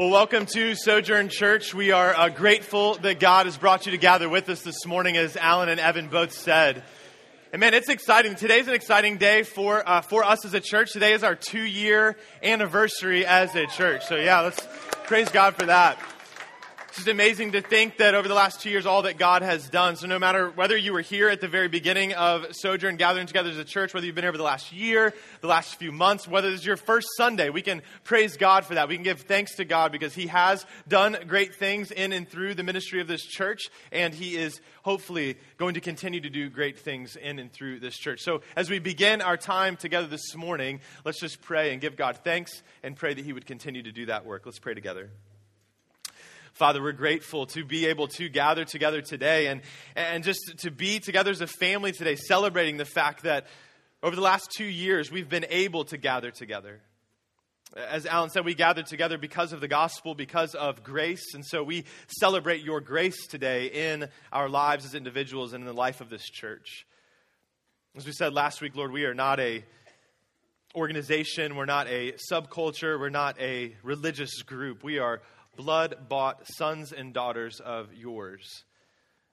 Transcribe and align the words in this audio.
Well, 0.00 0.10
welcome 0.10 0.46
to 0.54 0.76
Sojourn 0.76 1.28
Church. 1.28 1.74
We 1.74 1.90
are 1.90 2.14
uh, 2.14 2.28
grateful 2.28 2.94
that 2.98 3.18
God 3.18 3.46
has 3.46 3.58
brought 3.58 3.84
you 3.84 3.90
to 3.90 3.98
gather 3.98 4.28
with 4.28 4.48
us 4.48 4.62
this 4.62 4.86
morning, 4.86 5.16
as 5.16 5.36
Alan 5.36 5.68
and 5.68 5.80
Evan 5.80 6.06
both 6.06 6.30
said. 6.30 6.84
And 7.52 7.58
man, 7.58 7.74
it's 7.74 7.88
exciting. 7.88 8.36
Today's 8.36 8.68
an 8.68 8.74
exciting 8.74 9.16
day 9.16 9.42
for, 9.42 9.82
uh, 9.84 10.02
for 10.02 10.22
us 10.22 10.44
as 10.44 10.54
a 10.54 10.60
church. 10.60 10.92
Today 10.92 11.14
is 11.14 11.24
our 11.24 11.34
two 11.34 11.64
year 11.64 12.16
anniversary 12.44 13.26
as 13.26 13.56
a 13.56 13.66
church. 13.66 14.06
So, 14.06 14.14
yeah, 14.14 14.42
let's 14.42 14.64
praise 15.06 15.30
God 15.30 15.56
for 15.56 15.66
that. 15.66 15.98
It's 16.98 17.04
just 17.04 17.14
amazing 17.14 17.52
to 17.52 17.62
think 17.62 17.98
that 17.98 18.16
over 18.16 18.26
the 18.26 18.34
last 18.34 18.60
two 18.60 18.70
years, 18.70 18.84
all 18.84 19.02
that 19.02 19.18
God 19.18 19.42
has 19.42 19.68
done. 19.68 19.94
So, 19.94 20.08
no 20.08 20.18
matter 20.18 20.50
whether 20.50 20.76
you 20.76 20.92
were 20.92 21.00
here 21.00 21.28
at 21.28 21.40
the 21.40 21.46
very 21.46 21.68
beginning 21.68 22.12
of 22.14 22.46
Sojourn 22.50 22.96
gathering 22.96 23.28
together 23.28 23.50
as 23.50 23.56
a 23.56 23.64
church, 23.64 23.94
whether 23.94 24.04
you've 24.04 24.16
been 24.16 24.24
here 24.24 24.30
over 24.30 24.36
the 24.36 24.42
last 24.42 24.72
year, 24.72 25.14
the 25.40 25.46
last 25.46 25.76
few 25.76 25.92
months, 25.92 26.26
whether 26.26 26.48
it's 26.48 26.66
your 26.66 26.76
first 26.76 27.06
Sunday, 27.16 27.50
we 27.50 27.62
can 27.62 27.82
praise 28.02 28.36
God 28.36 28.64
for 28.64 28.74
that. 28.74 28.88
We 28.88 28.96
can 28.96 29.04
give 29.04 29.20
thanks 29.20 29.54
to 29.58 29.64
God 29.64 29.92
because 29.92 30.12
He 30.12 30.26
has 30.26 30.66
done 30.88 31.16
great 31.28 31.54
things 31.54 31.92
in 31.92 32.12
and 32.12 32.28
through 32.28 32.54
the 32.54 32.64
ministry 32.64 33.00
of 33.00 33.06
this 33.06 33.22
church, 33.22 33.70
and 33.92 34.12
He 34.12 34.36
is 34.36 34.60
hopefully 34.82 35.38
going 35.56 35.74
to 35.74 35.80
continue 35.80 36.20
to 36.22 36.30
do 36.30 36.50
great 36.50 36.80
things 36.80 37.14
in 37.14 37.38
and 37.38 37.52
through 37.52 37.78
this 37.78 37.96
church. 37.96 38.22
So, 38.22 38.40
as 38.56 38.68
we 38.68 38.80
begin 38.80 39.22
our 39.22 39.36
time 39.36 39.76
together 39.76 40.08
this 40.08 40.34
morning, 40.34 40.80
let's 41.04 41.20
just 41.20 41.42
pray 41.42 41.70
and 41.70 41.80
give 41.80 41.94
God 41.94 42.18
thanks 42.24 42.60
and 42.82 42.96
pray 42.96 43.14
that 43.14 43.24
He 43.24 43.32
would 43.32 43.46
continue 43.46 43.84
to 43.84 43.92
do 43.92 44.06
that 44.06 44.26
work. 44.26 44.46
Let's 44.46 44.58
pray 44.58 44.74
together. 44.74 45.10
Father, 46.58 46.82
we're 46.82 46.90
grateful 46.90 47.46
to 47.46 47.64
be 47.64 47.86
able 47.86 48.08
to 48.08 48.28
gather 48.28 48.64
together 48.64 49.00
today 49.00 49.46
and, 49.46 49.60
and 49.94 50.24
just 50.24 50.40
to 50.58 50.72
be 50.72 50.98
together 50.98 51.30
as 51.30 51.40
a 51.40 51.46
family 51.46 51.92
today, 51.92 52.16
celebrating 52.16 52.78
the 52.78 52.84
fact 52.84 53.22
that 53.22 53.46
over 54.02 54.16
the 54.16 54.22
last 54.22 54.50
two 54.50 54.64
years 54.64 55.08
we've 55.08 55.28
been 55.28 55.46
able 55.50 55.84
to 55.84 55.96
gather 55.96 56.32
together. 56.32 56.80
As 57.76 58.06
Alan 58.06 58.30
said, 58.30 58.44
we 58.44 58.54
gathered 58.54 58.86
together 58.86 59.18
because 59.18 59.52
of 59.52 59.60
the 59.60 59.68
gospel, 59.68 60.16
because 60.16 60.56
of 60.56 60.82
grace. 60.82 61.32
And 61.32 61.46
so 61.46 61.62
we 61.62 61.84
celebrate 62.08 62.64
your 62.64 62.80
grace 62.80 63.28
today 63.28 63.66
in 63.66 64.08
our 64.32 64.48
lives 64.48 64.84
as 64.84 64.96
individuals 64.96 65.52
and 65.52 65.62
in 65.62 65.66
the 65.66 65.72
life 65.72 66.00
of 66.00 66.10
this 66.10 66.24
church. 66.24 66.88
As 67.96 68.04
we 68.04 68.10
said 68.10 68.32
last 68.32 68.60
week, 68.60 68.74
Lord, 68.74 68.90
we 68.90 69.04
are 69.04 69.14
not 69.14 69.38
a 69.38 69.62
organization, 70.74 71.54
we're 71.54 71.66
not 71.66 71.86
a 71.86 72.14
subculture, 72.32 72.98
we're 72.98 73.10
not 73.10 73.40
a 73.40 73.76
religious 73.84 74.42
group. 74.42 74.82
We 74.82 74.98
are 74.98 75.22
blood 75.58 76.08
bought 76.08 76.46
sons 76.46 76.92
and 76.92 77.12
daughters 77.12 77.58
of 77.58 77.92
yours. 77.92 78.62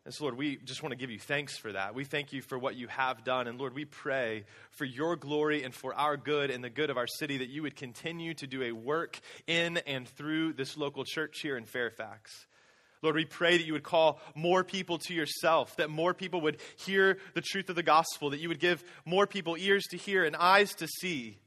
And 0.05 0.13
so, 0.13 0.23
Lord, 0.23 0.37
we 0.37 0.57
just 0.57 0.81
want 0.81 0.91
to 0.91 0.97
give 0.97 1.11
you 1.11 1.19
thanks 1.19 1.55
for 1.55 1.71
that. 1.71 1.93
We 1.93 2.03
thank 2.03 2.33
you 2.33 2.41
for 2.41 2.57
what 2.57 2.75
you 2.75 2.87
have 2.87 3.23
done. 3.23 3.47
And 3.47 3.59
Lord, 3.59 3.75
we 3.75 3.85
pray 3.85 4.45
for 4.71 4.85
your 4.85 5.15
glory 5.15 5.63
and 5.63 5.73
for 5.73 5.93
our 5.93 6.17
good 6.17 6.49
and 6.49 6.63
the 6.63 6.69
good 6.69 6.89
of 6.89 6.97
our 6.97 7.05
city 7.05 7.37
that 7.37 7.49
you 7.49 7.61
would 7.61 7.75
continue 7.75 8.33
to 8.35 8.47
do 8.47 8.63
a 8.63 8.71
work 8.71 9.19
in 9.45 9.77
and 9.77 10.07
through 10.07 10.53
this 10.53 10.75
local 10.75 11.03
church 11.05 11.41
here 11.41 11.57
in 11.57 11.65
Fairfax. 11.65 12.47
Lord, 13.03 13.15
we 13.15 13.25
pray 13.25 13.57
that 13.57 13.65
you 13.65 13.73
would 13.73 13.83
call 13.83 14.19
more 14.33 14.63
people 14.63 14.97
to 14.97 15.13
yourself, 15.13 15.75
that 15.77 15.91
more 15.91 16.15
people 16.15 16.41
would 16.41 16.57
hear 16.77 17.19
the 17.35 17.41
truth 17.41 17.69
of 17.69 17.75
the 17.75 17.83
gospel, 17.83 18.31
that 18.31 18.39
you 18.39 18.49
would 18.49 18.59
give 18.59 18.83
more 19.05 19.27
people 19.27 19.55
ears 19.59 19.83
to 19.91 19.97
hear 19.97 20.23
and 20.23 20.35
eyes 20.35 20.73
to 20.75 20.87
see 20.87 21.37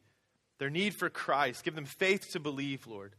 their 0.59 0.71
need 0.71 0.95
for 0.95 1.11
Christ. 1.11 1.65
Give 1.65 1.75
them 1.75 1.85
faith 1.85 2.31
to 2.33 2.39
believe, 2.39 2.87
Lord. 2.87 3.15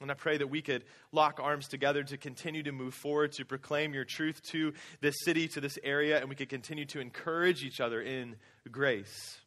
And 0.00 0.10
I 0.12 0.14
pray 0.14 0.36
that 0.36 0.46
we 0.46 0.62
could 0.62 0.84
lock 1.10 1.40
arms 1.42 1.66
together 1.66 2.04
to 2.04 2.16
continue 2.16 2.62
to 2.62 2.72
move 2.72 2.94
forward, 2.94 3.32
to 3.32 3.44
proclaim 3.44 3.94
your 3.94 4.04
truth 4.04 4.40
to 4.50 4.72
this 5.00 5.16
city, 5.24 5.48
to 5.48 5.60
this 5.60 5.76
area, 5.82 6.20
and 6.20 6.28
we 6.28 6.36
could 6.36 6.48
continue 6.48 6.84
to 6.86 7.00
encourage 7.00 7.64
each 7.64 7.80
other 7.80 8.00
in 8.00 8.36
grace. 8.70 9.38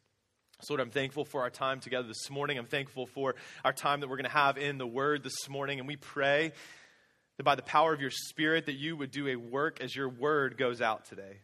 So, 0.60 0.74
Lord, 0.74 0.80
I'm 0.80 0.90
thankful 0.90 1.24
for 1.24 1.40
our 1.40 1.50
time 1.50 1.80
together 1.80 2.06
this 2.06 2.30
morning. 2.30 2.58
I'm 2.58 2.66
thankful 2.66 3.06
for 3.06 3.34
our 3.64 3.72
time 3.72 4.00
that 4.00 4.08
we're 4.08 4.16
going 4.16 4.26
to 4.26 4.30
have 4.30 4.58
in 4.58 4.78
the 4.78 4.86
Word 4.86 5.24
this 5.24 5.48
morning. 5.48 5.80
And 5.80 5.88
we 5.88 5.96
pray 5.96 6.52
that 7.36 7.42
by 7.42 7.54
the 7.54 7.62
power 7.62 7.92
of 7.92 8.00
your 8.00 8.12
Spirit, 8.12 8.66
that 8.66 8.76
you 8.76 8.96
would 8.96 9.10
do 9.10 9.28
a 9.28 9.36
work 9.36 9.80
as 9.80 9.96
your 9.96 10.08
Word 10.08 10.58
goes 10.58 10.80
out 10.80 11.06
today. 11.06 11.40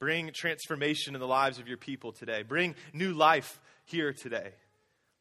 Bring 0.00 0.32
transformation 0.34 1.14
in 1.14 1.20
the 1.20 1.28
lives 1.28 1.58
of 1.58 1.68
your 1.68 1.76
people 1.76 2.10
today. 2.10 2.42
Bring 2.42 2.74
new 2.92 3.12
life 3.12 3.60
here 3.84 4.12
today. 4.12 4.50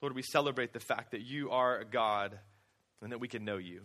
Lord, 0.01 0.15
we 0.15 0.23
celebrate 0.23 0.73
the 0.73 0.79
fact 0.79 1.11
that 1.11 1.21
you 1.21 1.51
are 1.51 1.77
a 1.77 1.85
God 1.85 2.39
and 3.03 3.11
that 3.11 3.19
we 3.19 3.27
can 3.27 3.45
know 3.45 3.57
you. 3.57 3.81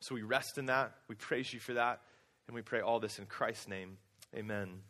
So 0.00 0.14
we 0.14 0.22
rest 0.22 0.58
in 0.58 0.66
that. 0.66 0.92
We 1.08 1.14
praise 1.14 1.52
you 1.52 1.60
for 1.60 1.74
that. 1.74 2.00
And 2.46 2.54
we 2.54 2.62
pray 2.62 2.80
all 2.80 3.00
this 3.00 3.18
in 3.18 3.26
Christ's 3.26 3.68
name. 3.68 3.98
Amen. 4.34 4.80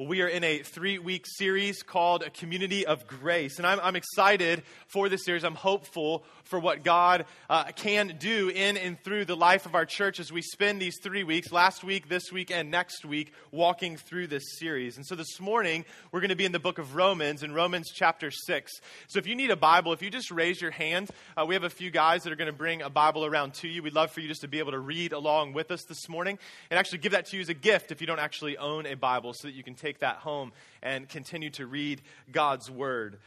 Well, 0.00 0.08
we 0.08 0.22
are 0.22 0.28
in 0.28 0.44
a 0.44 0.60
three 0.60 0.98
week 0.98 1.26
series 1.26 1.82
called 1.82 2.22
A 2.22 2.30
Community 2.30 2.86
of 2.86 3.06
Grace. 3.06 3.58
And 3.58 3.66
I'm, 3.66 3.78
I'm 3.80 3.96
excited 3.96 4.62
for 4.86 5.10
this 5.10 5.26
series. 5.26 5.44
I'm 5.44 5.54
hopeful 5.54 6.24
for 6.44 6.58
what 6.58 6.82
God 6.82 7.26
uh, 7.50 7.64
can 7.76 8.16
do 8.18 8.48
in 8.48 8.78
and 8.78 8.98
through 9.04 9.26
the 9.26 9.36
life 9.36 9.66
of 9.66 9.74
our 9.74 9.84
church 9.84 10.18
as 10.18 10.32
we 10.32 10.40
spend 10.40 10.80
these 10.80 10.96
three 11.02 11.22
weeks, 11.22 11.52
last 11.52 11.84
week, 11.84 12.08
this 12.08 12.32
week, 12.32 12.50
and 12.50 12.70
next 12.70 13.04
week, 13.04 13.34
walking 13.52 13.98
through 13.98 14.28
this 14.28 14.58
series. 14.58 14.96
And 14.96 15.04
so 15.06 15.14
this 15.14 15.38
morning, 15.38 15.84
we're 16.12 16.20
going 16.20 16.30
to 16.30 16.34
be 16.34 16.46
in 16.46 16.52
the 16.52 16.58
book 16.58 16.78
of 16.78 16.96
Romans, 16.96 17.42
in 17.42 17.52
Romans 17.52 17.92
chapter 17.94 18.30
6. 18.30 18.72
So 19.06 19.18
if 19.18 19.26
you 19.26 19.36
need 19.36 19.50
a 19.50 19.56
Bible, 19.56 19.92
if 19.92 20.00
you 20.00 20.08
just 20.08 20.30
raise 20.30 20.62
your 20.62 20.70
hand, 20.70 21.10
uh, 21.36 21.44
we 21.46 21.54
have 21.54 21.64
a 21.64 21.70
few 21.70 21.90
guys 21.90 22.22
that 22.22 22.32
are 22.32 22.36
going 22.36 22.50
to 22.50 22.56
bring 22.56 22.80
a 22.80 22.88
Bible 22.88 23.26
around 23.26 23.52
to 23.56 23.68
you. 23.68 23.82
We'd 23.82 23.92
love 23.92 24.10
for 24.10 24.20
you 24.20 24.28
just 24.28 24.40
to 24.40 24.48
be 24.48 24.60
able 24.60 24.72
to 24.72 24.80
read 24.80 25.12
along 25.12 25.52
with 25.52 25.70
us 25.70 25.84
this 25.84 26.08
morning 26.08 26.38
and 26.70 26.78
actually 26.78 26.98
give 26.98 27.12
that 27.12 27.26
to 27.26 27.36
you 27.36 27.42
as 27.42 27.50
a 27.50 27.54
gift 27.54 27.92
if 27.92 28.00
you 28.00 28.06
don't 28.06 28.18
actually 28.18 28.56
own 28.56 28.86
a 28.86 28.94
Bible 28.94 29.34
so 29.34 29.46
that 29.46 29.54
you 29.54 29.62
can 29.62 29.74
take 29.74 29.89
take 29.90 29.98
that 29.98 30.18
home 30.18 30.52
and 30.84 31.08
continue 31.08 31.50
to 31.50 31.66
read 31.66 32.00
God's 32.30 32.70
Word. 32.70 33.18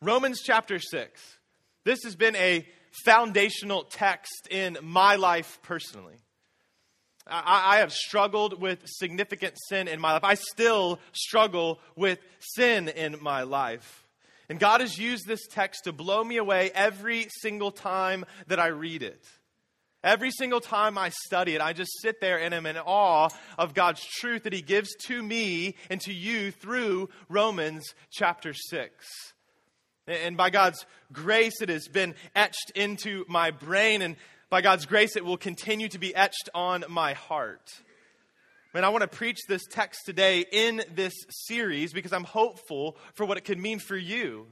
Romans 0.00 0.40
chapter 0.42 0.78
6. 0.78 1.36
This 1.84 1.98
has 2.04 2.16
been 2.16 2.34
a 2.36 2.66
foundational 3.04 3.84
text 3.84 4.48
in 4.50 4.78
my 4.82 5.16
life 5.16 5.58
personally. 5.62 6.14
I, 7.26 7.74
I, 7.74 7.76
have 7.80 7.92
struggled 7.92 8.58
with 8.58 8.80
significant 8.86 9.54
sin 9.68 9.86
in 9.86 10.00
my 10.00 10.14
life. 10.14 10.24
I 10.24 10.34
still 10.34 10.98
struggle 11.12 11.78
with 11.94 12.18
sin 12.40 12.88
in 12.88 13.16
my 13.20 13.42
life. 13.42 14.06
And 14.48 14.58
God 14.58 14.80
has 14.80 14.98
used 14.98 15.26
this 15.26 15.46
text 15.46 15.84
to 15.84 15.92
blow 15.92 16.24
me 16.24 16.38
away 16.38 16.70
every 16.74 17.28
single 17.42 17.70
time 17.70 18.24
that 18.46 18.58
I 18.58 18.68
read 18.68 19.02
it. 19.02 19.22
Every 20.04 20.32
single 20.32 20.60
time 20.60 20.98
I 20.98 21.10
study 21.10 21.54
it, 21.54 21.60
I 21.60 21.72
just 21.72 22.00
sit 22.00 22.20
there 22.20 22.40
and 22.40 22.52
am 22.52 22.66
in 22.66 22.76
awe 22.76 23.28
of 23.56 23.72
God's 23.72 24.04
truth 24.04 24.42
that 24.42 24.52
He 24.52 24.60
gives 24.60 24.92
to 25.06 25.22
me 25.22 25.76
and 25.90 26.00
to 26.00 26.12
you 26.12 26.50
through 26.50 27.08
Romans 27.28 27.94
chapter 28.10 28.52
6. 28.52 29.06
And 30.08 30.36
by 30.36 30.50
God's 30.50 30.84
grace, 31.12 31.62
it 31.62 31.68
has 31.68 31.86
been 31.86 32.16
etched 32.34 32.72
into 32.74 33.24
my 33.28 33.52
brain, 33.52 34.02
and 34.02 34.16
by 34.50 34.60
God's 34.60 34.86
grace, 34.86 35.14
it 35.14 35.24
will 35.24 35.36
continue 35.36 35.88
to 35.90 36.00
be 36.00 36.12
etched 36.16 36.48
on 36.52 36.84
my 36.88 37.12
heart. 37.12 37.70
And 38.74 38.84
I 38.84 38.88
want 38.88 39.02
to 39.02 39.08
preach 39.08 39.38
this 39.48 39.62
text 39.70 40.00
today 40.04 40.44
in 40.50 40.82
this 40.92 41.14
series 41.28 41.92
because 41.92 42.12
I'm 42.12 42.24
hopeful 42.24 42.96
for 43.14 43.24
what 43.24 43.36
it 43.36 43.44
could 43.44 43.58
mean 43.58 43.78
for 43.78 43.96
you 43.96 44.48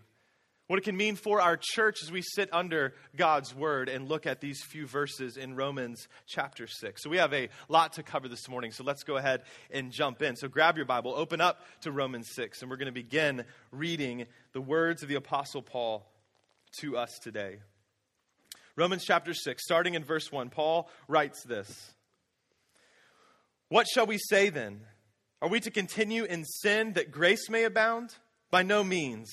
what 0.70 0.78
it 0.78 0.82
can 0.82 0.96
mean 0.96 1.16
for 1.16 1.40
our 1.40 1.58
church 1.60 1.96
as 2.00 2.12
we 2.12 2.22
sit 2.22 2.48
under 2.52 2.94
God's 3.16 3.52
word 3.52 3.88
and 3.88 4.08
look 4.08 4.24
at 4.24 4.40
these 4.40 4.62
few 4.62 4.86
verses 4.86 5.36
in 5.36 5.56
Romans 5.56 6.06
chapter 6.28 6.68
6. 6.68 7.02
So 7.02 7.10
we 7.10 7.16
have 7.16 7.34
a 7.34 7.48
lot 7.68 7.94
to 7.94 8.04
cover 8.04 8.28
this 8.28 8.48
morning, 8.48 8.70
so 8.70 8.84
let's 8.84 9.02
go 9.02 9.16
ahead 9.16 9.42
and 9.72 9.90
jump 9.90 10.22
in. 10.22 10.36
So 10.36 10.46
grab 10.46 10.76
your 10.76 10.86
Bible, 10.86 11.12
open 11.12 11.40
up 11.40 11.62
to 11.80 11.90
Romans 11.90 12.28
6, 12.36 12.62
and 12.62 12.70
we're 12.70 12.76
going 12.76 12.86
to 12.86 12.92
begin 12.92 13.46
reading 13.72 14.26
the 14.52 14.60
words 14.60 15.02
of 15.02 15.08
the 15.08 15.16
Apostle 15.16 15.60
Paul 15.60 16.08
to 16.78 16.96
us 16.96 17.18
today. 17.20 17.58
Romans 18.76 19.02
chapter 19.04 19.34
6, 19.34 19.60
starting 19.64 19.94
in 19.94 20.04
verse 20.04 20.30
1, 20.30 20.50
Paul 20.50 20.88
writes 21.08 21.42
this 21.42 21.90
What 23.70 23.88
shall 23.88 24.06
we 24.06 24.18
say 24.18 24.50
then? 24.50 24.82
Are 25.42 25.48
we 25.48 25.58
to 25.58 25.70
continue 25.72 26.22
in 26.22 26.44
sin 26.44 26.92
that 26.92 27.10
grace 27.10 27.50
may 27.50 27.64
abound? 27.64 28.14
By 28.52 28.62
no 28.62 28.84
means. 28.84 29.32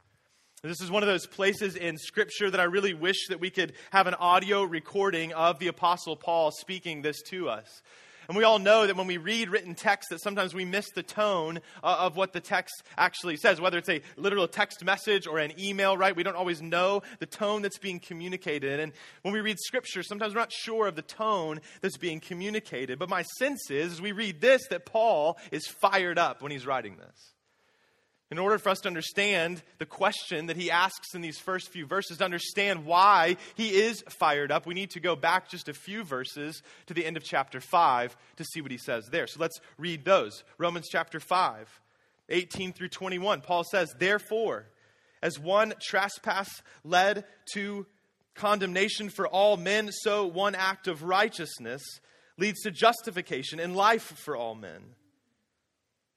This 0.63 0.79
is 0.79 0.91
one 0.91 1.01
of 1.01 1.07
those 1.07 1.25
places 1.25 1.75
in 1.75 1.97
Scripture 1.97 2.51
that 2.51 2.59
I 2.59 2.65
really 2.65 2.93
wish 2.93 3.29
that 3.29 3.39
we 3.39 3.49
could 3.49 3.73
have 3.89 4.05
an 4.05 4.13
audio 4.13 4.61
recording 4.61 5.33
of 5.33 5.57
the 5.57 5.65
Apostle 5.65 6.15
Paul 6.15 6.51
speaking 6.51 7.01
this 7.01 7.19
to 7.29 7.49
us. 7.49 7.81
And 8.27 8.37
we 8.37 8.43
all 8.43 8.59
know 8.59 8.85
that 8.85 8.95
when 8.95 9.07
we 9.07 9.17
read 9.17 9.49
written 9.49 9.73
text 9.73 10.11
that 10.11 10.21
sometimes 10.21 10.53
we 10.53 10.63
miss 10.63 10.85
the 10.91 11.01
tone 11.01 11.61
uh, 11.81 11.97
of 12.01 12.15
what 12.15 12.31
the 12.31 12.39
text 12.39 12.83
actually 12.95 13.37
says, 13.37 13.59
whether 13.59 13.79
it's 13.79 13.89
a 13.89 14.03
literal 14.17 14.47
text 14.47 14.85
message 14.85 15.25
or 15.25 15.39
an 15.39 15.59
email, 15.59 15.97
right? 15.97 16.15
We 16.15 16.21
don't 16.21 16.35
always 16.35 16.61
know 16.61 17.01
the 17.17 17.25
tone 17.25 17.63
that's 17.63 17.79
being 17.79 17.99
communicated. 17.99 18.79
And 18.79 18.93
when 19.23 19.33
we 19.33 19.41
read 19.41 19.57
scripture, 19.59 20.03
sometimes 20.03 20.35
we're 20.35 20.41
not 20.41 20.53
sure 20.53 20.85
of 20.85 20.95
the 20.95 21.01
tone 21.01 21.59
that's 21.81 21.97
being 21.97 22.19
communicated. 22.19 22.99
But 22.99 23.09
my 23.09 23.23
sense 23.39 23.71
is, 23.71 23.93
as 23.93 24.01
we 24.01 24.11
read 24.11 24.41
this, 24.41 24.61
that 24.69 24.85
Paul 24.85 25.39
is 25.51 25.65
fired 25.65 26.19
up 26.19 26.43
when 26.43 26.51
he's 26.51 26.67
writing 26.67 26.97
this. 26.97 27.33
In 28.31 28.39
order 28.39 28.57
for 28.57 28.69
us 28.69 28.79
to 28.79 28.87
understand 28.87 29.61
the 29.77 29.85
question 29.85 30.45
that 30.45 30.55
he 30.55 30.71
asks 30.71 31.13
in 31.13 31.21
these 31.21 31.37
first 31.37 31.67
few 31.67 31.85
verses, 31.85 32.17
to 32.19 32.23
understand 32.23 32.85
why 32.85 33.35
he 33.55 33.81
is 33.81 34.05
fired 34.07 34.53
up, 34.53 34.65
we 34.65 34.73
need 34.73 34.91
to 34.91 35.01
go 35.01 35.17
back 35.17 35.49
just 35.49 35.67
a 35.67 35.73
few 35.73 36.05
verses 36.05 36.63
to 36.85 36.93
the 36.93 37.05
end 37.05 37.17
of 37.17 37.23
chapter 37.25 37.59
5 37.59 38.15
to 38.37 38.45
see 38.45 38.61
what 38.61 38.71
he 38.71 38.77
says 38.77 39.05
there. 39.11 39.27
So 39.27 39.41
let's 39.41 39.59
read 39.77 40.05
those. 40.05 40.45
Romans 40.57 40.87
chapter 40.89 41.19
5, 41.19 41.81
18 42.29 42.71
through 42.71 42.87
21. 42.87 43.41
Paul 43.41 43.65
says, 43.69 43.93
Therefore, 43.99 44.67
as 45.21 45.37
one 45.37 45.73
trespass 45.81 46.49
led 46.85 47.25
to 47.53 47.85
condemnation 48.33 49.09
for 49.09 49.27
all 49.27 49.57
men, 49.57 49.91
so 49.91 50.25
one 50.25 50.55
act 50.55 50.87
of 50.87 51.03
righteousness 51.03 51.81
leads 52.37 52.61
to 52.61 52.71
justification 52.71 53.59
and 53.59 53.75
life 53.75 54.13
for 54.23 54.37
all 54.37 54.55
men. 54.55 54.95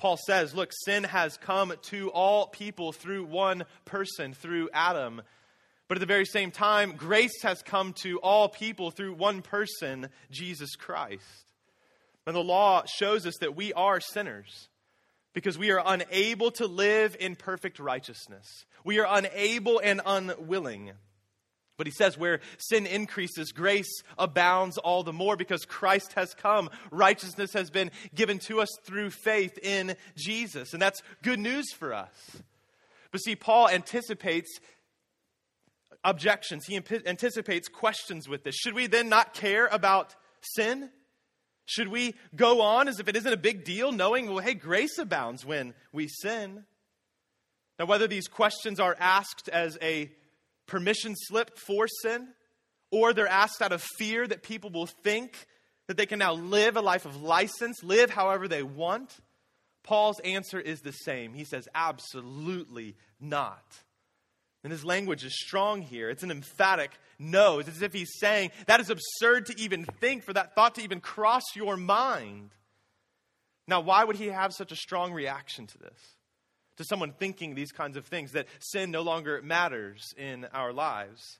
Paul 0.00 0.16
says, 0.16 0.54
look, 0.54 0.72
sin 0.72 1.04
has 1.04 1.36
come 1.36 1.74
to 1.90 2.10
all 2.10 2.46
people 2.46 2.90
through 2.90 3.24
one 3.26 3.66
person, 3.84 4.32
through 4.32 4.70
Adam. 4.72 5.20
But 5.88 5.98
at 5.98 6.00
the 6.00 6.06
very 6.06 6.24
same 6.24 6.50
time, 6.50 6.94
grace 6.96 7.42
has 7.42 7.60
come 7.60 7.92
to 8.02 8.18
all 8.20 8.48
people 8.48 8.90
through 8.90 9.12
one 9.12 9.42
person, 9.42 10.08
Jesus 10.30 10.74
Christ. 10.74 11.44
And 12.26 12.34
the 12.34 12.42
law 12.42 12.84
shows 12.86 13.26
us 13.26 13.34
that 13.40 13.54
we 13.54 13.74
are 13.74 14.00
sinners 14.00 14.70
because 15.34 15.58
we 15.58 15.70
are 15.70 15.82
unable 15.84 16.50
to 16.52 16.66
live 16.66 17.14
in 17.20 17.36
perfect 17.36 17.78
righteousness. 17.78 18.64
We 18.84 19.00
are 19.00 19.06
unable 19.06 19.80
and 19.80 20.00
unwilling. 20.06 20.92
But 21.80 21.86
he 21.86 21.94
says, 21.94 22.18
where 22.18 22.40
sin 22.58 22.84
increases, 22.84 23.52
grace 23.52 24.02
abounds 24.18 24.76
all 24.76 25.02
the 25.02 25.14
more 25.14 25.34
because 25.34 25.64
Christ 25.64 26.12
has 26.12 26.34
come. 26.34 26.68
Righteousness 26.90 27.54
has 27.54 27.70
been 27.70 27.90
given 28.14 28.38
to 28.40 28.60
us 28.60 28.68
through 28.84 29.08
faith 29.08 29.58
in 29.62 29.96
Jesus. 30.14 30.74
And 30.74 30.82
that's 30.82 31.00
good 31.22 31.38
news 31.38 31.72
for 31.72 31.94
us. 31.94 32.12
But 33.10 33.22
see, 33.22 33.34
Paul 33.34 33.70
anticipates 33.70 34.60
objections, 36.04 36.66
he 36.66 36.76
anticipates 36.76 37.68
questions 37.68 38.28
with 38.28 38.44
this. 38.44 38.56
Should 38.56 38.74
we 38.74 38.86
then 38.86 39.08
not 39.08 39.32
care 39.32 39.66
about 39.66 40.14
sin? 40.42 40.90
Should 41.64 41.88
we 41.88 42.14
go 42.36 42.60
on 42.60 42.88
as 42.88 43.00
if 43.00 43.08
it 43.08 43.16
isn't 43.16 43.32
a 43.32 43.38
big 43.38 43.64
deal, 43.64 43.90
knowing, 43.90 44.28
well, 44.28 44.44
hey, 44.44 44.52
grace 44.52 44.98
abounds 44.98 45.46
when 45.46 45.72
we 45.94 46.08
sin? 46.08 46.64
Now, 47.78 47.86
whether 47.86 48.06
these 48.06 48.28
questions 48.28 48.78
are 48.78 48.94
asked 49.00 49.48
as 49.48 49.78
a 49.80 50.12
permission 50.70 51.14
slip 51.16 51.58
for 51.58 51.86
sin, 52.02 52.28
or 52.90 53.12
they're 53.12 53.28
asked 53.28 53.60
out 53.60 53.72
of 53.72 53.82
fear 53.98 54.26
that 54.26 54.42
people 54.42 54.70
will 54.70 54.86
think 54.86 55.46
that 55.86 55.96
they 55.96 56.06
can 56.06 56.18
now 56.18 56.32
live 56.32 56.76
a 56.76 56.80
life 56.80 57.04
of 57.04 57.20
license, 57.20 57.82
live 57.82 58.10
however 58.10 58.48
they 58.48 58.62
want, 58.62 59.12
Paul's 59.82 60.20
answer 60.20 60.60
is 60.60 60.80
the 60.80 60.92
same. 60.92 61.34
He 61.34 61.44
says, 61.44 61.66
absolutely 61.74 62.96
not. 63.20 63.64
And 64.62 64.70
his 64.70 64.84
language 64.84 65.24
is 65.24 65.34
strong 65.34 65.82
here. 65.82 66.10
It's 66.10 66.22
an 66.22 66.30
emphatic 66.30 66.92
no. 67.18 67.58
It's 67.58 67.68
as 67.68 67.82
if 67.82 67.92
he's 67.92 68.12
saying, 68.18 68.50
that 68.66 68.80
is 68.80 68.90
absurd 68.90 69.46
to 69.46 69.58
even 69.58 69.84
think, 69.84 70.22
for 70.22 70.34
that 70.34 70.54
thought 70.54 70.76
to 70.76 70.82
even 70.82 71.00
cross 71.00 71.42
your 71.56 71.76
mind. 71.76 72.50
Now, 73.66 73.80
why 73.80 74.04
would 74.04 74.16
he 74.16 74.26
have 74.26 74.52
such 74.52 74.70
a 74.70 74.76
strong 74.76 75.12
reaction 75.12 75.66
to 75.66 75.78
this? 75.78 75.98
To 76.76 76.84
someone 76.84 77.12
thinking 77.12 77.54
these 77.54 77.72
kinds 77.72 77.96
of 77.96 78.06
things, 78.06 78.32
that 78.32 78.46
sin 78.58 78.90
no 78.90 79.02
longer 79.02 79.40
matters 79.42 80.14
in 80.16 80.46
our 80.52 80.72
lives. 80.72 81.38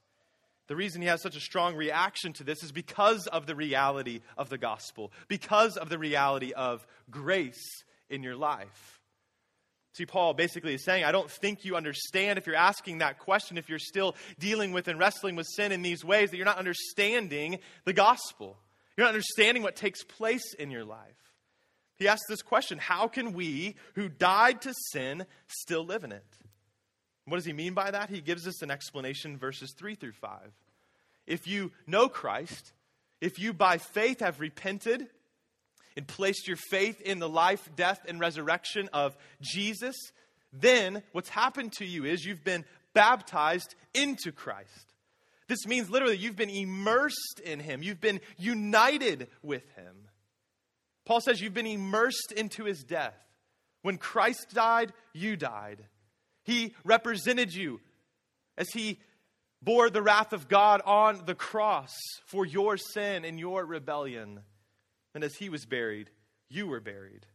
The 0.69 0.77
reason 0.77 1.03
he 1.03 1.09
has 1.09 1.21
such 1.21 1.37
a 1.37 1.41
strong 1.41 1.75
reaction 1.75 2.33
to 2.35 2.45
this 2.45 2.63
is 2.63 2.71
because 2.71 3.27
of 3.27 3.47
the 3.47 3.57
reality 3.57 4.21
of 4.37 4.51
the 4.51 4.59
gospel, 4.59 5.13
because 5.27 5.77
of 5.77 5.89
the 5.89 5.99
reality 5.99 6.53
of 6.53 6.87
grace 7.11 7.83
in 8.09 8.23
your 8.23 8.37
life. 8.37 9.01
See, 9.95 10.07
Paul 10.07 10.35
basically 10.35 10.75
is 10.75 10.85
saying, 10.85 11.03
I 11.03 11.11
don't 11.11 11.31
think 11.31 11.65
you 11.65 11.75
understand 11.75 12.39
if 12.39 12.47
you're 12.47 12.55
asking 12.55 12.99
that 12.99 13.19
question, 13.19 13.59
if 13.59 13.69
you're 13.69 13.81
still 13.81 14.15
dealing 14.39 14.73
with 14.73 14.87
and 14.87 14.99
wrestling 14.99 15.35
with 15.35 15.49
sin 15.49 15.73
in 15.73 15.83
these 15.83 16.05
ways, 16.05 16.31
that 16.31 16.37
you're 16.37 16.47
not 16.47 16.59
understanding 16.59 17.59
the 17.85 17.93
gospel. 17.93 18.57
You're 18.97 19.07
not 19.07 19.15
understanding 19.15 19.65
what 19.65 19.75
takes 19.75 20.05
place 20.05 20.55
in 20.55 20.71
your 20.71 20.85
life. 20.85 21.30
He 22.01 22.09
asks 22.09 22.27
this 22.27 22.43
question 22.43 22.79
How 22.79 23.07
can 23.07 23.35
we 23.35 23.77
who 23.95 24.09
died 24.09 24.63
to 24.63 24.75
sin 24.91 25.27
still 25.47 25.85
live 25.85 26.03
in 26.03 26.11
it? 26.11 26.25
What 27.27 27.37
does 27.37 27.45
he 27.45 27.53
mean 27.53 27.75
by 27.75 27.93
that? 27.93 28.09
He 28.09 28.23
gives 28.23 28.49
us 28.49 28.63
an 28.63 28.71
explanation 28.73 29.37
verses 29.37 29.73
3 29.79 29.95
through 29.95 30.15
5. 30.15 30.41
If 31.27 31.47
you 31.47 31.71
know 31.87 32.09
Christ, 32.09 32.73
if 33.21 33.39
you 33.39 33.53
by 33.53 33.79
faith 33.79 34.21
have 34.21 34.41
repented 34.41 35.07
and 35.95 36.09
placed 36.09 36.49
your 36.49 36.57
faith 36.57 37.01
in 37.03 37.19
the 37.19 37.29
life, 37.29 37.69
death, 37.77 38.01
and 38.09 38.19
resurrection 38.19 38.89
of 38.95 39.15
Jesus, 39.43 39.95
then 40.53 41.03
what's 41.13 41.29
happened 41.29 41.73
to 41.75 41.85
you 41.85 42.07
is 42.07 42.25
you've 42.25 42.43
been 42.43 42.65
baptized 42.95 43.75
into 43.93 44.33
Christ. 44.33 44.95
This 45.49 45.67
means 45.67 45.91
literally 45.91 46.17
you've 46.17 46.35
been 46.35 46.49
immersed 46.49 47.41
in 47.45 47.61
Him, 47.61 47.83
you've 47.83 48.01
been 48.01 48.21
united 48.39 49.29
with 49.43 49.69
Him. 49.77 50.09
Paul 51.11 51.21
says 51.21 51.41
you've 51.41 51.53
been 51.53 51.67
immersed 51.67 52.31
into 52.37 52.63
his 52.63 52.85
death. 52.85 53.17
When 53.83 53.99
Christ 53.99 54.55
died, 54.55 54.93
you 55.13 55.37
died. 55.37 55.85
He 56.45 56.73
represented 56.85 57.53
you 57.53 57.81
as 58.57 58.69
he 58.69 59.01
bore 59.61 59.91
the 59.91 60.03
wrath 60.03 60.33
of 60.33 60.47
God 60.47 60.81
on 60.87 61.25
the 61.27 61.35
cross 61.35 61.91
for 62.27 62.47
your 62.47 62.77
sin 62.77 63.25
and 63.25 63.41
your 63.41 63.67
rebellion. 63.67 64.39
And 65.13 65.25
as 65.25 65.35
he 65.35 65.49
was 65.49 65.67
buried, 65.67 66.11
you 66.49 66.69
were 66.69 66.79
buried. 66.79 67.27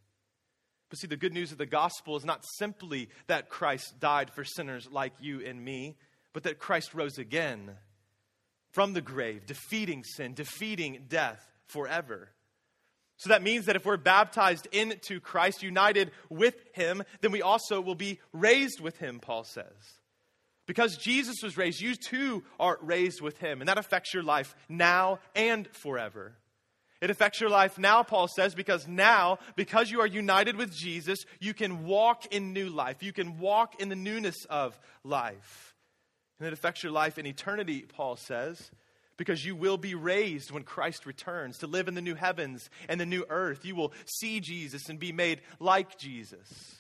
But 0.90 1.00
see, 1.00 1.08
the 1.08 1.18
good 1.18 1.34
news 1.34 1.52
of 1.52 1.58
the 1.58 1.66
gospel 1.66 2.16
is 2.16 2.24
not 2.24 2.46
simply 2.58 3.10
that 3.28 3.50
Christ 3.50 4.00
died 4.00 4.32
for 4.32 4.46
sinners 4.46 4.88
like 4.90 5.16
you 5.20 5.46
and 5.46 5.62
me, 5.62 5.98
but 6.32 6.44
that 6.44 6.60
Christ 6.60 6.94
rose 6.94 7.18
again 7.18 7.72
from 8.72 8.94
the 8.94 9.02
grave, 9.02 9.46
defeating 9.46 10.06
sin, 10.06 10.34
defeating 10.34 11.08
death 11.10 11.46
forever. 11.68 12.30
So 13.18 13.30
that 13.30 13.44
means 13.44 13.66
that 13.66 13.76
if 13.76 13.86
we're 13.86 13.98
baptized 13.98 14.68
into 14.72 15.20
Christ, 15.20 15.64
united 15.64 16.12
with 16.30 16.56
him, 16.74 17.04
then 17.22 17.32
we 17.32 17.42
also 17.42 17.80
will 17.80 17.96
be 17.96 18.20
raised 18.34 18.82
with 18.82 18.98
him, 18.98 19.20
Paul 19.20 19.46
says. 19.46 19.74
Because 20.68 20.98
Jesus 20.98 21.38
was 21.44 21.58
raised, 21.58 21.80
you 21.80 21.96
too 21.96 22.44
are 22.60 22.78
raised 22.82 23.22
with 23.22 23.38
him. 23.38 23.62
And 23.62 23.70
that 23.70 23.78
affects 23.78 24.14
your 24.14 24.24
life 24.24 24.56
now 24.68 25.20
and 25.36 25.68
forever. 25.74 26.34
It 27.02 27.10
affects 27.10 27.40
your 27.40 27.50
life 27.50 27.78
now, 27.78 28.04
Paul 28.04 28.28
says, 28.28 28.56
because 28.56 28.88
now, 28.88 29.38
because 29.56 29.92
you 29.92 30.02
are 30.02 30.08
united 30.08 30.56
with 30.56 30.74
Jesus, 30.74 31.20
you 31.40 31.54
can 31.54 31.86
walk 31.86 32.34
in 32.34 32.52
new 32.52 32.70
life. 32.70 33.04
You 33.04 33.14
can 33.14 33.38
walk 33.38 33.80
in 33.80 33.90
the 33.90 33.96
newness 33.96 34.46
of 34.50 34.80
life. 35.04 35.76
And 36.40 36.48
it 36.48 36.54
affects 36.54 36.84
your 36.84 36.92
life 36.92 37.18
in 37.18 37.26
eternity, 37.26 37.82
Paul 37.82 38.16
says, 38.18 38.72
because 39.18 39.46
you 39.46 39.56
will 39.56 39.78
be 39.78 39.96
raised 39.96 40.52
when 40.52 40.64
Christ 40.64 41.06
returns 41.06 41.60
to 41.60 41.68
live 41.68 41.88
in 41.88 41.96
the 41.96 42.02
new 42.02 42.16
heavens 42.16 42.70
and 42.90 43.00
the 43.00 43.06
new 43.06 43.26
earth. 43.30 43.66
You 43.66 43.76
will 43.76 43.94
see 44.06 44.40
Jesus 44.40 44.90
and 44.90 45.00
be 45.00 45.12
made 45.12 45.42
like 45.60 45.98
Jesus. 45.98 46.76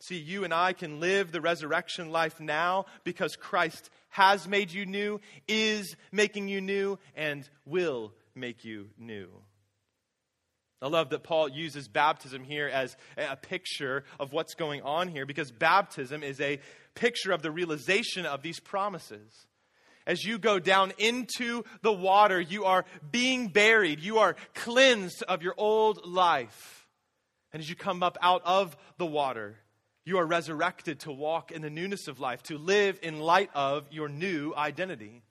See, 0.00 0.18
you 0.18 0.44
and 0.44 0.52
I 0.52 0.72
can 0.72 0.98
live 0.98 1.30
the 1.30 1.40
resurrection 1.40 2.10
life 2.10 2.40
now 2.40 2.86
because 3.04 3.36
Christ 3.36 3.88
has 4.08 4.48
made 4.48 4.72
you 4.72 4.84
new, 4.84 5.20
is 5.46 5.94
making 6.10 6.48
you 6.48 6.60
new, 6.60 6.98
and 7.14 7.48
will 7.64 8.12
make 8.34 8.64
you 8.64 8.88
new. 8.98 9.28
I 10.82 10.88
love 10.88 11.10
that 11.10 11.22
Paul 11.22 11.48
uses 11.48 11.86
baptism 11.86 12.42
here 12.42 12.66
as 12.66 12.96
a 13.16 13.36
picture 13.36 14.02
of 14.18 14.32
what's 14.32 14.54
going 14.54 14.82
on 14.82 15.06
here 15.06 15.24
because 15.24 15.52
baptism 15.52 16.24
is 16.24 16.40
a 16.40 16.58
picture 16.96 17.30
of 17.30 17.42
the 17.42 17.52
realization 17.52 18.26
of 18.26 18.42
these 18.42 18.58
promises. 18.58 19.46
As 20.06 20.24
you 20.24 20.38
go 20.38 20.58
down 20.58 20.92
into 20.98 21.64
the 21.82 21.92
water, 21.92 22.40
you 22.40 22.64
are 22.64 22.84
being 23.10 23.48
buried. 23.48 24.00
You 24.00 24.18
are 24.18 24.36
cleansed 24.54 25.22
of 25.24 25.42
your 25.42 25.54
old 25.56 26.06
life. 26.06 26.86
And 27.52 27.60
as 27.60 27.68
you 27.68 27.76
come 27.76 28.02
up 28.02 28.18
out 28.20 28.42
of 28.44 28.76
the 28.98 29.06
water, 29.06 29.58
You 30.04 30.18
are 30.18 30.26
resurrected 30.26 31.00
to 31.00 31.12
walk 31.12 31.52
in 31.52 31.62
the 31.62 31.70
newness 31.70 32.08
of 32.08 32.18
life, 32.18 32.42
to 32.44 32.58
live 32.58 32.98
in 33.02 33.20
light 33.20 33.50
of 33.54 33.86
your 33.92 34.08
new 34.08 34.52
identity. 34.56 35.22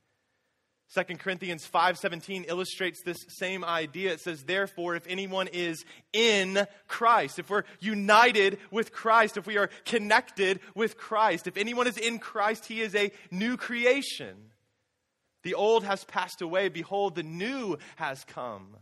2 0.93 1.19
Corinthians 1.19 1.65
5:17 1.65 2.45
illustrates 2.45 3.01
this 3.03 3.17
same 3.29 3.63
idea. 3.63 4.13
It 4.13 4.21
says, 4.21 4.43
"Therefore, 4.43 4.95
if 4.95 5.05
anyone 5.07 5.47
is 5.47 5.85
in 6.13 6.67
Christ, 6.87 7.39
if 7.39 7.49
we're 7.49 7.63
united 7.79 8.59
with 8.71 8.91
Christ, 8.91 9.37
if 9.37 9.45
we 9.45 9.57
are 9.57 9.67
connected 9.85 10.61
with 10.75 10.97
Christ, 10.97 11.47
if 11.47 11.57
anyone 11.57 11.87
is 11.87 11.97
in 11.97 12.19
Christ, 12.19 12.65
he 12.65 12.81
is 12.81 12.95
a 12.95 13.11
new 13.29 13.57
creation. 13.57 14.50
The 15.43 15.55
old 15.55 15.83
has 15.83 16.03
passed 16.03 16.41
away, 16.41 16.69
behold, 16.69 17.15
the 17.15 17.23
new 17.23 17.77
has 17.95 18.23
come." 18.23 18.77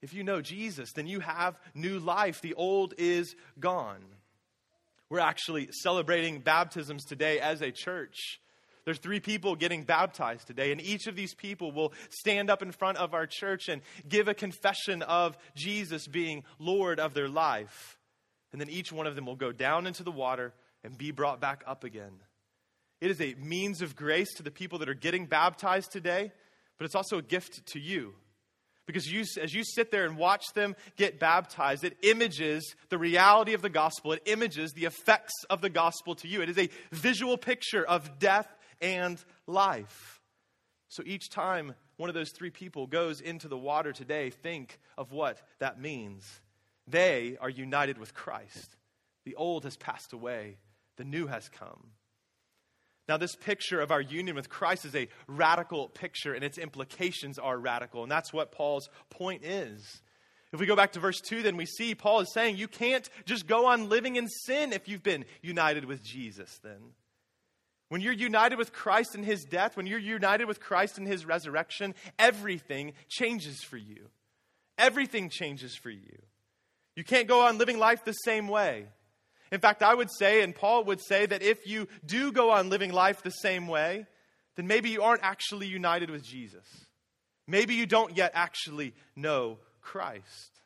If 0.00 0.12
you 0.12 0.22
know 0.22 0.40
Jesus, 0.40 0.92
then 0.92 1.06
you 1.06 1.20
have 1.20 1.58
new 1.74 1.98
life. 1.98 2.40
The 2.40 2.54
old 2.54 2.94
is 2.98 3.34
gone. 3.58 4.04
We're 5.08 5.18
actually 5.18 5.70
celebrating 5.72 6.40
baptisms 6.40 7.04
today 7.04 7.40
as 7.40 7.62
a 7.62 7.72
church. 7.72 8.40
There's 8.84 8.98
three 8.98 9.20
people 9.20 9.56
getting 9.56 9.84
baptized 9.84 10.46
today, 10.46 10.72
and 10.72 10.80
each 10.80 11.06
of 11.06 11.16
these 11.16 11.34
people 11.34 11.72
will 11.72 11.92
stand 12.10 12.48
up 12.48 12.62
in 12.62 12.72
front 12.72 12.98
of 12.98 13.12
our 13.12 13.26
church 13.26 13.68
and 13.68 13.82
give 14.08 14.28
a 14.28 14.34
confession 14.34 15.02
of 15.02 15.36
Jesus 15.54 16.06
being 16.06 16.44
Lord 16.58 17.00
of 17.00 17.12
their 17.12 17.28
life. 17.28 17.98
And 18.52 18.60
then 18.60 18.70
each 18.70 18.92
one 18.92 19.06
of 19.06 19.14
them 19.14 19.26
will 19.26 19.36
go 19.36 19.52
down 19.52 19.86
into 19.86 20.04
the 20.04 20.10
water 20.10 20.54
and 20.84 20.96
be 20.96 21.10
brought 21.10 21.40
back 21.40 21.62
up 21.66 21.84
again. 21.84 22.20
It 23.00 23.10
is 23.10 23.20
a 23.20 23.34
means 23.34 23.82
of 23.82 23.94
grace 23.94 24.34
to 24.34 24.42
the 24.42 24.50
people 24.50 24.78
that 24.80 24.88
are 24.88 24.94
getting 24.94 25.26
baptized 25.26 25.92
today, 25.92 26.32
but 26.78 26.84
it's 26.84 26.94
also 26.94 27.18
a 27.18 27.22
gift 27.22 27.66
to 27.66 27.80
you. 27.80 28.14
Because 28.86 29.06
you, 29.06 29.24
as 29.40 29.52
you 29.52 29.64
sit 29.64 29.90
there 29.90 30.06
and 30.06 30.16
watch 30.16 30.44
them 30.54 30.74
get 30.96 31.20
baptized, 31.20 31.84
it 31.84 31.98
images 32.02 32.74
the 32.88 32.96
reality 32.96 33.52
of 33.52 33.60
the 33.60 33.68
gospel. 33.68 34.12
It 34.12 34.22
images 34.24 34.72
the 34.72 34.86
effects 34.86 35.34
of 35.50 35.60
the 35.60 35.68
gospel 35.68 36.14
to 36.16 36.28
you. 36.28 36.40
It 36.40 36.48
is 36.48 36.58
a 36.58 36.70
visual 36.90 37.36
picture 37.36 37.84
of 37.84 38.18
death 38.18 38.48
and 38.80 39.22
life. 39.46 40.22
So 40.88 41.02
each 41.04 41.28
time 41.28 41.74
one 41.98 42.08
of 42.08 42.14
those 42.14 42.30
three 42.30 42.50
people 42.50 42.86
goes 42.86 43.20
into 43.20 43.46
the 43.46 43.58
water 43.58 43.92
today, 43.92 44.30
think 44.30 44.78
of 44.96 45.12
what 45.12 45.42
that 45.58 45.78
means. 45.78 46.24
They 46.86 47.36
are 47.42 47.50
united 47.50 47.98
with 47.98 48.14
Christ. 48.14 48.76
The 49.24 49.34
old 49.34 49.64
has 49.64 49.76
passed 49.76 50.14
away, 50.14 50.56
the 50.96 51.04
new 51.04 51.26
has 51.26 51.50
come. 51.50 51.90
Now, 53.08 53.16
this 53.16 53.34
picture 53.34 53.80
of 53.80 53.90
our 53.90 54.02
union 54.02 54.36
with 54.36 54.50
Christ 54.50 54.84
is 54.84 54.94
a 54.94 55.08
radical 55.26 55.88
picture, 55.88 56.34
and 56.34 56.44
its 56.44 56.58
implications 56.58 57.38
are 57.38 57.58
radical. 57.58 58.02
And 58.02 58.12
that's 58.12 58.32
what 58.32 58.52
Paul's 58.52 58.90
point 59.08 59.44
is. 59.44 60.02
If 60.52 60.60
we 60.60 60.66
go 60.66 60.76
back 60.76 60.92
to 60.92 61.00
verse 61.00 61.20
2, 61.20 61.42
then 61.42 61.56
we 61.56 61.66
see 61.66 61.94
Paul 61.94 62.20
is 62.20 62.32
saying 62.32 62.56
you 62.56 62.68
can't 62.68 63.08
just 63.24 63.46
go 63.46 63.66
on 63.66 63.88
living 63.88 64.16
in 64.16 64.28
sin 64.28 64.72
if 64.72 64.88
you've 64.88 65.02
been 65.02 65.24
united 65.42 65.86
with 65.86 66.02
Jesus, 66.02 66.58
then. 66.62 66.92
When 67.88 68.02
you're 68.02 68.12
united 68.12 68.58
with 68.58 68.72
Christ 68.72 69.14
in 69.14 69.22
his 69.22 69.44
death, 69.44 69.76
when 69.76 69.86
you're 69.86 69.98
united 69.98 70.46
with 70.46 70.60
Christ 70.60 70.98
in 70.98 71.06
his 71.06 71.24
resurrection, 71.24 71.94
everything 72.18 72.92
changes 73.08 73.62
for 73.62 73.78
you. 73.78 74.08
Everything 74.76 75.30
changes 75.30 75.74
for 75.74 75.90
you. 75.90 76.18
You 76.94 77.04
can't 77.04 77.28
go 77.28 77.46
on 77.46 77.56
living 77.56 77.78
life 77.78 78.04
the 78.04 78.12
same 78.12 78.48
way. 78.48 78.86
In 79.50 79.60
fact, 79.60 79.82
I 79.82 79.94
would 79.94 80.10
say, 80.10 80.42
and 80.42 80.54
Paul 80.54 80.84
would 80.84 81.00
say, 81.00 81.26
that 81.26 81.42
if 81.42 81.66
you 81.66 81.88
do 82.04 82.32
go 82.32 82.50
on 82.50 82.70
living 82.70 82.92
life 82.92 83.22
the 83.22 83.30
same 83.30 83.66
way, 83.66 84.06
then 84.56 84.66
maybe 84.66 84.90
you 84.90 85.02
aren't 85.02 85.22
actually 85.22 85.66
united 85.66 86.10
with 86.10 86.24
Jesus. 86.24 86.66
Maybe 87.46 87.74
you 87.74 87.86
don't 87.86 88.16
yet 88.16 88.32
actually 88.34 88.94
know 89.16 89.58
Christ. 89.80 90.60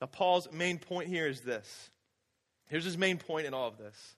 Now, 0.00 0.08
Paul's 0.08 0.48
main 0.52 0.78
point 0.78 1.08
here 1.08 1.26
is 1.26 1.40
this. 1.40 1.90
Here's 2.68 2.84
his 2.84 2.98
main 2.98 3.18
point 3.18 3.46
in 3.46 3.54
all 3.54 3.68
of 3.68 3.78
this 3.78 4.16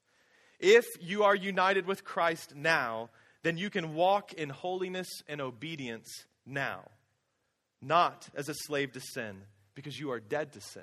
if 0.59 0.85
you 1.01 1.25
are 1.25 1.35
united 1.35 1.87
with 1.87 2.05
Christ 2.05 2.55
now, 2.55 3.09
then 3.43 3.57
you 3.57 3.71
can 3.71 3.95
walk 3.95 4.35
in 4.35 4.51
holiness 4.51 5.09
and 5.27 5.41
obedience 5.41 6.27
now, 6.45 6.83
not 7.81 8.29
as 8.35 8.49
a 8.49 8.55
slave 8.55 8.93
to 8.93 9.01
sin, 9.01 9.43
because 9.75 9.99
you 9.99 10.11
are 10.11 10.21
dead 10.21 10.53
to 10.53 10.61
sin. 10.61 10.83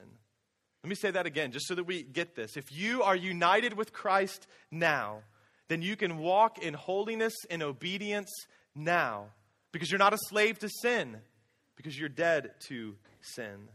Let 0.87 0.89
me 0.89 0.95
say 0.95 1.11
that 1.11 1.25
again, 1.25 1.51
just 1.51 1.67
so 1.67 1.75
that 1.75 1.83
we 1.83 2.01
get 2.01 2.33
this. 2.33 2.55
If 2.55 2.71
you 2.71 3.03
are 3.03 3.13
united 3.13 3.73
with 3.73 3.91
Christ 3.91 4.47
now, 4.71 5.19
then 5.67 5.81
you 5.81 5.97
can 5.97 6.17
walk 6.17 6.59
in 6.59 6.73
holiness 6.73 7.33
and 7.49 7.61
obedience 7.61 8.31
now, 8.73 9.25
because 9.73 9.91
you're 9.91 9.99
not 9.99 10.13
a 10.13 10.17
slave 10.29 10.59
to 10.59 10.69
sin, 10.69 11.17
because 11.75 11.99
you're 11.99 12.07
dead 12.07 12.51
to 12.69 12.95
sin. 13.19 13.67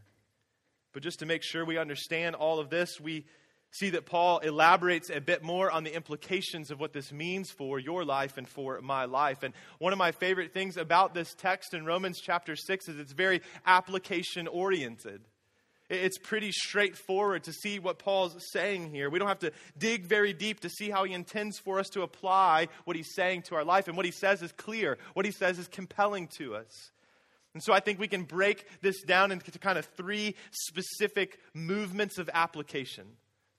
But 0.91 1.03
just 1.03 1.19
to 1.19 1.27
make 1.27 1.43
sure 1.43 1.63
we 1.63 1.77
understand 1.77 2.33
all 2.33 2.57
of 2.57 2.71
this, 2.71 2.99
we 2.99 3.27
see 3.69 3.91
that 3.91 4.07
Paul 4.07 4.39
elaborates 4.39 5.11
a 5.11 5.21
bit 5.21 5.43
more 5.43 5.69
on 5.69 5.83
the 5.83 5.93
implications 5.93 6.71
of 6.71 6.79
what 6.79 6.93
this 6.93 7.11
means 7.11 7.51
for 7.51 7.77
your 7.77 8.03
life 8.03 8.39
and 8.39 8.49
for 8.49 8.81
my 8.81 9.05
life. 9.05 9.43
And 9.43 9.53
one 9.77 9.93
of 9.93 9.99
my 9.99 10.13
favorite 10.13 10.51
things 10.51 10.77
about 10.77 11.13
this 11.13 11.35
text 11.35 11.75
in 11.75 11.85
Romans 11.85 12.19
chapter 12.19 12.55
6 12.55 12.87
is 12.87 12.97
it's 12.97 13.13
very 13.13 13.43
application 13.67 14.47
oriented. 14.47 15.21
It's 15.93 16.17
pretty 16.17 16.51
straightforward 16.51 17.43
to 17.43 17.53
see 17.53 17.79
what 17.79 17.99
Paul's 17.99 18.35
saying 18.51 18.89
here. 18.89 19.09
We 19.09 19.19
don't 19.19 19.27
have 19.27 19.39
to 19.39 19.51
dig 19.77 20.05
very 20.05 20.33
deep 20.33 20.61
to 20.61 20.69
see 20.69 20.89
how 20.89 21.03
he 21.03 21.13
intends 21.13 21.59
for 21.59 21.79
us 21.79 21.89
to 21.89 22.01
apply 22.01 22.69
what 22.85 22.95
he's 22.95 23.13
saying 23.13 23.43
to 23.43 23.55
our 23.55 23.63
life. 23.63 23.87
And 23.87 23.95
what 23.95 24.05
he 24.05 24.11
says 24.11 24.41
is 24.41 24.51
clear, 24.51 24.97
what 25.13 25.25
he 25.25 25.31
says 25.31 25.59
is 25.59 25.67
compelling 25.67 26.27
to 26.37 26.55
us. 26.55 26.91
And 27.53 27.61
so 27.61 27.71
I 27.71 27.79
think 27.79 27.99
we 27.99 28.07
can 28.07 28.23
break 28.23 28.65
this 28.81 29.03
down 29.03 29.31
into 29.31 29.51
kind 29.59 29.77
of 29.77 29.85
three 29.85 30.35
specific 30.51 31.39
movements 31.53 32.17
of 32.17 32.29
application. 32.33 33.05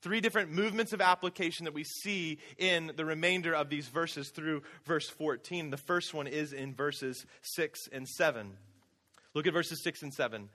Three 0.01 0.21
different 0.21 0.51
movements 0.51 0.93
of 0.93 1.01
application 1.01 1.65
that 1.65 1.73
we 1.73 1.83
see 1.83 2.37
in 2.57 2.91
the 2.95 3.05
remainder 3.05 3.55
of 3.55 3.69
these 3.69 3.87
verses 3.87 4.29
through 4.29 4.61
verse 4.83 5.09
14. 5.09 5.69
The 5.69 5.77
first 5.77 6.13
one 6.13 6.27
is 6.27 6.53
in 6.53 6.75
verses 6.75 7.25
6 7.41 7.79
and 7.91 8.07
7. 8.07 8.57
Look 9.33 9.47
at 9.47 9.53
verses 9.53 9.81
6 9.83 10.03
and 10.03 10.13
7. 10.13 10.49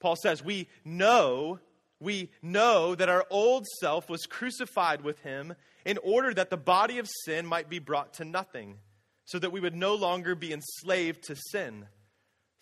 Paul 0.00 0.16
says, 0.16 0.44
We 0.44 0.68
know, 0.84 1.58
we 2.00 2.30
know 2.42 2.94
that 2.94 3.08
our 3.08 3.26
old 3.30 3.66
self 3.80 4.08
was 4.08 4.26
crucified 4.26 5.02
with 5.02 5.20
him 5.20 5.54
in 5.84 5.98
order 6.02 6.34
that 6.34 6.50
the 6.50 6.56
body 6.56 6.98
of 6.98 7.08
sin 7.24 7.46
might 7.46 7.68
be 7.68 7.78
brought 7.78 8.14
to 8.14 8.24
nothing, 8.24 8.78
so 9.24 9.38
that 9.38 9.52
we 9.52 9.60
would 9.60 9.76
no 9.76 9.94
longer 9.94 10.34
be 10.34 10.52
enslaved 10.52 11.24
to 11.24 11.36
sin. 11.50 11.86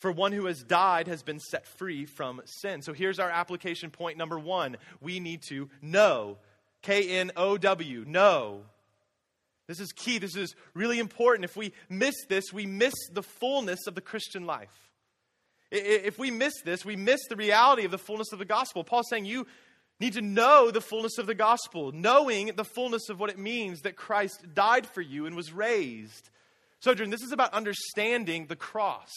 For 0.00 0.12
one 0.12 0.32
who 0.32 0.46
has 0.46 0.62
died 0.62 1.08
has 1.08 1.22
been 1.22 1.40
set 1.40 1.66
free 1.78 2.04
from 2.04 2.42
sin. 2.44 2.82
So 2.82 2.92
here's 2.92 3.18
our 3.18 3.30
application 3.30 3.90
point 3.90 4.18
number 4.18 4.38
one. 4.38 4.76
We 5.00 5.18
need 5.18 5.42
to 5.48 5.70
know. 5.80 6.36
K 6.82 7.20
N 7.20 7.32
O 7.36 7.56
W, 7.56 8.04
know. 8.06 8.60
This 9.66 9.80
is 9.80 9.92
key. 9.92 10.18
This 10.18 10.36
is 10.36 10.54
really 10.74 10.98
important. 10.98 11.46
If 11.46 11.56
we 11.56 11.72
miss 11.88 12.14
this, 12.28 12.52
we 12.52 12.66
miss 12.66 12.92
the 13.10 13.22
fullness 13.22 13.86
of 13.86 13.94
the 13.94 14.02
Christian 14.02 14.44
life. 14.44 14.83
If 15.76 16.18
we 16.18 16.30
miss 16.30 16.54
this, 16.64 16.84
we 16.84 16.94
miss 16.94 17.20
the 17.28 17.36
reality 17.36 17.84
of 17.84 17.90
the 17.90 17.98
fullness 17.98 18.32
of 18.32 18.38
the 18.38 18.44
gospel. 18.44 18.84
Paul's 18.84 19.08
saying 19.10 19.24
you 19.24 19.46
need 19.98 20.12
to 20.12 20.22
know 20.22 20.70
the 20.70 20.80
fullness 20.80 21.18
of 21.18 21.26
the 21.26 21.34
gospel, 21.34 21.90
knowing 21.90 22.52
the 22.54 22.64
fullness 22.64 23.08
of 23.08 23.18
what 23.18 23.30
it 23.30 23.38
means 23.38 23.80
that 23.80 23.96
Christ 23.96 24.54
died 24.54 24.86
for 24.86 25.00
you 25.00 25.26
and 25.26 25.34
was 25.34 25.52
raised. 25.52 26.30
Sojourn, 26.80 27.10
this 27.10 27.22
is 27.22 27.32
about 27.32 27.52
understanding 27.52 28.46
the 28.46 28.56
cross. 28.56 29.10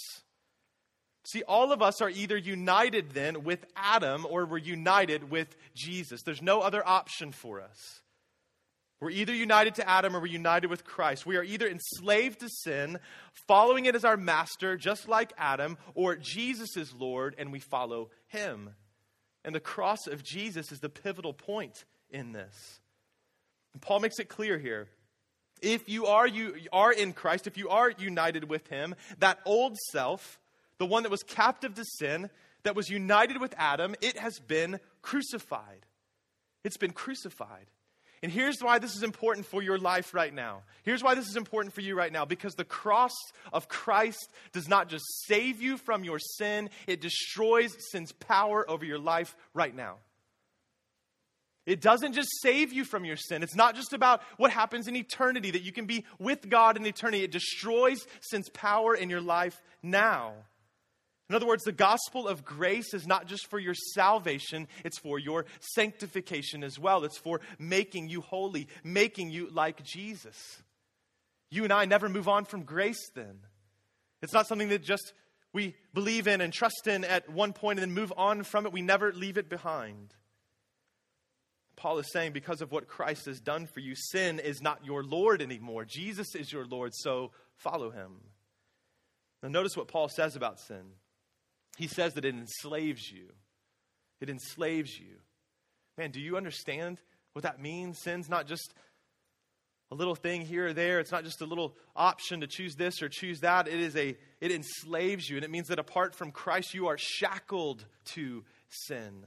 See, 1.26 1.44
all 1.44 1.72
of 1.72 1.82
us 1.82 2.02
are 2.02 2.10
either 2.10 2.38
united 2.38 3.12
then 3.12 3.44
with 3.44 3.66
Adam 3.76 4.26
or 4.28 4.46
we're 4.46 4.58
united 4.58 5.30
with 5.30 5.56
Jesus. 5.76 6.22
There's 6.24 6.42
no 6.42 6.62
other 6.62 6.88
option 6.88 7.34
for 7.34 7.62
us. 7.62 8.02
We're 9.00 9.12
either 9.12 9.34
united 9.34 9.76
to 9.76 9.88
Adam 9.88 10.16
or 10.16 10.20
we're 10.20 10.28
united 10.28 10.70
with 10.70 10.84
Christ. 10.84 11.26
We 11.26 11.38
are 11.38 11.44
either 11.44 11.68
enslaved 11.68 12.40
to 12.40 12.50
sin, 12.50 13.00
following 13.48 13.86
it 13.86 13.96
as 13.96 14.04
our 14.04 14.18
master, 14.18 14.76
just 14.76 15.08
like 15.08 15.34
Adam, 15.38 15.78
or 15.94 16.16
Jesus 16.16 16.76
is 16.76 16.94
Lord 16.94 17.36
and 17.38 17.52
we 17.52 17.60
follow 17.60 18.10
him. 18.28 18.72
And 19.46 19.54
the 19.54 19.60
cross 19.60 20.08
of 20.08 20.24
Jesus 20.24 20.72
is 20.72 20.80
the 20.80 20.90
pivotal 20.90 21.32
point 21.32 21.86
in 22.10 22.32
this. 22.32 22.80
And 23.74 23.82
Paul 23.82 24.00
makes 24.00 24.20
it 24.20 24.30
clear 24.30 24.58
here. 24.58 24.88
If 25.62 25.88
you 25.88 26.08
are, 26.08 26.28
you 26.28 26.56
are 26.72 26.92
in 26.92 27.14
Christ, 27.14 27.46
if 27.48 27.58
you 27.58 27.70
are 27.70 27.92
united 27.92 28.50
with 28.50 28.68
him, 28.68 28.96
that 29.20 29.40
old 29.46 29.78
self, 29.92 30.40
the 30.80 30.86
one 30.86 31.04
that 31.04 31.12
was 31.12 31.24
captive 31.24 31.76
to 31.76 31.84
sin, 31.84 32.30
that 32.64 32.76
was 32.76 32.90
united 32.90 33.40
with 33.40 33.54
Adam, 33.58 33.96
it 34.02 34.18
has 34.18 34.40
been 34.40 34.80
crucified. 35.02 35.86
It's 36.64 36.78
been 36.78 36.92
crucified. 36.92 37.68
And 38.24 38.32
here's 38.32 38.62
why 38.62 38.80
this 38.80 38.96
is 38.96 39.04
important 39.04 39.46
for 39.46 39.62
your 39.62 39.78
life 39.78 40.14
right 40.14 40.34
now. 40.34 40.64
Here's 40.84 41.04
why 41.04 41.14
this 41.14 41.28
is 41.28 41.36
important 41.36 41.74
for 41.74 41.82
you 41.82 41.96
right 41.96 42.12
now 42.12 42.26
because 42.26 42.56
the 42.56 42.66
cross 42.66 43.14
of 43.54 43.68
Christ 43.68 44.32
does 44.54 44.68
not 44.68 44.90
just 44.90 45.06
save 45.28 45.62
you 45.62 45.78
from 45.78 46.04
your 46.04 46.20
sin, 46.20 46.70
it 46.88 47.00
destroys 47.02 47.76
sin's 47.92 48.12
power 48.12 48.70
over 48.70 48.86
your 48.86 49.00
life 49.00 49.36
right 49.54 49.76
now. 49.76 49.98
It 51.68 51.82
doesn't 51.82 52.14
just 52.14 52.30
save 52.42 52.72
you 52.72 52.86
from 52.86 53.04
your 53.04 53.18
sin. 53.18 53.44
It's 53.44 53.56
not 53.56 53.76
just 53.76 53.92
about 53.92 54.22
what 54.38 54.52
happens 54.52 54.88
in 54.88 54.96
eternity, 54.96 55.52
that 55.52 55.64
you 55.64 55.74
can 55.74 55.86
be 55.86 56.06
with 56.18 56.50
God 56.50 56.78
in 56.78 56.86
eternity. 56.86 57.26
It 57.26 57.32
destroys 57.32 58.08
sin's 58.22 58.50
power 58.50 58.96
in 58.96 59.10
your 59.10 59.20
life 59.20 59.62
now. 59.84 60.34
In 61.30 61.36
other 61.36 61.46
words, 61.48 61.64
the 61.64 61.74
gospel 61.74 62.28
of 62.28 62.46
grace 62.46 62.94
is 62.94 63.06
not 63.06 63.28
just 63.28 63.48
for 63.48 63.60
your 63.60 63.74
salvation, 63.74 64.68
it's 64.86 64.98
for 64.98 65.20
your 65.20 65.46
sanctification 65.60 66.64
as 66.64 66.80
well. 66.80 67.04
It's 67.04 67.18
for 67.18 67.42
making 67.60 68.08
you 68.08 68.22
holy, 68.22 68.68
making 68.84 69.32
you 69.32 69.50
like 69.52 69.84
Jesus. 69.84 70.62
You 71.50 71.66
and 71.66 71.74
I 71.74 71.86
never 71.86 72.08
move 72.08 72.30
on 72.30 72.46
from 72.46 72.64
grace 72.64 73.10
then. 73.14 73.40
It's 74.22 74.34
not 74.34 74.48
something 74.48 74.70
that 74.70 74.84
just 74.84 75.14
we 75.54 75.76
believe 75.94 76.28
in 76.28 76.40
and 76.40 76.54
trust 76.54 76.88
in 76.88 77.04
at 77.04 77.30
one 77.30 77.52
point 77.52 77.80
and 77.80 77.90
then 77.90 77.96
move 77.96 78.14
on 78.16 78.44
from 78.44 78.66
it. 78.66 78.72
We 78.72 78.82
never 78.82 79.12
leave 79.12 79.38
it 79.38 79.50
behind. 79.50 80.14
Paul 81.76 82.00
is 82.00 82.12
saying, 82.12 82.32
because 82.32 82.62
of 82.62 82.72
what 82.72 82.88
Christ 82.88 83.26
has 83.28 83.40
done 83.40 83.68
for 83.68 83.82
you, 83.82 83.96
sin 83.96 84.40
is 84.40 84.62
not 84.62 84.86
your 84.86 85.04
Lord 85.04 85.42
anymore. 85.42 85.86
Jesus 85.86 86.36
is 86.36 86.52
your 86.52 86.66
Lord, 86.66 86.92
so 86.96 87.32
follow 87.56 87.92
him. 87.92 88.22
Now, 89.44 89.50
notice 89.50 89.78
what 89.78 89.88
Paul 89.88 90.10
says 90.10 90.36
about 90.36 90.60
sin. 90.60 90.94
He 91.76 91.88
says 91.88 92.14
that 92.14 92.26
it 92.26 92.36
enslaves 92.36 93.12
you. 93.12 93.28
It 94.20 94.30
enslaves 94.30 94.98
you. 94.98 95.18
Man, 95.98 96.12
do 96.12 96.20
you 96.20 96.38
understand 96.38 97.00
what 97.34 97.44
that 97.44 97.62
means? 97.62 98.00
Sin's 98.00 98.30
not 98.30 98.48
just 98.48 98.74
a 99.92 99.96
little 99.96 100.16
thing 100.16 100.42
here 100.42 100.68
or 100.68 100.74
there. 100.74 101.00
It's 101.00 101.12
not 101.12 101.24
just 101.24 101.42
a 101.42 101.46
little 101.46 101.76
option 101.96 102.42
to 102.42 102.48
choose 102.48 102.76
this 102.76 103.02
or 103.02 103.10
choose 103.10 103.40
that. 103.42 103.68
It 103.68 103.80
is 103.80 103.96
a 103.96 104.18
it 104.42 104.52
enslaves 104.52 105.30
you 105.30 105.38
and 105.38 105.46
it 105.46 105.52
means 105.52 105.68
that 105.68 105.80
apart 105.80 106.14
from 106.14 106.32
Christ 106.32 106.74
you 106.74 106.88
are 106.88 106.98
shackled 106.98 107.86
to 108.14 108.44
sin. 108.70 109.24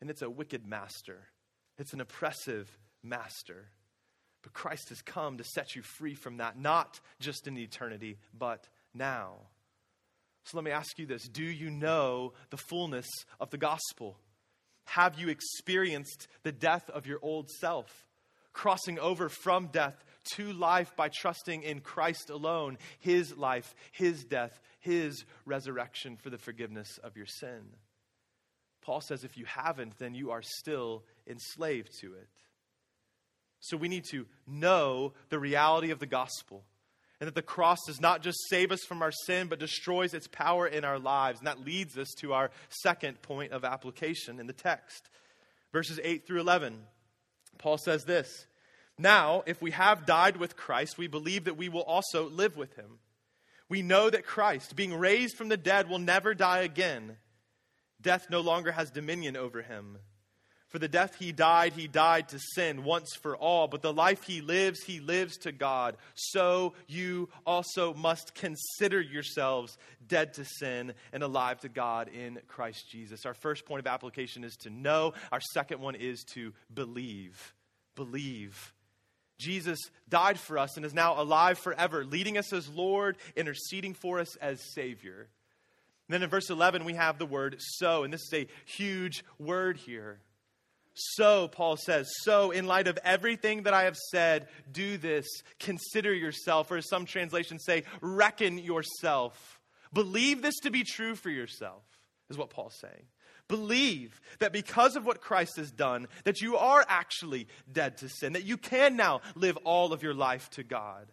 And 0.00 0.10
it's 0.10 0.22
a 0.22 0.30
wicked 0.30 0.66
master. 0.66 1.28
It's 1.78 1.92
an 1.92 2.00
oppressive 2.00 2.70
master. 3.02 3.70
But 4.42 4.52
Christ 4.52 4.90
has 4.90 5.02
come 5.02 5.38
to 5.38 5.44
set 5.44 5.74
you 5.74 5.82
free 5.82 6.14
from 6.14 6.36
that, 6.36 6.58
not 6.58 7.00
just 7.18 7.46
in 7.46 7.58
eternity, 7.58 8.18
but 8.36 8.68
now. 8.94 9.38
So 10.46 10.56
let 10.56 10.64
me 10.64 10.70
ask 10.70 10.96
you 10.98 11.06
this 11.06 11.28
Do 11.28 11.42
you 11.42 11.70
know 11.70 12.32
the 12.50 12.56
fullness 12.56 13.08
of 13.40 13.50
the 13.50 13.58
gospel? 13.58 14.16
Have 14.84 15.18
you 15.18 15.28
experienced 15.28 16.28
the 16.44 16.52
death 16.52 16.88
of 16.90 17.06
your 17.06 17.18
old 17.20 17.50
self? 17.50 18.06
Crossing 18.52 18.98
over 18.98 19.28
from 19.28 19.66
death 19.66 20.02
to 20.34 20.52
life 20.52 20.94
by 20.96 21.08
trusting 21.08 21.62
in 21.62 21.80
Christ 21.80 22.30
alone, 22.30 22.78
His 23.00 23.36
life, 23.36 23.74
His 23.90 24.24
death, 24.24 24.60
His 24.78 25.24
resurrection 25.44 26.16
for 26.16 26.30
the 26.30 26.38
forgiveness 26.38 26.98
of 27.02 27.16
your 27.16 27.26
sin. 27.26 27.74
Paul 28.82 29.00
says 29.00 29.24
if 29.24 29.36
you 29.36 29.44
haven't, 29.46 29.98
then 29.98 30.14
you 30.14 30.30
are 30.30 30.42
still 30.42 31.02
enslaved 31.26 31.90
to 32.00 32.14
it. 32.14 32.28
So 33.58 33.76
we 33.76 33.88
need 33.88 34.04
to 34.12 34.26
know 34.46 35.12
the 35.28 35.40
reality 35.40 35.90
of 35.90 35.98
the 35.98 36.06
gospel 36.06 36.64
and 37.20 37.26
that 37.26 37.34
the 37.34 37.42
cross 37.42 37.78
does 37.86 38.00
not 38.00 38.22
just 38.22 38.38
save 38.48 38.70
us 38.70 38.84
from 38.86 39.02
our 39.02 39.12
sin, 39.12 39.48
but 39.48 39.58
destroys 39.58 40.12
its 40.12 40.28
power 40.28 40.66
in 40.66 40.84
our 40.84 40.98
lives. 40.98 41.38
And 41.38 41.46
that 41.46 41.64
leads 41.64 41.96
us 41.96 42.12
to 42.18 42.34
our 42.34 42.50
second 42.68 43.22
point 43.22 43.52
of 43.52 43.64
application 43.64 44.38
in 44.38 44.46
the 44.46 44.52
text. 44.52 45.08
Verses 45.72 45.98
8 46.02 46.26
through 46.26 46.40
11. 46.40 46.78
Paul 47.58 47.78
says 47.78 48.04
this 48.04 48.46
Now, 48.98 49.42
if 49.46 49.62
we 49.62 49.70
have 49.70 50.06
died 50.06 50.36
with 50.36 50.56
Christ, 50.56 50.98
we 50.98 51.06
believe 51.06 51.44
that 51.44 51.56
we 51.56 51.68
will 51.68 51.82
also 51.82 52.28
live 52.28 52.56
with 52.56 52.76
him. 52.76 52.98
We 53.68 53.82
know 53.82 54.10
that 54.10 54.26
Christ, 54.26 54.76
being 54.76 54.94
raised 54.94 55.36
from 55.36 55.48
the 55.48 55.56
dead, 55.56 55.88
will 55.88 55.98
never 55.98 56.34
die 56.34 56.60
again. 56.60 57.16
Death 58.00 58.26
no 58.30 58.40
longer 58.40 58.72
has 58.72 58.90
dominion 58.90 59.36
over 59.36 59.62
him. 59.62 59.98
For 60.68 60.80
the 60.80 60.88
death 60.88 61.14
he 61.18 61.30
died, 61.30 61.74
he 61.74 61.86
died 61.86 62.28
to 62.30 62.40
sin 62.40 62.82
once 62.82 63.14
for 63.14 63.36
all, 63.36 63.68
but 63.68 63.82
the 63.82 63.92
life 63.92 64.24
he 64.24 64.40
lives, 64.40 64.82
he 64.82 64.98
lives 64.98 65.36
to 65.38 65.52
God. 65.52 65.96
So 66.14 66.74
you 66.88 67.28
also 67.46 67.94
must 67.94 68.34
consider 68.34 69.00
yourselves 69.00 69.78
dead 70.08 70.34
to 70.34 70.44
sin 70.44 70.92
and 71.12 71.22
alive 71.22 71.60
to 71.60 71.68
God 71.68 72.08
in 72.08 72.40
Christ 72.48 72.90
Jesus. 72.90 73.24
Our 73.24 73.34
first 73.34 73.64
point 73.64 73.78
of 73.78 73.86
application 73.86 74.42
is 74.42 74.56
to 74.62 74.70
know, 74.70 75.14
our 75.30 75.40
second 75.52 75.80
one 75.80 75.94
is 75.94 76.24
to 76.34 76.52
believe. 76.74 77.54
Believe. 77.94 78.72
Jesus 79.38 79.78
died 80.08 80.38
for 80.38 80.58
us 80.58 80.76
and 80.76 80.84
is 80.84 80.94
now 80.94 81.20
alive 81.20 81.58
forever, 81.58 82.04
leading 82.04 82.38
us 82.38 82.52
as 82.52 82.68
Lord, 82.68 83.18
interceding 83.36 83.94
for 83.94 84.18
us 84.18 84.34
as 84.36 84.60
Savior. 84.74 85.28
And 86.08 86.14
then 86.14 86.22
in 86.22 86.30
verse 86.30 86.50
11, 86.50 86.84
we 86.84 86.94
have 86.94 87.18
the 87.18 87.26
word 87.26 87.56
so, 87.58 88.02
and 88.02 88.12
this 88.12 88.22
is 88.22 88.34
a 88.34 88.46
huge 88.64 89.24
word 89.38 89.76
here. 89.76 90.18
So, 90.98 91.48
Paul 91.48 91.76
says, 91.76 92.08
so 92.22 92.52
in 92.52 92.66
light 92.66 92.88
of 92.88 92.98
everything 93.04 93.64
that 93.64 93.74
I 93.74 93.84
have 93.84 93.98
said, 93.98 94.48
do 94.72 94.96
this. 94.96 95.26
Consider 95.60 96.14
yourself, 96.14 96.70
or 96.70 96.78
as 96.78 96.88
some 96.88 97.04
translations 97.04 97.64
say, 97.64 97.84
reckon 98.00 98.56
yourself. 98.56 99.60
Believe 99.92 100.40
this 100.40 100.58
to 100.62 100.70
be 100.70 100.84
true 100.84 101.14
for 101.14 101.28
yourself, 101.28 101.82
is 102.30 102.38
what 102.38 102.48
Paul's 102.48 102.78
saying. 102.80 103.04
Believe 103.46 104.20
that 104.38 104.54
because 104.54 104.96
of 104.96 105.04
what 105.04 105.20
Christ 105.20 105.56
has 105.56 105.70
done, 105.70 106.08
that 106.24 106.40
you 106.40 106.56
are 106.56 106.84
actually 106.88 107.46
dead 107.70 107.98
to 107.98 108.08
sin, 108.08 108.32
that 108.32 108.44
you 108.46 108.56
can 108.56 108.96
now 108.96 109.20
live 109.34 109.58
all 109.64 109.92
of 109.92 110.02
your 110.02 110.14
life 110.14 110.48
to 110.52 110.62
God. 110.62 111.12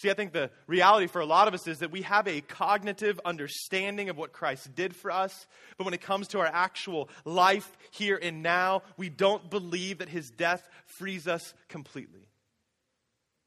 See, 0.00 0.08
I 0.08 0.14
think 0.14 0.32
the 0.32 0.50
reality 0.66 1.08
for 1.08 1.20
a 1.20 1.26
lot 1.26 1.46
of 1.46 1.52
us 1.52 1.68
is 1.68 1.80
that 1.80 1.90
we 1.90 2.00
have 2.02 2.26
a 2.26 2.40
cognitive 2.40 3.20
understanding 3.22 4.08
of 4.08 4.16
what 4.16 4.32
Christ 4.32 4.74
did 4.74 4.96
for 4.96 5.10
us, 5.10 5.46
but 5.76 5.84
when 5.84 5.92
it 5.92 6.00
comes 6.00 6.28
to 6.28 6.40
our 6.40 6.46
actual 6.46 7.10
life 7.26 7.76
here 7.90 8.18
and 8.20 8.42
now, 8.42 8.80
we 8.96 9.10
don't 9.10 9.50
believe 9.50 9.98
that 9.98 10.08
his 10.08 10.30
death 10.30 10.66
frees 10.86 11.28
us 11.28 11.52
completely. 11.68 12.30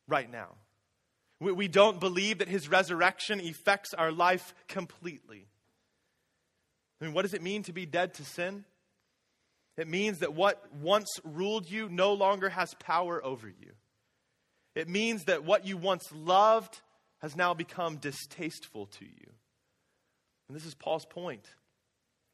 Right 0.07 0.31
now. 0.31 0.49
We, 1.39 1.53
we 1.53 1.67
don't 1.67 1.99
believe 1.99 2.37
that 2.37 2.49
his 2.49 2.69
resurrection 2.69 3.39
affects 3.39 3.95
our 3.95 4.11
life 4.11 4.53
completely. 4.67 5.47
I 7.01 7.05
mean, 7.05 7.15
what 7.15 7.23
does 7.23 7.33
it 7.33 7.41
mean 7.41 7.63
to 7.63 7.73
be 7.73 7.87
dead 7.87 8.13
to 8.15 8.25
sin? 8.25 8.63
It 9.75 9.87
means 9.87 10.19
that 10.19 10.35
what 10.35 10.71
once 10.71 11.09
ruled 11.23 11.67
you 11.67 11.89
no 11.89 12.13
longer 12.13 12.49
has 12.49 12.75
power 12.75 13.25
over 13.25 13.47
you. 13.47 13.71
It 14.75 14.89
means 14.89 15.25
that 15.25 15.43
what 15.43 15.65
you 15.65 15.77
once 15.77 16.03
loved 16.13 16.81
has 17.21 17.35
now 17.35 17.53
become 17.53 17.97
distasteful 17.97 18.87
to 18.87 19.05
you. 19.05 19.31
And 20.47 20.57
this 20.57 20.65
is 20.65 20.73
Paul's 20.73 21.05
point. 21.05 21.47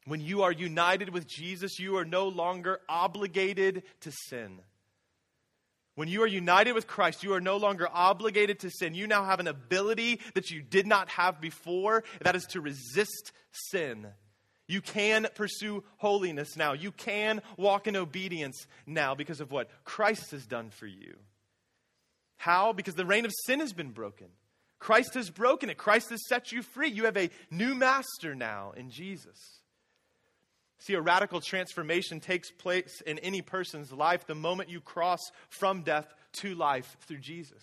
When 0.06 0.20
you 0.20 0.42
are 0.42 0.52
united 0.52 1.10
with 1.10 1.26
Jesus, 1.26 1.78
you 1.78 1.96
are 1.96 2.04
no 2.04 2.28
longer 2.28 2.80
obligated 2.88 3.82
to 4.00 4.12
sin. 4.28 4.60
When 5.94 6.08
you 6.08 6.22
are 6.22 6.26
united 6.26 6.72
with 6.72 6.86
Christ, 6.86 7.22
you 7.22 7.34
are 7.34 7.40
no 7.40 7.58
longer 7.58 7.86
obligated 7.92 8.60
to 8.60 8.70
sin. 8.70 8.94
You 8.94 9.06
now 9.06 9.24
have 9.24 9.40
an 9.40 9.48
ability 9.48 10.20
that 10.34 10.50
you 10.50 10.62
did 10.62 10.86
not 10.86 11.10
have 11.10 11.40
before, 11.40 12.04
that 12.22 12.34
is 12.34 12.44
to 12.46 12.60
resist 12.60 13.32
sin. 13.52 14.06
You 14.66 14.80
can 14.80 15.26
pursue 15.34 15.84
holiness 15.98 16.56
now. 16.56 16.72
You 16.72 16.92
can 16.92 17.42
walk 17.56 17.86
in 17.86 17.96
obedience 17.96 18.66
now 18.86 19.14
because 19.14 19.40
of 19.40 19.50
what 19.50 19.68
Christ 19.84 20.30
has 20.30 20.46
done 20.46 20.70
for 20.70 20.86
you. 20.86 21.16
How? 22.40 22.72
Because 22.72 22.94
the 22.94 23.04
reign 23.04 23.26
of 23.26 23.32
sin 23.44 23.60
has 23.60 23.74
been 23.74 23.90
broken. 23.90 24.28
Christ 24.78 25.12
has 25.12 25.28
broken 25.28 25.68
it. 25.68 25.76
Christ 25.76 26.08
has 26.08 26.26
set 26.26 26.52
you 26.52 26.62
free. 26.62 26.88
You 26.88 27.04
have 27.04 27.18
a 27.18 27.28
new 27.50 27.74
master 27.74 28.34
now 28.34 28.72
in 28.74 28.88
Jesus. 28.88 29.60
See, 30.78 30.94
a 30.94 31.02
radical 31.02 31.42
transformation 31.42 32.18
takes 32.18 32.50
place 32.50 33.02
in 33.02 33.18
any 33.18 33.42
person's 33.42 33.92
life 33.92 34.26
the 34.26 34.34
moment 34.34 34.70
you 34.70 34.80
cross 34.80 35.20
from 35.50 35.82
death 35.82 36.14
to 36.40 36.54
life 36.54 36.96
through 37.06 37.18
Jesus. 37.18 37.62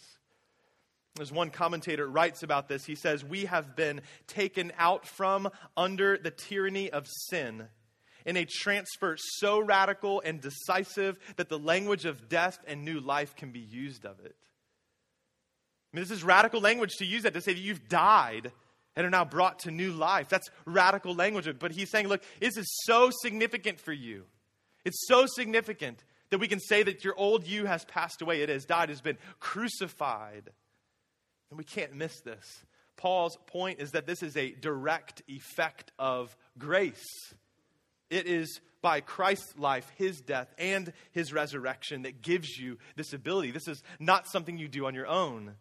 As 1.19 1.31
one 1.31 1.49
commentator 1.49 2.07
writes 2.07 2.43
about 2.43 2.67
this, 2.67 2.85
he 2.85 2.93
says, 2.93 3.25
We 3.25 3.45
have 3.45 3.75
been 3.75 4.01
taken 4.27 4.71
out 4.77 5.07
from 5.07 5.49
under 5.75 6.19
the 6.19 6.29
tyranny 6.29 6.91
of 6.91 7.07
sin 7.07 7.65
in 8.27 8.37
a 8.37 8.45
transfer 8.45 9.17
so 9.17 9.59
radical 9.59 10.21
and 10.23 10.39
decisive 10.39 11.17
that 11.37 11.49
the 11.49 11.57
language 11.57 12.05
of 12.05 12.29
death 12.29 12.59
and 12.67 12.85
new 12.85 12.99
life 12.99 13.35
can 13.35 13.49
be 13.49 13.59
used 13.59 14.05
of 14.05 14.19
it. 14.23 14.35
I 15.93 15.97
mean, 15.97 16.04
this 16.04 16.12
is 16.12 16.23
radical 16.23 16.62
language 16.62 16.95
to 16.97 17.06
use 17.06 17.23
that 17.23 17.34
to 17.34 17.41
say 17.41 17.54
that 17.54 17.60
you've 17.60 17.88
died 17.88 18.52
and 18.95 19.06
are 19.06 19.12
now 19.12 19.26
brought 19.26 19.60
to 19.60 19.71
new 19.71 19.91
life. 19.91 20.28
That's 20.28 20.50
radical 20.65 21.13
language. 21.13 21.47
But 21.60 21.71
he's 21.71 21.89
saying, 21.89 22.08
look, 22.08 22.23
this 22.39 22.58
is 22.58 22.65
so 22.84 23.10
significant 23.21 23.80
for 23.80 23.93
you. 23.93 24.26
It's 24.86 25.08
so 25.08 25.26
significant 25.28 26.04
that 26.30 26.39
we 26.39 26.47
can 26.47 26.60
say 26.60 26.84
that 26.84 27.04
your 27.04 27.15
old 27.15 27.47
you 27.47 27.65
has 27.65 27.86
passed 27.86 28.21
away. 28.21 28.41
It 28.41 28.50
has 28.50 28.65
died, 28.65 28.89
has 28.89 29.02
been 29.02 29.17
crucified. 29.39 30.50
And 31.50 31.58
we 31.58 31.63
can't 31.63 31.93
miss 31.93 32.19
this. 32.21 32.65
Paul's 32.97 33.38
point 33.47 33.80
is 33.80 33.91
that 33.91 34.08
this 34.08 34.23
is 34.23 34.36
a 34.36 34.52
direct 34.52 35.21
effect 35.28 35.91
of 36.00 36.36
grace. 36.58 37.06
It 38.10 38.26
is 38.26 38.60
by 38.82 39.02
Christ's 39.02 39.58
life, 39.58 39.89
his 39.95 40.21
death, 40.21 40.54
and 40.58 40.91
his 41.12 41.32
resurrection 41.32 42.04
that 42.04 42.21
gives 42.21 42.58
you 42.58 42.78
this 42.95 43.13
ability. 43.13 43.52
This 43.52 43.67
is 43.67 43.84
not 44.00 44.28
something 44.28 44.58
you 44.58 44.67
do 44.67 44.86
on 44.86 44.95
your 44.95 45.08
own. 45.08 45.54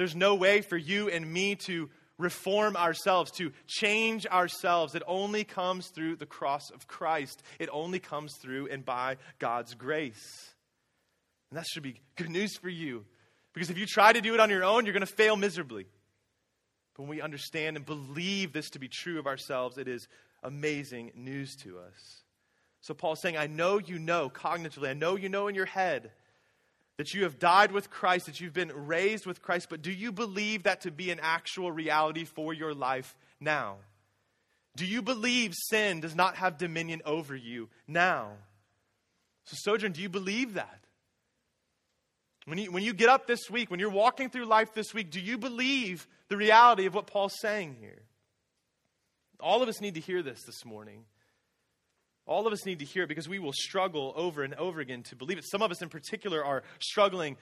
There's 0.00 0.16
no 0.16 0.34
way 0.34 0.62
for 0.62 0.78
you 0.78 1.10
and 1.10 1.30
me 1.30 1.56
to 1.66 1.90
reform 2.16 2.74
ourselves, 2.74 3.30
to 3.32 3.52
change 3.66 4.26
ourselves. 4.26 4.94
It 4.94 5.02
only 5.06 5.44
comes 5.44 5.88
through 5.88 6.16
the 6.16 6.24
cross 6.24 6.70
of 6.70 6.86
Christ. 6.86 7.42
It 7.58 7.68
only 7.70 7.98
comes 7.98 8.34
through 8.40 8.68
and 8.68 8.82
by 8.82 9.18
God's 9.38 9.74
grace. 9.74 10.54
And 11.50 11.58
that 11.58 11.66
should 11.66 11.82
be 11.82 12.00
good 12.16 12.30
news 12.30 12.56
for 12.56 12.70
you. 12.70 13.04
Because 13.52 13.68
if 13.68 13.76
you 13.76 13.84
try 13.84 14.10
to 14.10 14.22
do 14.22 14.32
it 14.32 14.40
on 14.40 14.48
your 14.48 14.64
own, 14.64 14.86
you're 14.86 14.94
going 14.94 15.04
to 15.04 15.14
fail 15.14 15.36
miserably. 15.36 15.84
But 16.96 17.02
when 17.02 17.10
we 17.10 17.20
understand 17.20 17.76
and 17.76 17.84
believe 17.84 18.54
this 18.54 18.70
to 18.70 18.78
be 18.78 18.88
true 18.88 19.18
of 19.18 19.26
ourselves, 19.26 19.76
it 19.76 19.86
is 19.86 20.08
amazing 20.42 21.10
news 21.14 21.56
to 21.56 21.78
us. 21.78 22.22
So 22.80 22.94
Paul's 22.94 23.20
saying, 23.20 23.36
I 23.36 23.48
know 23.48 23.76
you 23.76 23.98
know 23.98 24.30
cognitively, 24.30 24.88
I 24.88 24.94
know 24.94 25.16
you 25.16 25.28
know 25.28 25.48
in 25.48 25.54
your 25.54 25.66
head 25.66 26.12
that 27.00 27.14
you 27.14 27.22
have 27.22 27.38
died 27.38 27.72
with 27.72 27.88
Christ, 27.88 28.26
that 28.26 28.42
you've 28.42 28.52
been 28.52 28.70
raised 28.74 29.24
with 29.24 29.40
Christ, 29.40 29.68
but 29.70 29.80
do 29.80 29.90
you 29.90 30.12
believe 30.12 30.64
that 30.64 30.82
to 30.82 30.90
be 30.90 31.10
an 31.10 31.18
actual 31.22 31.72
reality 31.72 32.26
for 32.26 32.52
your 32.52 32.74
life 32.74 33.16
now? 33.40 33.76
Do 34.76 34.84
you 34.84 35.00
believe 35.00 35.54
sin 35.54 36.00
does 36.00 36.14
not 36.14 36.36
have 36.36 36.58
dominion 36.58 37.00
over 37.06 37.34
you 37.34 37.70
now? 37.88 38.32
So, 39.46 39.56
Sojourn, 39.58 39.92
do 39.92 40.02
you 40.02 40.10
believe 40.10 40.52
that? 40.52 40.84
When 42.44 42.58
you, 42.58 42.70
when 42.70 42.82
you 42.82 42.92
get 42.92 43.08
up 43.08 43.26
this 43.26 43.48
week, 43.48 43.70
when 43.70 43.80
you're 43.80 43.88
walking 43.88 44.28
through 44.28 44.44
life 44.44 44.74
this 44.74 44.92
week, 44.92 45.10
do 45.10 45.20
you 45.20 45.38
believe 45.38 46.06
the 46.28 46.36
reality 46.36 46.84
of 46.84 46.92
what 46.92 47.06
Paul's 47.06 47.40
saying 47.40 47.76
here? 47.80 48.02
All 49.40 49.62
of 49.62 49.70
us 49.70 49.80
need 49.80 49.94
to 49.94 50.00
hear 50.00 50.22
this 50.22 50.42
this 50.42 50.66
morning. 50.66 51.06
All 52.30 52.46
of 52.46 52.52
us 52.52 52.64
need 52.64 52.78
to 52.78 52.84
hear 52.84 53.02
it 53.02 53.08
because 53.08 53.28
we 53.28 53.40
will 53.40 53.52
struggle 53.52 54.12
over 54.14 54.44
and 54.44 54.54
over 54.54 54.78
again 54.78 55.02
to 55.02 55.16
believe 55.16 55.36
it. 55.36 55.44
Some 55.50 55.62
of 55.62 55.72
us 55.72 55.82
in 55.82 55.88
particular 55.88 56.44
are 56.44 56.62
struggling 56.78 57.36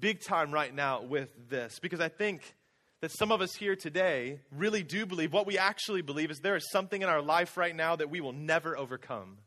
big 0.00 0.20
time 0.20 0.52
right 0.52 0.72
now 0.72 1.00
with 1.00 1.30
this 1.48 1.78
because 1.80 1.98
I 1.98 2.10
think 2.10 2.42
that 3.00 3.10
some 3.10 3.32
of 3.32 3.40
us 3.40 3.54
here 3.54 3.74
today 3.74 4.40
really 4.54 4.82
do 4.82 5.06
believe 5.06 5.32
what 5.32 5.46
we 5.46 5.56
actually 5.56 6.02
believe 6.02 6.30
is 6.30 6.40
there 6.40 6.56
is 6.56 6.70
something 6.70 7.00
in 7.00 7.08
our 7.08 7.22
life 7.22 7.56
right 7.56 7.74
now 7.74 7.96
that 7.96 8.10
we 8.10 8.20
will 8.20 8.34
never 8.34 8.76
overcome. 8.76 9.38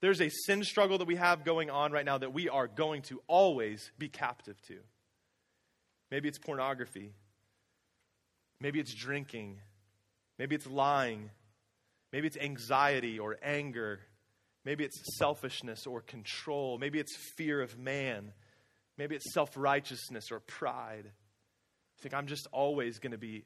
There's 0.00 0.22
a 0.22 0.30
sin 0.30 0.64
struggle 0.64 0.96
that 0.96 1.06
we 1.06 1.16
have 1.16 1.44
going 1.44 1.68
on 1.68 1.92
right 1.92 2.04
now 2.04 2.16
that 2.16 2.32
we 2.32 2.48
are 2.48 2.66
going 2.66 3.02
to 3.02 3.20
always 3.26 3.90
be 3.98 4.08
captive 4.08 4.58
to. 4.68 4.78
Maybe 6.10 6.28
it's 6.28 6.38
pornography. 6.38 7.12
Maybe 8.58 8.80
it's 8.80 8.94
drinking. 8.94 9.58
Maybe 10.38 10.54
it's 10.54 10.66
lying. 10.66 11.28
Maybe 12.12 12.26
it's 12.26 12.36
anxiety 12.36 13.18
or 13.18 13.36
anger. 13.42 14.00
Maybe 14.64 14.84
it's 14.84 15.16
selfishness 15.18 15.86
or 15.86 16.00
control. 16.00 16.78
Maybe 16.78 16.98
it's 16.98 17.16
fear 17.36 17.60
of 17.60 17.78
man. 17.78 18.32
Maybe 18.98 19.14
it's 19.14 19.32
self 19.32 19.50
righteousness 19.56 20.30
or 20.30 20.40
pride. 20.40 21.04
I 21.06 22.02
think 22.02 22.14
I'm 22.14 22.26
just 22.26 22.46
always 22.52 22.98
going 22.98 23.12
to 23.12 23.18
be 23.18 23.44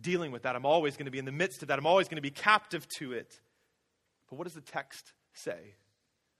dealing 0.00 0.32
with 0.32 0.42
that. 0.42 0.56
I'm 0.56 0.66
always 0.66 0.96
going 0.96 1.06
to 1.06 1.10
be 1.10 1.18
in 1.18 1.24
the 1.24 1.32
midst 1.32 1.62
of 1.62 1.68
that. 1.68 1.78
I'm 1.78 1.86
always 1.86 2.08
going 2.08 2.16
to 2.16 2.22
be 2.22 2.30
captive 2.30 2.86
to 2.98 3.12
it. 3.12 3.40
But 4.28 4.36
what 4.36 4.44
does 4.44 4.54
the 4.54 4.60
text 4.60 5.12
say? 5.34 5.74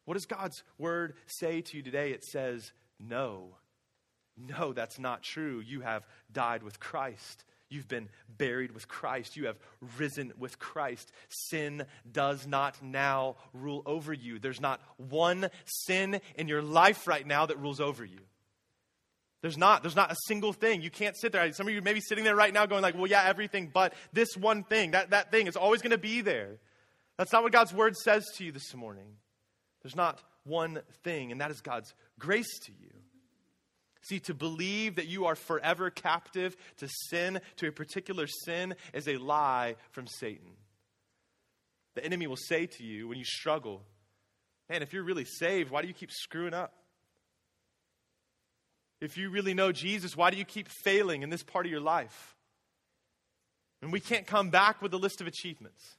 What 0.05 0.15
does 0.15 0.27
God's 0.27 0.63
word 0.79 1.15
say 1.27 1.61
to 1.61 1.77
you 1.77 1.83
today? 1.83 2.11
It 2.11 2.25
says, 2.25 2.73
No. 2.99 3.57
No, 4.37 4.73
that's 4.73 4.99
not 4.99 5.23
true. 5.23 5.61
You 5.61 5.83
have 5.83 6.07
died 6.33 6.63
with 6.63 6.81
Christ. 6.81 7.45
You've 7.73 7.89
been 7.89 8.09
buried 8.29 8.73
with 8.73 8.87
Christ. 8.87 9.37
You 9.37 9.47
have 9.47 9.59
risen 9.99 10.33
with 10.39 10.59
Christ. 10.59 11.11
Sin 11.29 11.87
does 12.11 12.47
not 12.47 12.83
now 12.83 13.37
rule 13.55 13.83
over 13.87 14.13
you. 14.13 14.39
There's 14.39 14.61
not 14.61 14.81
one 14.99 15.49
sin 15.65 16.21
in 16.37 16.49
your 16.49 16.63
life 16.63 17.09
right 17.09 17.27
now 17.27 17.47
that 17.47 17.59
rules 17.59 17.81
over 17.81 18.05
you. 18.05 18.19
There's 19.41 19.57
not. 19.57 19.83
There's 19.83 19.97
not 19.97 20.13
a 20.13 20.17
single 20.27 20.53
thing. 20.53 20.83
You 20.83 20.91
can't 20.91 21.17
sit 21.17 21.33
there. 21.33 21.51
Some 21.53 21.67
of 21.67 21.75
you 21.75 21.83
may 21.83 21.95
be 21.95 22.01
sitting 22.01 22.25
there 22.25 22.37
right 22.37 22.53
now 22.53 22.67
going 22.67 22.83
like, 22.83 22.95
well, 22.95 23.09
yeah, 23.09 23.25
everything 23.25 23.71
but 23.73 23.95
this 24.13 24.37
one 24.37 24.65
thing. 24.65 24.93
That, 24.93 25.11
that 25.11 25.31
thing 25.31 25.47
is 25.47 25.57
always 25.57 25.83
going 25.83 25.91
to 25.91 25.99
be 25.99 26.21
there. 26.21 26.59
That's 27.17 27.33
not 27.33 27.43
what 27.43 27.53
God's 27.53 27.73
word 27.73 27.97
says 27.97 28.25
to 28.37 28.45
you 28.45 28.53
this 28.53 28.75
morning. 28.75 29.17
There's 29.83 29.97
not 29.97 30.23
one 30.45 30.81
thing, 31.03 31.33
and 31.33 31.41
that 31.41 31.51
is 31.51 31.61
God's 31.61 31.95
grace 32.19 32.59
to 32.67 32.73
you. 32.73 32.91
See, 34.03 34.19
to 34.21 34.35
believe 34.35 34.97
that 34.97 35.07
you 35.07 35.27
are 35.27 35.37
forever 35.37 35.89
captive 35.89 36.57
to 36.79 36.89
sin, 36.89 37.41
to 37.57 37.69
a 37.69 37.73
particular 37.73 38.27
sin, 38.27 38.75
is 38.93 39.07
a 39.09 39.17
lie 39.17 39.77
from 39.91 40.07
Satan. 40.07 40.51
The 41.95 42.05
enemy 42.05 42.27
will 42.27 42.37
say 42.37 42.67
to 42.67 42.83
you 42.83 43.09
when 43.09 43.19
you 43.19 43.25
struggle, 43.25 43.83
Man, 44.69 44.83
if 44.83 44.93
you're 44.93 45.03
really 45.03 45.27
saved, 45.27 45.71
why 45.71 45.83
do 45.83 45.89
you 45.89 45.95
keep 45.95 46.11
screwing 46.11 46.55
up? 46.55 46.73
If 49.03 49.19
you 49.19 49.31
really 49.31 49.53
know 49.53 49.73
Jesus, 49.73 50.17
why 50.17 50.31
do 50.31 50.37
you 50.37 50.45
keep 50.45 50.69
failing 50.69 51.23
in 51.23 51.29
this 51.29 51.43
part 51.43 51.67
of 51.67 51.73
your 51.73 51.81
life? 51.81 52.37
And 53.83 53.93
we 53.93 54.01
can't 54.01 54.27
come 54.27 54.49
back 54.51 54.81
with 54.81 54.95
a 54.95 54.97
list 54.97 55.21
of 55.21 55.27
achievements. 55.27 55.97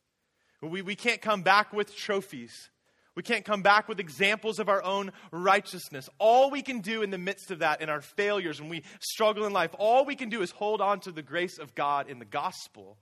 We, 0.61 0.81
we 0.81 0.95
can't 0.95 1.21
come 1.21 1.41
back 1.41 1.73
with 1.73 1.95
trophies. 1.95 2.69
We 3.15 3.21
can't 3.23 3.45
come 3.45 3.61
back 3.61 3.87
with 3.87 3.99
examples 3.99 4.57
of 4.59 4.69
our 4.69 4.83
own 4.83 5.11
righteousness. 5.31 6.09
All 6.17 6.49
we 6.49 6.63
can 6.63 6.79
do 6.79 7.03
in 7.03 7.11
the 7.11 7.17
midst 7.17 7.51
of 7.51 7.59
that, 7.59 7.81
in 7.81 7.89
our 7.89 8.01
failures, 8.01 8.59
when 8.59 8.69
we 8.69 8.83
struggle 8.99 9.45
in 9.45 9.53
life, 9.53 9.75
all 9.77 10.03
we 10.03 10.15
can 10.15 10.29
do 10.29 10.41
is 10.41 10.49
hold 10.49 10.81
on 10.81 10.99
to 11.01 11.11
the 11.11 11.21
grace 11.21 11.59
of 11.59 11.75
God 11.75 12.09
in 12.09 12.17
the 12.17 12.25
gospel. 12.25 12.97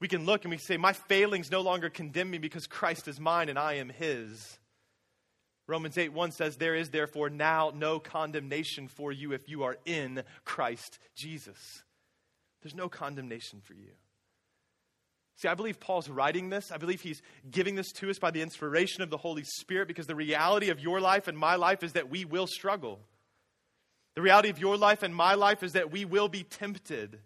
We 0.00 0.08
can 0.08 0.26
look 0.26 0.44
and 0.44 0.50
we 0.50 0.58
say, 0.58 0.76
My 0.76 0.92
failings 0.92 1.52
no 1.52 1.60
longer 1.60 1.88
condemn 1.88 2.30
me 2.30 2.38
because 2.38 2.66
Christ 2.66 3.06
is 3.06 3.20
mine 3.20 3.48
and 3.48 3.58
I 3.58 3.74
am 3.74 3.88
his. 3.88 4.58
Romans 5.66 5.96
8 5.96 6.12
1 6.12 6.32
says, 6.32 6.56
There 6.56 6.74
is 6.74 6.90
therefore 6.90 7.30
now 7.30 7.72
no 7.74 8.00
condemnation 8.00 8.88
for 8.88 9.12
you 9.12 9.32
if 9.32 9.48
you 9.48 9.62
are 9.62 9.78
in 9.86 10.24
Christ 10.44 10.98
Jesus. 11.14 11.84
There's 12.62 12.74
no 12.74 12.88
condemnation 12.88 13.60
for 13.60 13.74
you. 13.74 13.92
See, 15.36 15.48
I 15.48 15.54
believe 15.54 15.80
Paul's 15.80 16.08
writing 16.08 16.48
this. 16.48 16.70
I 16.70 16.76
believe 16.76 17.00
he's 17.00 17.20
giving 17.50 17.74
this 17.74 17.90
to 17.92 18.08
us 18.08 18.18
by 18.18 18.30
the 18.30 18.42
inspiration 18.42 19.02
of 19.02 19.10
the 19.10 19.16
Holy 19.16 19.42
Spirit 19.44 19.88
because 19.88 20.06
the 20.06 20.14
reality 20.14 20.70
of 20.70 20.78
your 20.78 21.00
life 21.00 21.26
and 21.26 21.36
my 21.36 21.56
life 21.56 21.82
is 21.82 21.94
that 21.94 22.08
we 22.08 22.24
will 22.24 22.46
struggle. 22.46 23.00
The 24.14 24.22
reality 24.22 24.48
of 24.48 24.60
your 24.60 24.76
life 24.76 25.02
and 25.02 25.14
my 25.14 25.34
life 25.34 25.64
is 25.64 25.72
that 25.72 25.90
we 25.90 26.04
will 26.04 26.28
be 26.28 26.44
tempted 26.44 27.18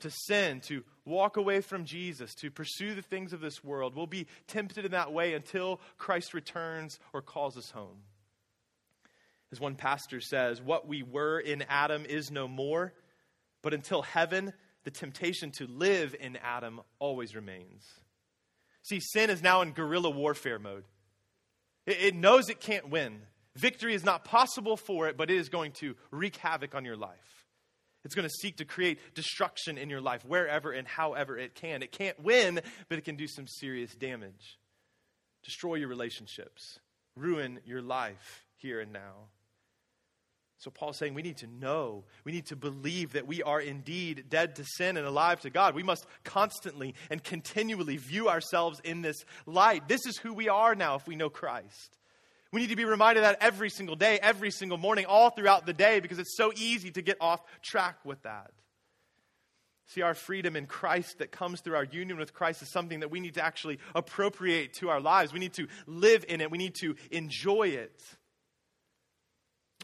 to 0.00 0.10
sin, 0.10 0.60
to 0.62 0.82
walk 1.04 1.36
away 1.36 1.60
from 1.60 1.84
Jesus, 1.84 2.34
to 2.36 2.50
pursue 2.50 2.94
the 2.94 3.02
things 3.02 3.32
of 3.32 3.40
this 3.40 3.62
world. 3.62 3.94
We'll 3.94 4.08
be 4.08 4.26
tempted 4.48 4.84
in 4.84 4.90
that 4.90 5.12
way 5.12 5.34
until 5.34 5.80
Christ 5.98 6.34
returns 6.34 6.98
or 7.12 7.22
calls 7.22 7.56
us 7.56 7.70
home. 7.70 8.02
As 9.52 9.60
one 9.60 9.76
pastor 9.76 10.20
says, 10.20 10.60
what 10.60 10.88
we 10.88 11.04
were 11.04 11.38
in 11.38 11.62
Adam 11.68 12.04
is 12.06 12.32
no 12.32 12.48
more, 12.48 12.92
but 13.62 13.72
until 13.72 14.02
heaven 14.02 14.52
the 14.84 14.90
temptation 14.90 15.50
to 15.52 15.66
live 15.66 16.14
in 16.18 16.36
Adam 16.36 16.80
always 16.98 17.34
remains. 17.34 17.84
See, 18.82 19.00
sin 19.00 19.30
is 19.30 19.42
now 19.42 19.62
in 19.62 19.72
guerrilla 19.72 20.10
warfare 20.10 20.58
mode. 20.58 20.84
It, 21.86 21.98
it, 22.00 22.14
knows 22.14 22.48
it 22.48 22.60
can't 22.60 22.90
win. 22.90 23.22
Victory 23.56 23.94
is 23.94 24.04
not 24.04 24.24
possible 24.24 24.76
for 24.76 25.08
it, 25.08 25.16
but 25.16 25.30
it 25.30 25.36
is 25.36 25.48
going 25.48 25.72
to 25.72 25.94
wreak 26.10 26.36
havoc 26.36 26.74
on 26.74 26.84
your 26.84 26.96
life. 26.96 27.46
It's 28.04 28.14
going 28.14 28.28
to 28.28 28.34
seek 28.40 28.58
to 28.58 28.66
create 28.66 28.98
destruction 29.14 29.78
in 29.78 29.88
your 29.88 30.02
life 30.02 30.24
wherever 30.26 30.72
and 30.72 30.86
however 30.86 31.38
it 31.38 31.54
can. 31.54 31.82
It 31.82 31.90
can't 31.90 32.20
win, 32.22 32.60
but 32.88 32.98
it 32.98 33.04
can 33.04 33.16
do 33.16 33.26
some 33.26 33.46
serious 33.46 33.94
damage. 33.94 34.58
Destroy 35.42 35.76
your 35.76 35.88
relationships, 35.88 36.78
ruin 37.16 37.60
your 37.64 37.80
life 37.80 38.44
here 38.56 38.80
and 38.80 38.92
now. 38.92 39.28
So 40.64 40.70
Paul's 40.70 40.96
saying 40.96 41.12
we 41.12 41.20
need 41.20 41.36
to 41.38 41.46
know, 41.46 42.04
we 42.24 42.32
need 42.32 42.46
to 42.46 42.56
believe 42.56 43.12
that 43.12 43.26
we 43.26 43.42
are 43.42 43.60
indeed 43.60 44.24
dead 44.30 44.56
to 44.56 44.64
sin 44.64 44.96
and 44.96 45.06
alive 45.06 45.40
to 45.40 45.50
God. 45.50 45.74
We 45.74 45.82
must 45.82 46.06
constantly 46.24 46.94
and 47.10 47.22
continually 47.22 47.98
view 47.98 48.30
ourselves 48.30 48.80
in 48.82 49.02
this 49.02 49.26
light. 49.44 49.88
This 49.88 50.06
is 50.06 50.16
who 50.16 50.32
we 50.32 50.48
are 50.48 50.74
now 50.74 50.94
if 50.94 51.06
we 51.06 51.16
know 51.16 51.28
Christ. 51.28 51.98
We 52.50 52.62
need 52.62 52.70
to 52.70 52.76
be 52.76 52.86
reminded 52.86 53.24
that 53.24 53.36
every 53.42 53.68
single 53.68 53.94
day, 53.94 54.18
every 54.22 54.50
single 54.50 54.78
morning, 54.78 55.04
all 55.04 55.28
throughout 55.28 55.66
the 55.66 55.74
day, 55.74 56.00
because 56.00 56.18
it's 56.18 56.34
so 56.34 56.50
easy 56.56 56.90
to 56.92 57.02
get 57.02 57.18
off 57.20 57.42
track 57.60 57.98
with 58.02 58.22
that. 58.22 58.50
See, 59.88 60.00
our 60.00 60.14
freedom 60.14 60.56
in 60.56 60.64
Christ 60.64 61.18
that 61.18 61.30
comes 61.30 61.60
through 61.60 61.76
our 61.76 61.84
union 61.84 62.16
with 62.16 62.32
Christ 62.32 62.62
is 62.62 62.70
something 62.70 63.00
that 63.00 63.10
we 63.10 63.20
need 63.20 63.34
to 63.34 63.44
actually 63.44 63.80
appropriate 63.94 64.72
to 64.74 64.88
our 64.88 65.00
lives. 65.00 65.30
We 65.30 65.40
need 65.40 65.52
to 65.54 65.66
live 65.86 66.24
in 66.26 66.40
it, 66.40 66.50
we 66.50 66.56
need 66.56 66.76
to 66.76 66.96
enjoy 67.10 67.68
it. 67.68 68.02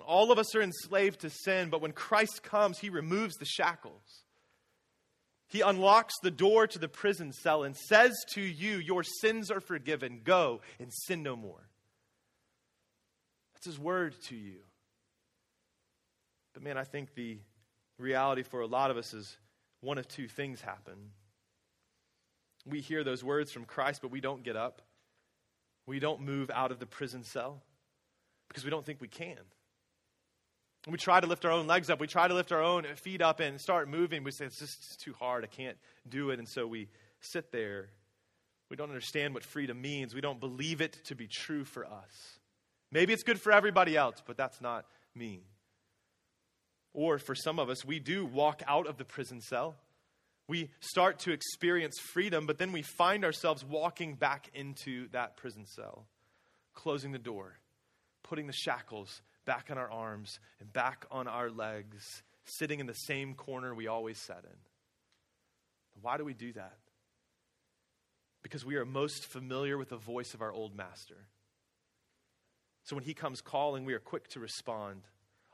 All 0.02 0.32
of 0.32 0.38
us 0.38 0.54
are 0.54 0.62
enslaved 0.62 1.20
to 1.20 1.30
sin, 1.30 1.70
but 1.70 1.80
when 1.80 1.92
Christ 1.92 2.42
comes, 2.42 2.78
he 2.78 2.90
removes 2.90 3.36
the 3.36 3.44
shackles. 3.44 4.24
He 5.48 5.62
unlocks 5.62 6.14
the 6.22 6.30
door 6.30 6.66
to 6.68 6.78
the 6.78 6.88
prison 6.88 7.32
cell 7.32 7.64
and 7.64 7.76
says 7.76 8.12
to 8.34 8.40
you, 8.40 8.76
Your 8.76 9.02
sins 9.02 9.50
are 9.50 9.60
forgiven. 9.60 10.20
Go 10.22 10.60
and 10.78 10.92
sin 10.92 11.22
no 11.22 11.34
more. 11.34 11.68
That's 13.54 13.66
his 13.66 13.78
word 13.78 14.14
to 14.28 14.36
you. 14.36 14.60
But 16.54 16.62
man, 16.62 16.78
I 16.78 16.84
think 16.84 17.14
the 17.14 17.38
reality 17.98 18.42
for 18.42 18.60
a 18.60 18.66
lot 18.66 18.90
of 18.90 18.96
us 18.96 19.12
is 19.12 19.36
one 19.80 19.98
of 19.98 20.06
two 20.06 20.28
things 20.28 20.60
happen. 20.60 21.10
We 22.64 22.80
hear 22.80 23.02
those 23.02 23.24
words 23.24 23.50
from 23.50 23.64
Christ, 23.64 24.02
but 24.02 24.10
we 24.10 24.20
don't 24.20 24.42
get 24.42 24.56
up. 24.56 24.82
We 25.86 25.98
don't 25.98 26.20
move 26.20 26.50
out 26.54 26.70
of 26.70 26.78
the 26.78 26.86
prison 26.86 27.24
cell 27.24 27.62
because 28.48 28.64
we 28.64 28.70
don't 28.70 28.84
think 28.84 29.00
we 29.00 29.08
can. 29.08 29.38
We 30.86 30.96
try 30.96 31.20
to 31.20 31.26
lift 31.26 31.44
our 31.44 31.52
own 31.52 31.66
legs 31.66 31.90
up. 31.90 32.00
We 32.00 32.06
try 32.06 32.26
to 32.26 32.34
lift 32.34 32.52
our 32.52 32.62
own 32.62 32.84
feet 32.96 33.20
up 33.20 33.40
and 33.40 33.60
start 33.60 33.88
moving. 33.88 34.24
We 34.24 34.30
say, 34.30 34.46
it's 34.46 34.58
just 34.58 35.00
too 35.00 35.12
hard. 35.18 35.44
I 35.44 35.46
can't 35.46 35.76
do 36.08 36.30
it. 36.30 36.38
And 36.38 36.48
so 36.48 36.66
we 36.66 36.88
sit 37.20 37.52
there. 37.52 37.90
We 38.70 38.76
don't 38.76 38.88
understand 38.88 39.34
what 39.34 39.44
freedom 39.44 39.80
means. 39.80 40.14
We 40.14 40.22
don't 40.22 40.40
believe 40.40 40.80
it 40.80 40.98
to 41.04 41.14
be 41.14 41.26
true 41.26 41.64
for 41.64 41.84
us. 41.84 42.38
Maybe 42.90 43.12
it's 43.12 43.22
good 43.22 43.40
for 43.40 43.52
everybody 43.52 43.96
else, 43.96 44.22
but 44.26 44.36
that's 44.36 44.60
not 44.60 44.86
me. 45.14 45.42
Or 46.94 47.18
for 47.18 47.34
some 47.34 47.58
of 47.58 47.68
us, 47.68 47.84
we 47.84 47.98
do 47.98 48.24
walk 48.24 48.62
out 48.66 48.86
of 48.86 48.96
the 48.96 49.04
prison 49.04 49.40
cell. 49.40 49.76
We 50.48 50.70
start 50.80 51.20
to 51.20 51.32
experience 51.32 51.98
freedom, 52.12 52.46
but 52.46 52.58
then 52.58 52.72
we 52.72 52.82
find 52.82 53.24
ourselves 53.24 53.64
walking 53.64 54.14
back 54.14 54.50
into 54.54 55.08
that 55.10 55.36
prison 55.36 55.66
cell, 55.66 56.06
closing 56.74 57.12
the 57.12 57.18
door, 57.18 57.58
putting 58.22 58.46
the 58.46 58.52
shackles 58.52 59.22
back 59.44 59.68
on 59.70 59.78
our 59.78 59.90
arms 59.90 60.38
and 60.60 60.72
back 60.72 61.06
on 61.10 61.28
our 61.28 61.50
legs, 61.50 62.22
sitting 62.44 62.80
in 62.80 62.86
the 62.86 62.94
same 62.94 63.34
corner 63.34 63.74
we 63.74 63.86
always 63.86 64.18
sat 64.18 64.44
in. 64.44 64.56
Why 66.02 66.16
do 66.16 66.24
we 66.24 66.34
do 66.34 66.52
that? 66.52 66.78
Because 68.42 68.64
we 68.64 68.76
are 68.76 68.84
most 68.84 69.26
familiar 69.26 69.76
with 69.76 69.90
the 69.90 69.96
voice 69.96 70.34
of 70.34 70.42
our 70.42 70.52
old 70.52 70.74
master. 70.74 71.26
So 72.84 72.96
when 72.96 73.04
he 73.04 73.14
comes 73.14 73.40
calling, 73.40 73.84
we 73.84 73.94
are 73.94 73.98
quick 73.98 74.28
to 74.28 74.40
respond, 74.40 75.02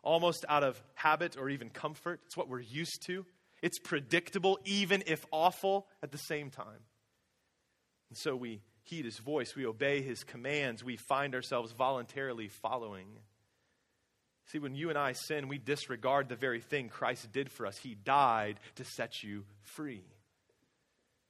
almost 0.02 0.44
out 0.48 0.62
of 0.62 0.80
habit 0.94 1.36
or 1.36 1.48
even 1.48 1.70
comfort. 1.70 2.20
It's 2.26 2.36
what 2.36 2.48
we're 2.48 2.60
used 2.60 3.02
to. 3.06 3.26
It's 3.62 3.78
predictable, 3.78 4.58
even 4.64 5.02
if 5.06 5.24
awful, 5.32 5.88
at 6.02 6.12
the 6.12 6.18
same 6.18 6.50
time. 6.50 6.84
And 8.10 8.16
so 8.16 8.36
we 8.36 8.62
heed 8.84 9.04
his 9.04 9.18
voice, 9.18 9.56
we 9.56 9.66
obey 9.66 10.00
his 10.02 10.22
commands, 10.22 10.84
we 10.84 10.96
find 10.96 11.34
ourselves 11.34 11.72
voluntarily 11.72 12.48
following. 12.48 13.08
See, 14.46 14.58
when 14.58 14.74
you 14.74 14.90
and 14.90 14.98
I 14.98 15.12
sin, 15.12 15.48
we 15.48 15.58
disregard 15.58 16.28
the 16.28 16.36
very 16.36 16.60
thing 16.60 16.88
Christ 16.88 17.32
did 17.32 17.50
for 17.50 17.66
us. 17.66 17.76
He 17.78 17.94
died 17.94 18.60
to 18.76 18.84
set 18.84 19.22
you 19.22 19.44
free. 19.62 20.04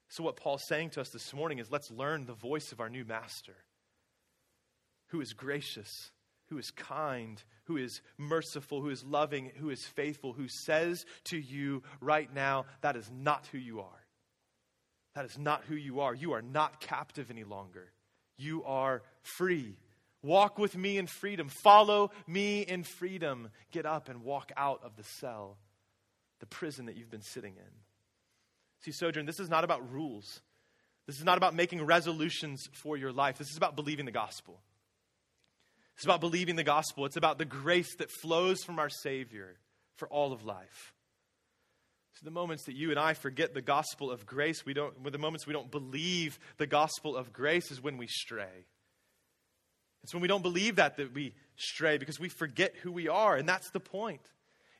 So, 0.08 0.22
what 0.22 0.36
Paul's 0.36 0.66
saying 0.68 0.90
to 0.90 1.00
us 1.00 1.08
this 1.10 1.32
morning 1.32 1.58
is 1.58 1.70
let's 1.70 1.90
learn 1.90 2.26
the 2.26 2.34
voice 2.34 2.72
of 2.72 2.80
our 2.80 2.90
new 2.90 3.04
master, 3.04 3.56
who 5.08 5.20
is 5.20 5.32
gracious, 5.32 6.10
who 6.48 6.58
is 6.58 6.70
kind, 6.70 7.42
who 7.64 7.76
is 7.76 8.02
merciful, 8.18 8.82
who 8.82 8.90
is 8.90 9.02
loving, 9.02 9.50
who 9.56 9.70
is 9.70 9.84
faithful, 9.84 10.32
who 10.32 10.46
says 10.48 11.04
to 11.24 11.38
you 11.38 11.82
right 12.00 12.32
now, 12.32 12.66
that 12.82 12.96
is 12.96 13.10
not 13.10 13.46
who 13.50 13.58
you 13.58 13.80
are. 13.80 14.06
That 15.14 15.24
is 15.24 15.38
not 15.38 15.64
who 15.64 15.74
you 15.74 16.00
are. 16.00 16.14
You 16.14 16.34
are 16.34 16.42
not 16.42 16.80
captive 16.80 17.30
any 17.30 17.44
longer. 17.44 17.90
You 18.36 18.62
are 18.64 19.02
free. 19.22 19.76
Walk 20.26 20.58
with 20.58 20.76
me 20.76 20.98
in 20.98 21.06
freedom. 21.06 21.48
Follow 21.48 22.10
me 22.26 22.62
in 22.62 22.82
freedom. 22.82 23.48
Get 23.70 23.86
up 23.86 24.08
and 24.08 24.24
walk 24.24 24.50
out 24.56 24.80
of 24.82 24.96
the 24.96 25.04
cell, 25.04 25.56
the 26.40 26.46
prison 26.46 26.86
that 26.86 26.96
you've 26.96 27.12
been 27.12 27.22
sitting 27.22 27.54
in. 27.54 27.72
See, 28.80 28.90
Sojourn, 28.90 29.24
this 29.24 29.38
is 29.38 29.48
not 29.48 29.62
about 29.62 29.88
rules. 29.92 30.40
This 31.06 31.18
is 31.18 31.24
not 31.24 31.38
about 31.38 31.54
making 31.54 31.86
resolutions 31.86 32.64
for 32.72 32.96
your 32.96 33.12
life. 33.12 33.38
This 33.38 33.50
is 33.50 33.56
about 33.56 33.76
believing 33.76 34.04
the 34.04 34.10
gospel. 34.10 34.58
It's 35.94 36.04
about 36.04 36.20
believing 36.20 36.56
the 36.56 36.64
gospel. 36.64 37.06
It's 37.06 37.16
about 37.16 37.38
the 37.38 37.44
grace 37.44 37.94
that 37.98 38.10
flows 38.10 38.64
from 38.64 38.80
our 38.80 38.90
Savior 38.90 39.54
for 39.94 40.08
all 40.08 40.32
of 40.32 40.44
life. 40.44 40.92
So 42.14 42.24
the 42.24 42.32
moments 42.32 42.64
that 42.64 42.74
you 42.74 42.90
and 42.90 42.98
I 42.98 43.14
forget 43.14 43.54
the 43.54 43.62
gospel 43.62 44.10
of 44.10 44.26
grace, 44.26 44.66
we 44.66 44.74
don't, 44.74 45.12
the 45.12 45.18
moments 45.18 45.46
we 45.46 45.52
don't 45.52 45.70
believe 45.70 46.40
the 46.56 46.66
gospel 46.66 47.16
of 47.16 47.32
grace 47.32 47.70
is 47.70 47.80
when 47.80 47.96
we 47.96 48.08
stray. 48.08 48.66
It's 50.06 50.14
when 50.14 50.22
we 50.22 50.28
don't 50.28 50.42
believe 50.42 50.76
that 50.76 50.98
that 50.98 51.12
we 51.12 51.34
stray 51.56 51.98
because 51.98 52.20
we 52.20 52.28
forget 52.28 52.76
who 52.76 52.92
we 52.92 53.08
are, 53.08 53.34
and 53.34 53.48
that's 53.48 53.72
the 53.72 53.80
point. 53.80 54.20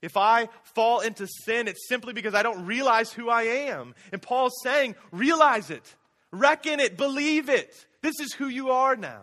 If 0.00 0.16
I 0.16 0.48
fall 0.62 1.00
into 1.00 1.26
sin, 1.26 1.66
it's 1.66 1.88
simply 1.88 2.12
because 2.12 2.32
I 2.32 2.44
don't 2.44 2.64
realize 2.64 3.12
who 3.12 3.28
I 3.28 3.42
am. 3.42 3.96
And 4.12 4.22
Paul's 4.22 4.54
saying, 4.62 4.94
realize 5.10 5.70
it, 5.70 5.96
reckon 6.30 6.78
it, 6.78 6.96
believe 6.96 7.48
it. 7.48 7.74
This 8.02 8.20
is 8.20 8.34
who 8.34 8.46
you 8.46 8.70
are 8.70 8.94
now. 8.94 9.22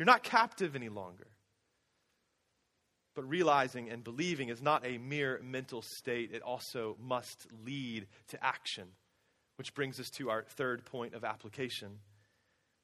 You're 0.00 0.06
not 0.06 0.24
captive 0.24 0.74
any 0.74 0.88
longer. 0.88 1.28
But 3.14 3.28
realizing 3.28 3.88
and 3.88 4.02
believing 4.02 4.48
is 4.48 4.60
not 4.60 4.84
a 4.84 4.98
mere 4.98 5.40
mental 5.44 5.80
state, 5.80 6.30
it 6.32 6.42
also 6.42 6.96
must 7.00 7.46
lead 7.64 8.08
to 8.30 8.44
action, 8.44 8.88
which 9.58 9.74
brings 9.74 10.00
us 10.00 10.10
to 10.16 10.30
our 10.30 10.42
third 10.42 10.84
point 10.86 11.14
of 11.14 11.22
application. 11.22 12.00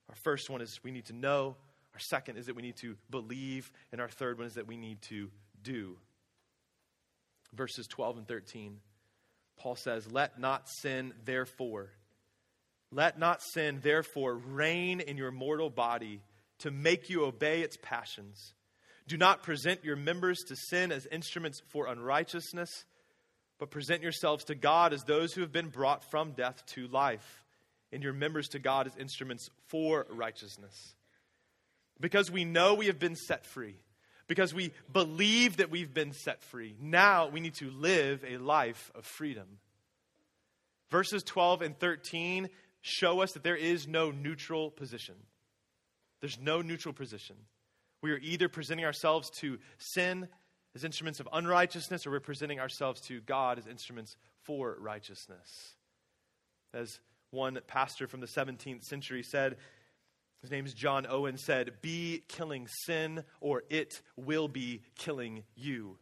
Our 0.09 0.16
first 0.22 0.48
one 0.48 0.61
is 0.61 0.78
we 0.85 0.92
need 0.92 1.06
to 1.06 1.12
know, 1.12 1.56
our 1.96 2.00
second 2.00 2.37
is 2.37 2.44
that 2.44 2.54
we 2.54 2.61
need 2.61 2.76
to 2.76 2.94
believe, 3.09 3.72
and 3.90 4.02
our 4.02 4.09
third 4.11 4.37
one 4.37 4.46
is 4.46 4.56
that 4.56 4.66
we 4.66 4.76
need 4.76 5.00
to 5.00 5.30
do 5.62 5.96
verses 7.54 7.87
12 7.87 8.18
and 8.18 8.28
13. 8.28 8.76
Paul 9.56 9.76
says, 9.76 10.12
Let 10.12 10.38
not 10.38 10.68
sin, 10.68 11.14
therefore, 11.24 11.88
let 12.92 13.18
not 13.18 13.40
sin, 13.42 13.80
therefore, 13.82 14.35
reign 14.35 15.00
in 15.00 15.16
your 15.16 15.30
mortal 15.30 15.70
body 15.70 16.20
to 16.59 16.70
make 16.70 17.09
you 17.09 17.24
obey 17.24 17.62
its 17.62 17.78
passions. 17.80 18.52
Do 19.09 19.16
not 19.16 19.42
present 19.42 19.82
your 19.82 19.96
members 19.96 20.40
to 20.48 20.54
sin 20.54 20.92
as 20.92 21.06
instruments 21.06 21.62
for 21.68 21.87
unrighteousness, 21.87 22.85
but 23.59 23.70
present 23.70 24.02
yourselves 24.02 24.44
to 24.44 24.54
God 24.54 24.92
as 24.92 25.02
those 25.04 25.32
who 25.32 25.40
have 25.40 25.52
been 25.52 25.70
brought 25.70 26.04
from 26.11 26.32
death 26.32 26.62
to 26.74 26.88
life, 26.88 27.42
and 27.90 28.02
your 28.02 28.12
members 28.12 28.48
to 28.48 28.59
God 28.59 28.87
as 28.87 28.94
instruments 28.98 29.48
for 29.68 30.06
righteousness. 30.11 30.95
Because 32.00 32.30
we 32.30 32.44
know 32.44 32.74
we 32.74 32.87
have 32.87 32.98
been 32.98 33.16
set 33.16 33.46
free 33.46 33.76
because 34.28 34.52
we 34.52 34.72
believe 34.92 35.59
that 35.59 35.70
we've 35.70 35.94
been 35.94 36.12
set 36.12 36.42
free. 36.42 36.76
Now 36.80 37.28
we 37.28 37.40
need 37.40 37.54
to 37.54 37.70
live 37.70 38.24
a 38.26 38.38
life 38.38 38.90
of 38.94 39.04
freedom. 39.04 39.46
Verses 40.90 41.22
12 41.22 41.62
and 41.62 41.78
13 41.78 42.48
show 42.80 43.20
us 43.20 43.32
that 43.32 43.42
there 43.42 43.56
is 43.56 43.87
no 43.87 44.11
neutral 44.11 44.70
position. 44.70 45.14
There's 46.20 46.38
no 46.40 46.62
neutral 46.62 46.94
position. 46.94 47.37
We 48.02 48.12
are 48.12 48.18
either 48.18 48.48
presenting 48.48 48.85
ourselves 48.85 49.30
to 49.40 49.59
sin 49.78 50.28
as 50.74 50.85
instruments 50.85 51.20
of 51.20 51.28
unrighteousness 51.32 52.06
or 52.06 52.11
we're 52.11 52.20
presenting 52.20 52.61
ourselves 52.61 53.00
to 53.02 53.20
God 53.20 53.59
as 53.59 53.66
instruments 53.66 54.16
for 54.42 54.76
righteousness. 54.78 55.74
As 56.72 57.00
one 57.30 57.59
pastor 57.66 58.06
from 58.06 58.20
the 58.20 58.26
17th 58.26 58.85
century 58.85 59.22
said, 59.22 59.56
his 60.46 60.52
name 60.52 60.64
is 60.64 60.74
John 60.74 61.09
Owen, 61.09 61.38
said, 61.38 61.72
Be 61.82 62.22
killing 62.28 62.68
sin, 62.68 63.24
or 63.40 63.64
it 63.68 64.00
will 64.16 64.46
be 64.46 64.82
killing 64.96 65.42
you. 65.56 65.98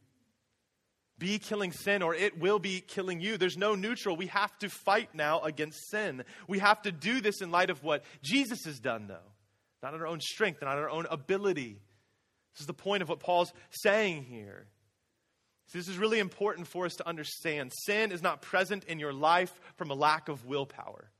Be 1.18 1.38
killing 1.38 1.72
sin, 1.72 2.02
or 2.02 2.14
it 2.14 2.38
will 2.38 2.59
be 2.59 2.80
killing 2.80 3.22
you. 3.22 3.38
There's 3.38 3.57
no 3.57 3.74
neutral. 3.74 4.16
We 4.16 4.26
have 4.26 4.57
to 4.59 4.68
fight 4.68 5.14
now 5.14 5.40
against 5.40 5.88
sin. 5.90 6.24
We 6.46 6.59
have 6.59 6.83
to 6.83 6.92
do 6.92 7.22
this 7.22 7.40
in 7.40 7.50
light 7.50 7.70
of 7.70 7.83
what 7.83 8.04
Jesus 8.22 8.64
has 8.66 8.80
done, 8.80 9.07
though, 9.07 9.33
not 9.83 9.94
on 9.94 10.00
our 10.00 10.07
own 10.07 10.20
strength, 10.20 10.61
not 10.61 10.76
on 10.76 10.83
our 10.83 10.90
own 10.90 11.07
ability. 11.11 11.80
This 12.52 12.61
is 12.61 12.66
the 12.66 12.74
point 12.74 13.02
of 13.02 13.09
what 13.09 13.20
Paul's 13.20 13.52
saying 13.70 14.24
here. 14.24 14.66
So 15.68 15.78
this 15.78 15.88
is 15.88 15.96
really 15.96 16.18
important 16.18 16.68
for 16.68 16.85
us 16.85 16.96
to 16.96 17.09
understand. 17.09 17.72
Sin 17.87 18.12
is 18.12 18.20
not 18.20 18.42
present 18.42 18.85
in 18.85 18.98
your 18.98 19.14
life 19.14 19.59
from 19.76 19.90
a 19.90 19.94
lack 19.94 20.28
of 20.28 20.44
willpower. 20.44 21.11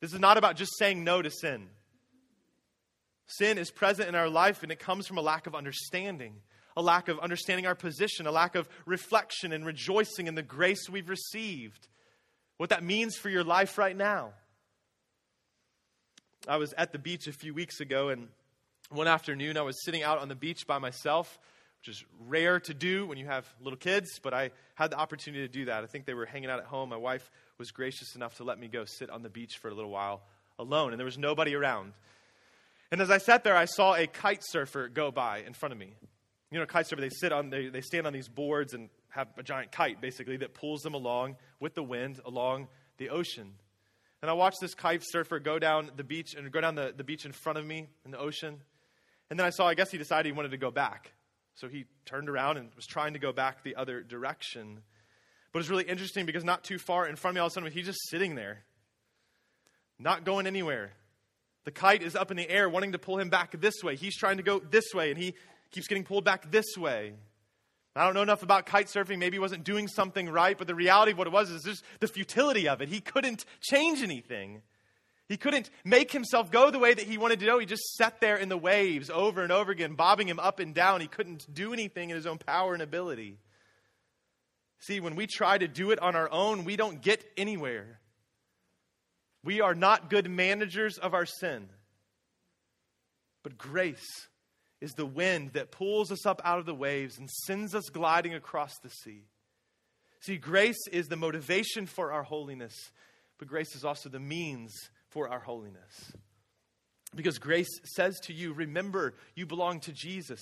This 0.00 0.12
is 0.12 0.20
not 0.20 0.36
about 0.36 0.54
just 0.54 0.78
saying 0.78 1.02
no 1.02 1.20
to 1.20 1.30
sin. 1.30 1.70
Sin 3.26 3.58
is 3.58 3.70
present 3.70 4.08
in 4.08 4.14
our 4.14 4.28
life 4.28 4.62
and 4.62 4.70
it 4.70 4.78
comes 4.78 5.06
from 5.06 5.18
a 5.18 5.22
lack 5.22 5.46
of 5.46 5.54
understanding, 5.54 6.34
a 6.76 6.82
lack 6.82 7.08
of 7.08 7.18
understanding 7.18 7.66
our 7.66 7.74
position, 7.74 8.26
a 8.26 8.30
lack 8.30 8.54
of 8.54 8.68
reflection 8.86 9.52
and 9.52 9.64
rejoicing 9.64 10.26
in 10.26 10.34
the 10.34 10.42
grace 10.42 10.88
we've 10.88 11.08
received. 11.08 11.88
What 12.58 12.70
that 12.70 12.84
means 12.84 13.16
for 13.16 13.30
your 13.30 13.44
life 13.44 13.78
right 13.78 13.96
now. 13.96 14.32
I 16.46 16.58
was 16.58 16.74
at 16.74 16.92
the 16.92 16.98
beach 16.98 17.26
a 17.26 17.32
few 17.32 17.54
weeks 17.54 17.80
ago 17.80 18.10
and 18.10 18.28
one 18.90 19.08
afternoon 19.08 19.56
I 19.56 19.62
was 19.62 19.82
sitting 19.84 20.02
out 20.02 20.18
on 20.18 20.28
the 20.28 20.34
beach 20.34 20.66
by 20.66 20.78
myself, 20.78 21.38
which 21.80 21.88
is 21.96 22.04
rare 22.26 22.60
to 22.60 22.74
do 22.74 23.06
when 23.06 23.16
you 23.16 23.26
have 23.26 23.46
little 23.60 23.78
kids, 23.78 24.20
but 24.22 24.34
I 24.34 24.50
had 24.74 24.90
the 24.90 24.98
opportunity 24.98 25.46
to 25.46 25.52
do 25.52 25.64
that. 25.66 25.82
I 25.82 25.86
think 25.86 26.04
they 26.04 26.14
were 26.14 26.26
hanging 26.26 26.50
out 26.50 26.58
at 26.58 26.66
home. 26.66 26.90
My 26.90 26.96
wife 26.96 27.30
was 27.58 27.70
gracious 27.70 28.14
enough 28.14 28.36
to 28.36 28.44
let 28.44 28.58
me 28.58 28.68
go 28.68 28.84
sit 28.84 29.08
on 29.08 29.22
the 29.22 29.30
beach 29.30 29.56
for 29.56 29.68
a 29.68 29.74
little 29.74 29.90
while 29.90 30.22
alone, 30.58 30.92
and 30.92 31.00
there 31.00 31.06
was 31.06 31.18
nobody 31.18 31.54
around. 31.54 31.94
And 32.94 33.02
as 33.02 33.10
I 33.10 33.18
sat 33.18 33.42
there, 33.42 33.56
I 33.56 33.64
saw 33.64 33.96
a 33.96 34.06
kite 34.06 34.44
surfer 34.44 34.86
go 34.86 35.10
by 35.10 35.38
in 35.38 35.52
front 35.52 35.72
of 35.72 35.78
me. 35.80 35.96
You 36.52 36.60
know, 36.60 36.66
kite 36.66 36.86
surfer, 36.86 37.00
they 37.00 37.08
sit 37.08 37.32
on, 37.32 37.50
they, 37.50 37.66
they 37.66 37.80
stand 37.80 38.06
on 38.06 38.12
these 38.12 38.28
boards 38.28 38.72
and 38.72 38.88
have 39.08 39.26
a 39.36 39.42
giant 39.42 39.72
kite, 39.72 40.00
basically, 40.00 40.36
that 40.36 40.54
pulls 40.54 40.82
them 40.82 40.94
along 40.94 41.34
with 41.58 41.74
the 41.74 41.82
wind 41.82 42.20
along 42.24 42.68
the 42.98 43.10
ocean. 43.10 43.54
And 44.22 44.30
I 44.30 44.34
watched 44.34 44.58
this 44.60 44.76
kite 44.76 45.02
surfer 45.04 45.40
go 45.40 45.58
down 45.58 45.90
the 45.96 46.04
beach 46.04 46.36
and 46.36 46.52
go 46.52 46.60
down 46.60 46.76
the, 46.76 46.94
the 46.96 47.02
beach 47.02 47.24
in 47.24 47.32
front 47.32 47.58
of 47.58 47.66
me 47.66 47.88
in 48.04 48.12
the 48.12 48.18
ocean. 48.20 48.60
And 49.28 49.40
then 49.40 49.44
I 49.44 49.50
saw, 49.50 49.66
I 49.66 49.74
guess 49.74 49.90
he 49.90 49.98
decided 49.98 50.26
he 50.26 50.32
wanted 50.32 50.52
to 50.52 50.56
go 50.56 50.70
back. 50.70 51.10
So 51.56 51.66
he 51.66 51.86
turned 52.06 52.28
around 52.28 52.58
and 52.58 52.70
was 52.76 52.86
trying 52.86 53.14
to 53.14 53.18
go 53.18 53.32
back 53.32 53.64
the 53.64 53.74
other 53.74 54.02
direction. 54.02 54.82
But 55.52 55.58
it's 55.58 55.68
really 55.68 55.82
interesting 55.82 56.26
because 56.26 56.44
not 56.44 56.62
too 56.62 56.78
far 56.78 57.08
in 57.08 57.16
front 57.16 57.32
of 57.32 57.34
me, 57.34 57.40
all 57.40 57.48
of 57.48 57.50
a 57.50 57.54
sudden, 57.54 57.72
he's 57.72 57.86
just 57.86 58.08
sitting 58.08 58.36
there, 58.36 58.62
not 59.98 60.24
going 60.24 60.46
anywhere. 60.46 60.92
The 61.64 61.70
kite 61.70 62.02
is 62.02 62.14
up 62.14 62.30
in 62.30 62.36
the 62.36 62.48
air, 62.48 62.68
wanting 62.68 62.92
to 62.92 62.98
pull 62.98 63.18
him 63.18 63.30
back 63.30 63.58
this 63.60 63.82
way. 63.82 63.96
He's 63.96 64.16
trying 64.16 64.36
to 64.36 64.42
go 64.42 64.58
this 64.58 64.92
way, 64.94 65.10
and 65.10 65.18
he 65.18 65.34
keeps 65.70 65.86
getting 65.88 66.04
pulled 66.04 66.24
back 66.24 66.50
this 66.50 66.76
way. 66.76 67.14
I 67.96 68.04
don't 68.04 68.14
know 68.14 68.22
enough 68.22 68.42
about 68.42 68.66
kite 68.66 68.86
surfing. 68.86 69.18
Maybe 69.18 69.36
he 69.36 69.40
wasn't 69.40 69.64
doing 69.64 69.86
something 69.86 70.28
right, 70.28 70.58
but 70.58 70.66
the 70.66 70.74
reality 70.74 71.12
of 71.12 71.18
what 71.18 71.28
it 71.28 71.32
was 71.32 71.50
is 71.50 71.62
just 71.62 71.84
the 72.00 72.08
futility 72.08 72.68
of 72.68 72.82
it. 72.82 72.88
He 72.88 73.00
couldn't 73.00 73.44
change 73.60 74.02
anything. 74.02 74.62
He 75.28 75.36
couldn't 75.36 75.70
make 75.84 76.12
himself 76.12 76.50
go 76.50 76.70
the 76.70 76.78
way 76.78 76.92
that 76.92 77.06
he 77.06 77.16
wanted 77.16 77.40
to 77.40 77.46
go. 77.46 77.58
He 77.58 77.66
just 77.66 77.94
sat 77.94 78.20
there 78.20 78.36
in 78.36 78.48
the 78.48 78.58
waves 78.58 79.10
over 79.10 79.42
and 79.42 79.52
over 79.52 79.72
again, 79.72 79.94
bobbing 79.94 80.28
him 80.28 80.38
up 80.38 80.58
and 80.58 80.74
down. 80.74 81.00
He 81.00 81.06
couldn't 81.06 81.52
do 81.54 81.72
anything 81.72 82.10
in 82.10 82.16
his 82.16 82.26
own 82.26 82.38
power 82.38 82.74
and 82.74 82.82
ability. 82.82 83.38
See, 84.80 85.00
when 85.00 85.14
we 85.14 85.26
try 85.26 85.56
to 85.56 85.66
do 85.66 85.92
it 85.92 85.98
on 86.00 86.14
our 86.14 86.30
own, 86.30 86.64
we 86.64 86.76
don't 86.76 87.00
get 87.00 87.24
anywhere. 87.38 88.00
We 89.44 89.60
are 89.60 89.74
not 89.74 90.10
good 90.10 90.28
managers 90.28 90.98
of 90.98 91.14
our 91.14 91.26
sin. 91.26 91.68
But 93.42 93.58
grace 93.58 94.28
is 94.80 94.92
the 94.92 95.06
wind 95.06 95.52
that 95.52 95.70
pulls 95.70 96.10
us 96.10 96.26
up 96.26 96.40
out 96.44 96.58
of 96.58 96.66
the 96.66 96.74
waves 96.74 97.18
and 97.18 97.30
sends 97.30 97.74
us 97.74 97.90
gliding 97.90 98.34
across 98.34 98.78
the 98.78 98.88
sea. 98.88 99.26
See, 100.20 100.38
grace 100.38 100.88
is 100.90 101.06
the 101.08 101.16
motivation 101.16 101.84
for 101.84 102.10
our 102.10 102.22
holiness, 102.22 102.74
but 103.38 103.46
grace 103.46 103.76
is 103.76 103.84
also 103.84 104.08
the 104.08 104.18
means 104.18 104.72
for 105.08 105.28
our 105.28 105.40
holiness. 105.40 106.12
Because 107.14 107.38
grace 107.38 107.68
says 107.84 108.18
to 108.24 108.32
you, 108.32 108.54
remember, 108.54 109.14
you 109.34 109.44
belong 109.44 109.80
to 109.80 109.92
Jesus, 109.92 110.40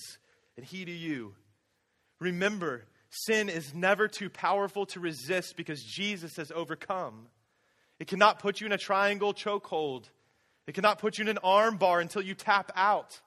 and 0.56 0.64
He 0.64 0.84
to 0.84 0.92
you. 0.92 1.34
Remember, 2.20 2.84
sin 3.10 3.48
is 3.48 3.74
never 3.74 4.06
too 4.06 4.30
powerful 4.30 4.86
to 4.86 5.00
resist 5.00 5.56
because 5.56 5.82
Jesus 5.82 6.36
has 6.36 6.52
overcome. 6.52 7.26
It 8.02 8.08
cannot 8.08 8.40
put 8.40 8.60
you 8.60 8.66
in 8.66 8.72
a 8.72 8.78
triangle 8.78 9.32
chokehold. 9.32 10.06
It 10.66 10.74
cannot 10.74 10.98
put 10.98 11.18
you 11.18 11.22
in 11.22 11.28
an 11.28 11.38
arm 11.44 11.76
bar 11.76 12.00
until 12.00 12.20
you 12.20 12.34
tap 12.34 12.72
out. 12.74 13.20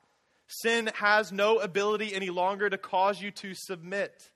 Sin 0.47 0.91
has 0.95 1.31
no 1.31 1.59
ability 1.59 2.13
any 2.13 2.29
longer 2.29 2.69
to 2.69 2.77
cause 2.77 3.21
you 3.21 3.31
to 3.31 3.53
submit. 3.55 4.31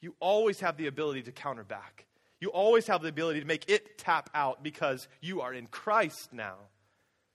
You 0.00 0.14
always 0.20 0.60
have 0.60 0.78
the 0.78 0.86
ability 0.86 1.20
to 1.24 1.32
counter 1.32 1.64
back. 1.64 2.06
You 2.40 2.48
always 2.48 2.86
have 2.86 3.02
the 3.02 3.10
ability 3.10 3.40
to 3.40 3.46
make 3.46 3.68
it 3.68 3.98
tap 3.98 4.30
out 4.32 4.62
because 4.62 5.06
you 5.20 5.42
are 5.42 5.52
in 5.52 5.66
Christ 5.66 6.30
now, 6.32 6.56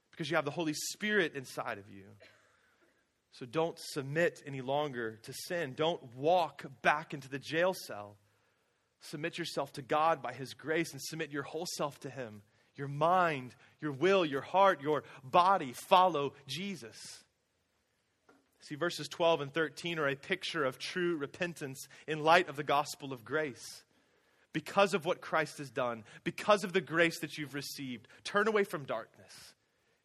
because 0.10 0.28
you 0.32 0.36
have 0.36 0.46
the 0.46 0.50
Holy 0.50 0.74
Spirit 0.74 1.36
inside 1.36 1.78
of 1.78 1.88
you. 1.88 2.06
So 3.34 3.46
don't 3.46 3.78
submit 3.78 4.42
any 4.48 4.62
longer 4.62 5.20
to 5.22 5.34
sin. 5.34 5.76
Don't 5.76 6.02
walk 6.16 6.66
back 6.82 7.14
into 7.14 7.30
the 7.30 7.38
jail 7.38 7.76
cell. 7.76 8.16
Submit 9.04 9.38
yourself 9.38 9.74
to 9.74 9.82
God 9.82 10.22
by 10.22 10.34
His 10.34 10.54
grace 10.54 10.94
and 10.94 11.02
submit 11.02 11.30
your 11.30 11.44
whole 11.44 11.66
self 11.66 12.00
to 12.02 12.10
Him. 12.10 12.42
Your 12.76 12.88
mind, 12.88 13.54
your 13.82 13.92
will, 13.92 14.26
your 14.26 14.42
heart, 14.42 14.82
your 14.82 15.04
body 15.24 15.74
follow 15.74 16.34
Jesus. 16.48 17.24
See, 18.62 18.76
verses 18.76 19.10
12 19.10 19.42
and 19.42 19.54
13 19.54 20.00
are 20.00 20.08
a 20.08 20.16
picture 20.16 20.64
of 20.64 20.80
true 20.80 21.18
repentance 21.18 21.90
in 22.08 22.24
light 22.24 22.48
of 22.48 22.56
the 22.56 22.64
gospel 22.64 23.12
of 23.12 23.26
grace. 23.26 23.84
Because 24.54 24.94
of 24.94 25.04
what 25.04 25.20
Christ 25.20 25.58
has 25.58 25.70
done, 25.70 26.06
because 26.24 26.64
of 26.64 26.72
the 26.72 26.82
grace 26.82 27.20
that 27.20 27.38
you've 27.38 27.56
received, 27.56 28.08
turn 28.24 28.48
away 28.48 28.64
from 28.64 28.86
darkness 28.86 29.54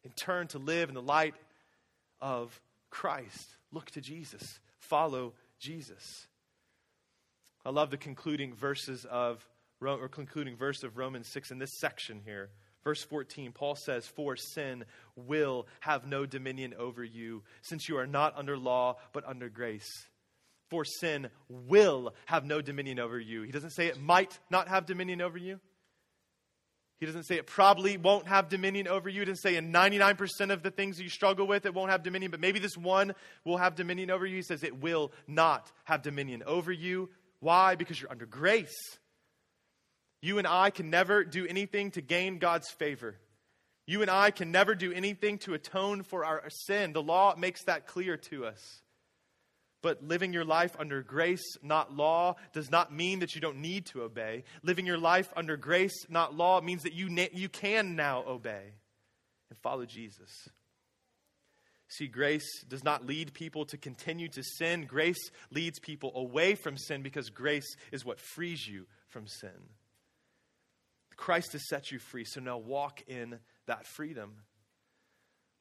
and 0.03 0.13
turn 0.15 0.47
to 0.47 0.57
live 0.57 0.89
in 0.89 0.95
the 0.95 1.01
light 1.01 1.35
of 2.19 2.59
Christ. 2.89 3.47
Look 3.71 3.91
to 3.91 4.01
Jesus. 4.01 4.59
Follow 4.77 5.33
Jesus. 5.59 6.27
I 7.69 7.71
love 7.71 7.91
the 7.91 7.97
concluding 7.97 8.55
verses 8.55 9.05
of 9.05 9.47
or 9.79 10.07
concluding 10.07 10.57
verse 10.57 10.81
of 10.81 10.97
Romans 10.97 11.27
6 11.27 11.51
in 11.51 11.59
this 11.59 11.77
section 11.77 12.19
here. 12.25 12.49
Verse 12.83 13.03
14, 13.03 13.51
Paul 13.51 13.75
says, 13.75 14.07
For 14.07 14.35
sin 14.35 14.85
will 15.15 15.67
have 15.81 16.07
no 16.07 16.25
dominion 16.25 16.73
over 16.79 17.03
you, 17.03 17.43
since 17.61 17.87
you 17.87 17.99
are 17.99 18.07
not 18.07 18.35
under 18.35 18.57
law, 18.57 18.95
but 19.13 19.23
under 19.27 19.49
grace. 19.49 19.87
For 20.71 20.83
sin 20.83 21.29
will 21.47 22.15
have 22.25 22.43
no 22.43 22.59
dominion 22.59 22.97
over 22.97 23.19
you. 23.19 23.43
He 23.43 23.51
doesn't 23.51 23.69
say 23.69 23.85
it 23.85 24.01
might 24.01 24.39
not 24.49 24.67
have 24.67 24.87
dominion 24.87 25.21
over 25.21 25.37
you. 25.37 25.59
He 26.99 27.05
doesn't 27.05 27.23
say 27.23 27.35
it 27.35 27.47
probably 27.47 27.95
won't 27.95 28.27
have 28.27 28.49
dominion 28.49 28.87
over 28.87 29.07
you. 29.07 29.21
He 29.21 29.25
doesn't 29.25 29.41
say 29.41 29.55
in 29.55 29.71
99% 29.71 30.51
of 30.51 30.63
the 30.63 30.71
things 30.71 30.99
you 30.99 31.07
struggle 31.07 31.47
with, 31.47 31.65
it 31.65 31.73
won't 31.73 31.91
have 31.91 32.03
dominion, 32.03 32.29
but 32.29 32.41
maybe 32.41 32.59
this 32.59 32.75
one 32.75 33.13
will 33.45 33.57
have 33.57 33.75
dominion 33.75 34.11
over 34.11 34.25
you. 34.25 34.35
He 34.35 34.41
says 34.41 34.63
it 34.63 34.81
will 34.81 35.13
not 35.25 35.71
have 35.85 36.01
dominion 36.01 36.43
over 36.45 36.73
you. 36.73 37.09
Why? 37.39 37.75
Because 37.75 37.99
you're 37.99 38.11
under 38.11 38.25
grace. 38.25 38.75
You 40.21 40.37
and 40.37 40.47
I 40.47 40.69
can 40.69 40.89
never 40.89 41.23
do 41.23 41.45
anything 41.45 41.91
to 41.91 42.01
gain 42.01 42.39
God's 42.39 42.69
favor. 42.69 43.15
You 43.87 44.01
and 44.01 44.11
I 44.11 44.31
can 44.31 44.51
never 44.51 44.75
do 44.75 44.91
anything 44.91 45.39
to 45.39 45.53
atone 45.53 46.03
for 46.03 46.25
our 46.25 46.43
sin. 46.49 46.93
The 46.93 47.01
law 47.01 47.35
makes 47.37 47.63
that 47.63 47.87
clear 47.87 48.17
to 48.17 48.45
us. 48.45 48.81
But 49.81 50.03
living 50.03 50.33
your 50.33 50.43
life 50.43 50.75
under 50.77 51.01
grace, 51.01 51.57
not 51.63 51.95
law, 51.95 52.35
does 52.53 52.69
not 52.69 52.93
mean 52.93 53.19
that 53.19 53.33
you 53.33 53.41
don't 53.41 53.61
need 53.61 53.85
to 53.87 54.01
obey. 54.03 54.43
Living 54.61 54.85
your 54.85 54.97
life 54.97 55.31
under 55.37 55.55
grace, 55.55 56.05
not 56.09 56.35
law, 56.35 56.59
means 56.59 56.83
that 56.83 56.93
you, 56.93 57.09
na- 57.09 57.31
you 57.31 57.47
can 57.47 57.95
now 57.95 58.23
obey 58.27 58.73
and 59.49 59.57
follow 59.59 59.85
Jesus. 59.85 60.49
See, 61.89 62.07
grace 62.07 62.63
does 62.67 62.83
not 62.83 63.07
lead 63.07 63.33
people 63.33 63.65
to 63.65 63.77
continue 63.77 64.27
to 64.29 64.43
sin. 64.43 64.85
Grace 64.85 65.31
leads 65.51 65.79
people 65.79 66.11
away 66.15 66.53
from 66.53 66.77
sin 66.77 67.01
because 67.01 67.31
grace 67.31 67.75
is 67.91 68.05
what 68.05 68.19
frees 68.19 68.67
you 68.67 68.85
from 69.07 69.27
sin. 69.27 69.49
Christ 71.17 71.53
has 71.53 71.67
set 71.67 71.91
you 71.91 71.97
free, 71.99 72.25
so 72.25 72.39
now 72.39 72.57
walk 72.57 73.01
in 73.07 73.39
that 73.65 73.87
freedom. 73.87 74.35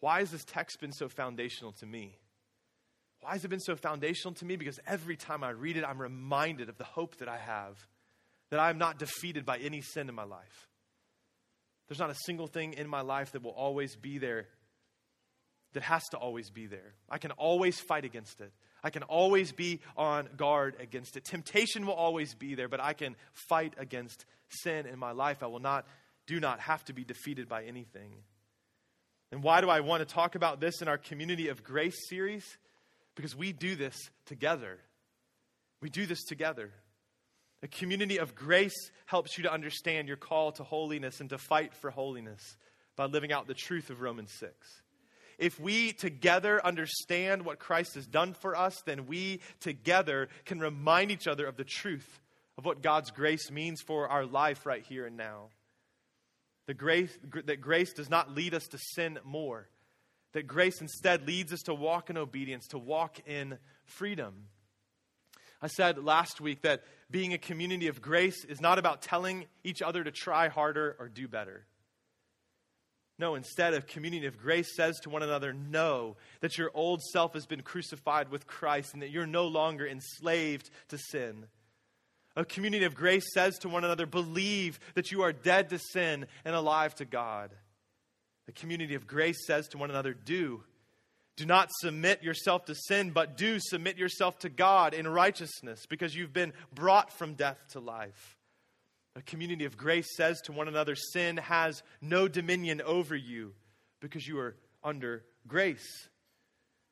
Why 0.00 0.20
has 0.20 0.30
this 0.30 0.44
text 0.44 0.80
been 0.80 0.92
so 0.92 1.08
foundational 1.08 1.72
to 1.72 1.86
me? 1.86 2.18
Why 3.20 3.32
has 3.32 3.44
it 3.44 3.48
been 3.48 3.58
so 3.58 3.74
foundational 3.74 4.34
to 4.34 4.44
me? 4.44 4.56
Because 4.56 4.78
every 4.86 5.16
time 5.16 5.42
I 5.42 5.50
read 5.50 5.76
it, 5.76 5.84
I'm 5.84 6.00
reminded 6.00 6.68
of 6.68 6.76
the 6.76 6.84
hope 6.84 7.16
that 7.16 7.28
I 7.28 7.38
have, 7.38 7.76
that 8.50 8.60
I'm 8.60 8.78
not 8.78 8.98
defeated 8.98 9.44
by 9.44 9.58
any 9.58 9.80
sin 9.80 10.08
in 10.08 10.14
my 10.14 10.24
life. 10.24 10.68
There's 11.88 11.98
not 11.98 12.10
a 12.10 12.16
single 12.26 12.46
thing 12.46 12.74
in 12.74 12.86
my 12.86 13.00
life 13.00 13.32
that 13.32 13.42
will 13.42 13.50
always 13.50 13.96
be 13.96 14.18
there, 14.18 14.46
that 15.74 15.82
has 15.82 16.04
to 16.08 16.16
always 16.16 16.50
be 16.50 16.66
there. 16.66 16.94
I 17.10 17.18
can 17.18 17.30
always 17.32 17.78
fight 17.78 18.04
against 18.04 18.40
it. 18.40 18.52
I 18.82 18.90
can 18.90 19.02
always 19.02 19.52
be 19.52 19.80
on 19.96 20.28
guard 20.36 20.76
against 20.80 21.16
it. 21.16 21.24
Temptation 21.24 21.86
will 21.86 21.94
always 21.94 22.34
be 22.34 22.54
there, 22.54 22.68
but 22.68 22.80
I 22.80 22.92
can 22.92 23.16
fight 23.32 23.74
against 23.76 24.24
sin 24.48 24.86
in 24.86 24.98
my 24.98 25.12
life. 25.12 25.42
I 25.42 25.46
will 25.46 25.58
not, 25.58 25.86
do 26.26 26.40
not 26.40 26.60
have 26.60 26.84
to 26.86 26.92
be 26.92 27.04
defeated 27.04 27.48
by 27.48 27.64
anything. 27.64 28.12
And 29.30 29.42
why 29.42 29.60
do 29.60 29.68
I 29.68 29.80
want 29.80 30.06
to 30.06 30.14
talk 30.14 30.36
about 30.36 30.60
this 30.60 30.80
in 30.80 30.88
our 30.88 30.96
Community 30.96 31.48
of 31.48 31.62
Grace 31.62 32.08
series? 32.08 32.44
Because 33.14 33.36
we 33.36 33.52
do 33.52 33.76
this 33.76 33.96
together. 34.26 34.78
We 35.80 35.90
do 35.90 36.06
this 36.06 36.24
together. 36.24 36.70
A 37.62 37.68
community 37.68 38.18
of 38.18 38.34
grace 38.34 38.90
helps 39.06 39.36
you 39.36 39.42
to 39.42 39.52
understand 39.52 40.06
your 40.06 40.16
call 40.16 40.52
to 40.52 40.62
holiness 40.62 41.20
and 41.20 41.28
to 41.30 41.38
fight 41.38 41.74
for 41.74 41.90
holiness 41.90 42.56
by 42.94 43.06
living 43.06 43.32
out 43.32 43.48
the 43.48 43.54
truth 43.54 43.90
of 43.90 44.00
Romans 44.00 44.32
6. 44.38 44.52
If 45.38 45.60
we 45.60 45.92
together 45.92 46.64
understand 46.64 47.44
what 47.44 47.60
Christ 47.60 47.94
has 47.94 48.06
done 48.06 48.34
for 48.34 48.56
us, 48.56 48.82
then 48.84 49.06
we 49.06 49.40
together 49.60 50.28
can 50.44 50.58
remind 50.58 51.12
each 51.12 51.28
other 51.28 51.46
of 51.46 51.56
the 51.56 51.64
truth 51.64 52.20
of 52.56 52.64
what 52.64 52.82
God's 52.82 53.12
grace 53.12 53.50
means 53.50 53.80
for 53.80 54.08
our 54.08 54.26
life 54.26 54.66
right 54.66 54.82
here 54.82 55.06
and 55.06 55.16
now. 55.16 55.50
The 56.66 56.74
grace, 56.74 57.16
that 57.44 57.60
grace 57.60 57.92
does 57.92 58.10
not 58.10 58.34
lead 58.34 58.52
us 58.52 58.66
to 58.68 58.78
sin 58.78 59.18
more, 59.24 59.68
that 60.32 60.46
grace 60.46 60.80
instead 60.80 61.26
leads 61.26 61.52
us 61.52 61.62
to 61.62 61.74
walk 61.74 62.10
in 62.10 62.18
obedience, 62.18 62.66
to 62.68 62.78
walk 62.78 63.20
in 63.26 63.58
freedom. 63.86 64.48
I 65.62 65.68
said 65.68 66.04
last 66.04 66.40
week 66.40 66.62
that 66.62 66.82
being 67.10 67.32
a 67.32 67.38
community 67.38 67.86
of 67.86 68.02
grace 68.02 68.44
is 68.44 68.60
not 68.60 68.78
about 68.78 69.02
telling 69.02 69.46
each 69.64 69.82
other 69.82 70.04
to 70.04 70.10
try 70.10 70.48
harder 70.48 70.96
or 70.98 71.08
do 71.08 71.26
better. 71.26 71.64
No, 73.18 73.34
instead, 73.34 73.74
a 73.74 73.82
community 73.82 74.26
of 74.26 74.38
grace 74.38 74.76
says 74.76 75.00
to 75.00 75.10
one 75.10 75.24
another, 75.24 75.52
Know 75.52 76.16
that 76.40 76.56
your 76.56 76.70
old 76.72 77.02
self 77.02 77.34
has 77.34 77.46
been 77.46 77.62
crucified 77.62 78.30
with 78.30 78.46
Christ 78.46 78.94
and 78.94 79.02
that 79.02 79.10
you're 79.10 79.26
no 79.26 79.46
longer 79.46 79.86
enslaved 79.86 80.70
to 80.88 80.98
sin. 80.98 81.46
A 82.36 82.44
community 82.44 82.84
of 82.84 82.94
grace 82.94 83.26
says 83.34 83.58
to 83.58 83.68
one 83.68 83.84
another, 83.84 84.06
Believe 84.06 84.78
that 84.94 85.10
you 85.10 85.22
are 85.22 85.32
dead 85.32 85.70
to 85.70 85.78
sin 85.78 86.26
and 86.44 86.54
alive 86.54 86.94
to 86.96 87.04
God. 87.04 87.50
A 88.46 88.52
community 88.52 88.94
of 88.94 89.08
grace 89.08 89.44
says 89.46 89.66
to 89.68 89.78
one 89.78 89.90
another, 89.90 90.14
Do. 90.14 90.62
Do 91.36 91.44
not 91.46 91.70
submit 91.80 92.22
yourself 92.22 92.64
to 92.64 92.74
sin, 92.74 93.10
but 93.10 93.36
do 93.36 93.58
submit 93.60 93.96
yourself 93.96 94.38
to 94.40 94.48
God 94.48 94.94
in 94.94 95.06
righteousness 95.06 95.86
because 95.88 96.14
you've 96.14 96.32
been 96.32 96.52
brought 96.74 97.12
from 97.12 97.34
death 97.34 97.58
to 97.72 97.80
life. 97.80 98.37
A 99.18 99.22
community 99.22 99.64
of 99.64 99.76
grace 99.76 100.14
says 100.14 100.40
to 100.42 100.52
one 100.52 100.68
another, 100.68 100.94
Sin 100.94 101.38
has 101.38 101.82
no 102.00 102.28
dominion 102.28 102.80
over 102.80 103.16
you 103.16 103.52
because 104.00 104.28
you 104.28 104.38
are 104.38 104.54
under 104.84 105.24
grace. 105.48 106.08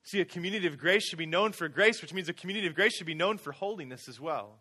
See, 0.02 0.20
a 0.20 0.24
community 0.24 0.66
of 0.66 0.76
grace 0.76 1.04
should 1.04 1.20
be 1.20 1.26
known 1.26 1.52
for 1.52 1.68
grace, 1.68 2.02
which 2.02 2.12
means 2.12 2.28
a 2.28 2.32
community 2.32 2.66
of 2.66 2.74
grace 2.74 2.96
should 2.96 3.06
be 3.06 3.14
known 3.14 3.38
for 3.38 3.52
holiness 3.52 4.08
as 4.08 4.20
well. 4.20 4.58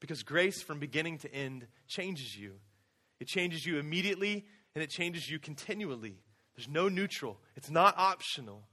Because 0.00 0.24
grace 0.24 0.62
from 0.62 0.80
beginning 0.80 1.18
to 1.18 1.32
end 1.32 1.68
changes 1.86 2.36
you. 2.36 2.54
It 3.20 3.28
changes 3.28 3.64
you 3.64 3.78
immediately 3.78 4.44
and 4.74 4.82
it 4.82 4.90
changes 4.90 5.30
you 5.30 5.38
continually. 5.38 6.18
There's 6.56 6.68
no 6.68 6.88
neutral, 6.88 7.38
it's 7.54 7.70
not 7.70 7.94
optional. 7.96 8.64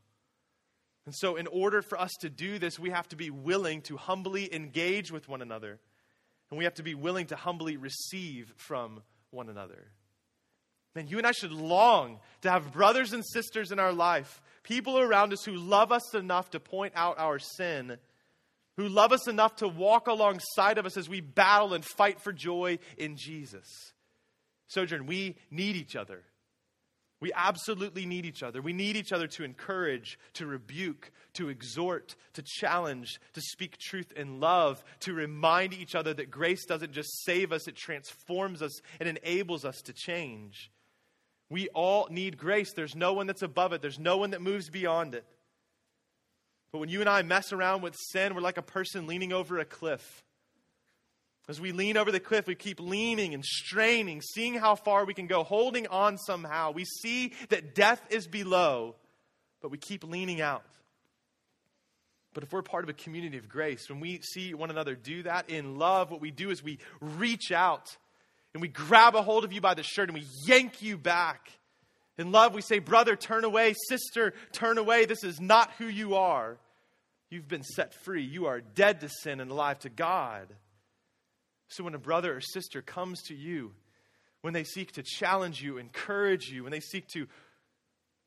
And 1.06 1.14
so, 1.16 1.36
in 1.36 1.46
order 1.46 1.84
for 1.84 2.00
us 2.00 2.12
to 2.22 2.30
do 2.32 2.58
this, 2.58 2.80
we 2.80 2.90
have 2.90 3.08
to 3.10 3.16
be 3.16 3.30
willing 3.30 3.82
to 3.84 3.98
humbly 3.98 4.52
engage 4.54 5.12
with 5.12 5.28
one 5.28 5.44
another 5.44 5.80
and 6.52 6.58
we 6.58 6.66
have 6.66 6.76
to 6.76 6.84
be 6.84 6.94
willing 6.94 7.28
to 7.28 7.36
humbly 7.36 7.78
receive 7.78 8.54
from 8.58 9.02
one 9.32 9.50
another. 9.50 9.88
Man, 10.94 11.08
you 11.08 11.18
and 11.18 11.26
I 11.26 11.32
should 11.32 11.54
long 11.54 12.20
to 12.42 12.52
have 12.52 12.74
brothers 12.74 13.14
and 13.14 13.26
sisters 13.26 13.72
in 13.72 13.80
our 13.80 13.94
life, 13.94 14.42
people 14.62 15.00
around 15.00 15.32
us 15.32 15.46
who 15.46 15.54
love 15.54 15.94
us 15.94 16.14
enough 16.14 16.52
to 16.52 16.60
point 16.60 16.94
out 16.96 17.18
our 17.18 17.40
sin, 17.40 17.98
who 18.76 18.90
love 18.90 19.14
us 19.14 19.28
enough 19.28 19.56
to 19.58 19.68
walk 19.70 20.08
alongside 20.08 20.78
of 20.78 20.86
us 20.86 20.98
as 20.98 21.08
we 21.08 21.22
battle 21.22 21.74
and 21.74 21.86
fight 21.86 22.20
for 22.20 22.34
joy 22.34 22.78
in 22.98 23.16
Jesus. 23.16 23.94
Sojourn, 24.68 25.06
we 25.06 25.38
need 25.50 25.78
each 25.78 25.96
other. 25.96 26.24
We 27.22 27.32
absolutely 27.34 28.08
need 28.08 28.26
each 28.26 28.42
other. 28.42 28.64
We 28.64 28.74
need 28.74 28.96
each 28.96 29.12
other 29.12 29.28
to 29.28 29.44
encourage, 29.44 30.18
to 30.34 30.48
rebuke, 30.48 31.12
to 31.36 31.50
exhort, 31.50 32.16
to 32.34 32.42
challenge, 32.44 33.20
to 33.34 33.42
speak 33.42 33.78
truth 33.78 34.12
in 34.14 34.40
love, 34.40 34.84
to 35.02 35.14
remind 35.14 35.74
each 35.74 35.94
other 35.94 36.16
that 36.16 36.32
grace 36.32 36.66
doesn't 36.66 36.94
just 36.94 37.24
save 37.24 37.52
us, 37.52 37.68
it 37.68 37.76
transforms 37.76 38.64
us 38.64 38.82
and 39.00 39.08
enables 39.08 39.64
us 39.64 39.82
to 39.84 39.94
change. 39.94 40.72
We 41.52 41.70
all 41.70 42.08
need 42.10 42.38
grace. 42.38 42.74
There's 42.74 42.96
no 42.96 43.14
one 43.14 43.28
that's 43.28 43.44
above 43.44 43.72
it, 43.74 43.84
there's 43.84 44.00
no 44.00 44.18
one 44.18 44.32
that 44.32 44.42
moves 44.42 44.70
beyond 44.70 45.14
it. 45.14 45.26
But 46.72 46.80
when 46.80 46.90
you 46.90 47.02
and 47.02 47.10
I 47.10 47.22
mess 47.22 47.54
around 47.54 47.84
with 47.84 47.96
sin, 47.98 48.34
we're 48.34 48.42
like 48.42 48.58
a 48.58 48.64
person 48.64 49.06
leaning 49.06 49.32
over 49.32 49.60
a 49.60 49.66
cliff. 49.66 50.24
As 51.48 51.60
we 51.60 51.72
lean 51.72 51.98
over 51.98 52.12
the 52.12 52.20
cliff, 52.20 52.48
we 52.48 52.56
keep 52.56 52.80
leaning 52.80 53.34
and 53.34 53.44
straining, 53.44 54.22
seeing 54.22 54.56
how 54.56 54.76
far 54.76 55.06
we 55.06 55.14
can 55.14 55.28
go, 55.28 55.44
holding 55.44 55.88
on 55.88 56.18
somehow. 56.18 56.72
We 56.72 56.86
see 56.86 57.34
that 57.50 57.76
death 57.76 58.02
is 58.10 58.28
below, 58.28 58.96
but 59.62 59.72
we 59.72 59.78
keep 59.78 60.04
leaning 60.04 60.40
out. 60.40 60.64
But 62.34 62.44
if 62.44 62.54
we're 62.54 62.62
part 62.62 62.84
of 62.84 62.90
a 62.90 62.94
community 62.94 63.38
of 63.38 63.50
grace, 63.50 63.90
when 63.90 64.00
we 64.00 64.22
see 64.22 64.54
one 64.54 64.70
another 64.70 64.96
do 64.96 65.24
that 65.24 65.50
in 65.50 65.78
love, 65.78 66.12
what 66.12 66.22
we 66.22 66.32
do 66.32 66.50
is 66.50 66.64
we 66.64 66.80
reach 67.02 67.52
out 67.52 67.98
and 68.54 68.62
we 68.62 68.68
grab 68.68 69.16
a 69.16 69.22
hold 69.22 69.44
of 69.44 69.52
you 69.52 69.62
by 69.62 69.74
the 69.74 69.84
shirt 69.84 70.10
and 70.10 70.18
we 70.18 70.26
yank 70.48 70.82
you 70.82 70.98
back. 70.98 71.50
In 72.18 72.32
love, 72.32 72.54
we 72.54 72.62
say, 72.62 72.80
Brother, 72.80 73.16
turn 73.16 73.44
away. 73.44 73.74
Sister, 73.90 74.34
turn 74.52 74.78
away. 74.78 75.06
This 75.06 75.24
is 75.24 75.42
not 75.42 75.72
who 75.78 75.86
you 75.86 76.16
are. 76.16 76.58
You've 77.30 77.48
been 77.48 77.64
set 77.64 77.94
free. 77.94 78.24
You 78.24 78.46
are 78.46 78.62
dead 78.62 79.02
to 79.02 79.10
sin 79.10 79.40
and 79.40 79.52
alive 79.52 79.80
to 79.80 79.90
God. 79.90 80.48
So 81.72 81.86
when 81.86 81.96
a 81.96 82.00
brother 82.00 82.36
or 82.36 82.42
sister 82.42 82.82
comes 82.82 83.22
to 83.24 83.34
you, 83.34 83.72
when 84.42 84.54
they 84.54 84.66
seek 84.66 84.92
to 84.94 85.04
challenge 85.04 85.62
you, 85.62 85.78
encourage 85.78 86.50
you, 86.50 86.64
when 86.64 86.72
they 86.72 86.82
seek 86.82 87.08
to 87.14 87.28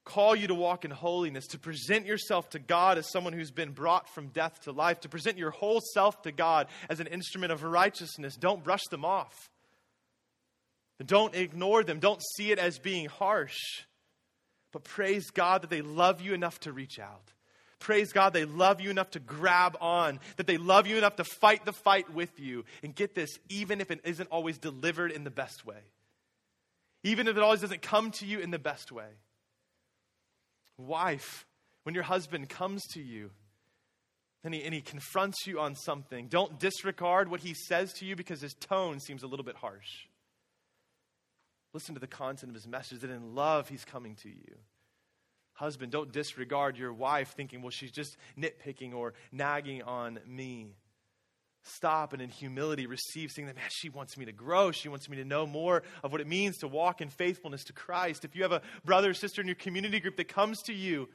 call 0.04 0.34
you 0.34 0.46
to 0.46 0.54
walk 0.54 0.86
in 0.86 0.90
holiness, 0.90 1.46
to 1.48 1.58
present 1.58 2.06
yourself 2.06 2.48
to 2.50 2.58
God 2.58 2.96
as 2.96 3.10
someone 3.10 3.34
who's 3.34 3.50
been 3.50 3.72
brought 3.72 4.08
from 4.08 4.28
death 4.28 4.62
to 4.62 4.72
life, 4.72 5.00
to 5.00 5.10
present 5.10 5.36
your 5.36 5.50
whole 5.50 5.80
self 5.92 6.22
to 6.22 6.32
God 6.32 6.68
as 6.88 7.00
an 7.00 7.06
instrument 7.06 7.52
of 7.52 7.62
righteousness, 7.62 8.34
don't 8.36 8.64
brush 8.64 8.84
them 8.90 9.04
off. 9.04 9.50
Don't 11.04 11.34
ignore 11.34 11.84
them. 11.84 11.98
Don't 11.98 12.22
see 12.36 12.50
it 12.50 12.58
as 12.58 12.78
being 12.78 13.06
harsh. 13.06 13.58
But 14.72 14.84
praise 14.84 15.28
God 15.30 15.62
that 15.62 15.70
they 15.70 15.82
love 15.82 16.22
you 16.22 16.32
enough 16.32 16.60
to 16.60 16.72
reach 16.72 16.98
out. 16.98 17.33
Praise 17.84 18.14
God, 18.14 18.32
they 18.32 18.46
love 18.46 18.80
you 18.80 18.88
enough 18.88 19.10
to 19.10 19.20
grab 19.20 19.76
on, 19.78 20.18
that 20.36 20.46
they 20.46 20.56
love 20.56 20.86
you 20.86 20.96
enough 20.96 21.16
to 21.16 21.24
fight 21.24 21.66
the 21.66 21.72
fight 21.74 22.14
with 22.14 22.40
you. 22.40 22.64
And 22.82 22.94
get 22.94 23.14
this, 23.14 23.28
even 23.50 23.82
if 23.82 23.90
it 23.90 24.00
isn't 24.04 24.30
always 24.30 24.56
delivered 24.56 25.12
in 25.12 25.22
the 25.22 25.30
best 25.30 25.66
way, 25.66 25.80
even 27.02 27.28
if 27.28 27.36
it 27.36 27.42
always 27.42 27.60
doesn't 27.60 27.82
come 27.82 28.10
to 28.12 28.24
you 28.24 28.38
in 28.38 28.50
the 28.50 28.58
best 28.58 28.90
way. 28.90 29.10
Wife, 30.78 31.44
when 31.82 31.94
your 31.94 32.04
husband 32.04 32.48
comes 32.48 32.82
to 32.94 33.02
you 33.02 33.30
and 34.42 34.54
he, 34.54 34.62
and 34.62 34.72
he 34.72 34.80
confronts 34.80 35.46
you 35.46 35.60
on 35.60 35.74
something, 35.74 36.28
don't 36.28 36.58
disregard 36.58 37.30
what 37.30 37.40
he 37.40 37.52
says 37.52 37.92
to 37.98 38.06
you 38.06 38.16
because 38.16 38.40
his 38.40 38.54
tone 38.54 38.98
seems 38.98 39.22
a 39.22 39.26
little 39.26 39.44
bit 39.44 39.56
harsh. 39.56 40.06
Listen 41.74 41.92
to 41.92 42.00
the 42.00 42.06
content 42.06 42.48
of 42.48 42.54
his 42.54 42.66
message 42.66 43.00
that 43.00 43.10
in 43.10 43.34
love 43.34 43.68
he's 43.68 43.84
coming 43.84 44.14
to 44.22 44.30
you. 44.30 44.56
Husband, 45.54 45.92
don't 45.92 46.12
disregard 46.12 46.76
your 46.76 46.92
wife 46.92 47.34
thinking, 47.36 47.62
well, 47.62 47.70
she's 47.70 47.92
just 47.92 48.16
nitpicking 48.38 48.92
or 48.92 49.14
nagging 49.30 49.82
on 49.82 50.18
me. 50.26 50.74
Stop 51.62 52.12
and 52.12 52.20
in 52.20 52.28
humility 52.28 52.86
receive, 52.86 53.30
saying 53.30 53.46
that, 53.46 53.56
man, 53.56 53.64
she 53.70 53.88
wants 53.88 54.18
me 54.18 54.26
to 54.26 54.32
grow. 54.32 54.70
She 54.70 54.88
wants 54.88 55.08
me 55.08 55.16
to 55.16 55.24
know 55.24 55.46
more 55.46 55.82
of 56.02 56.12
what 56.12 56.20
it 56.20 56.26
means 56.26 56.58
to 56.58 56.68
walk 56.68 57.00
in 57.00 57.08
faithfulness 57.08 57.64
to 57.64 57.72
Christ. 57.72 58.24
If 58.24 58.36
you 58.36 58.42
have 58.42 58.52
a 58.52 58.62
brother 58.84 59.10
or 59.10 59.14
sister 59.14 59.40
in 59.40 59.46
your 59.46 59.54
community 59.54 60.00
group 60.00 60.16
that 60.16 60.28
comes 60.28 60.60
to 60.62 60.74
you, 60.74 61.08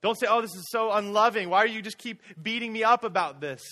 don't 0.00 0.18
say, 0.18 0.26
oh, 0.30 0.40
this 0.40 0.54
is 0.54 0.70
so 0.70 0.92
unloving. 0.92 1.50
Why 1.50 1.58
are 1.58 1.66
you 1.66 1.82
just 1.82 1.98
keep 1.98 2.22
beating 2.40 2.72
me 2.72 2.84
up 2.84 3.04
about 3.04 3.40
this? 3.40 3.62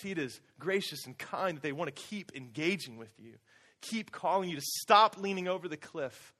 See 0.00 0.10
it 0.10 0.18
is 0.18 0.40
gracious 0.58 1.06
and 1.06 1.16
kind 1.16 1.56
that 1.56 1.62
they 1.62 1.72
want 1.72 1.94
to 1.94 2.02
keep 2.02 2.32
engaging 2.34 2.96
with 2.96 3.12
you, 3.18 3.34
keep 3.80 4.10
calling 4.10 4.48
you 4.48 4.56
to 4.56 4.64
stop 4.80 5.18
leaning 5.18 5.46
over 5.46 5.68
the 5.68 5.76
cliff 5.76 6.34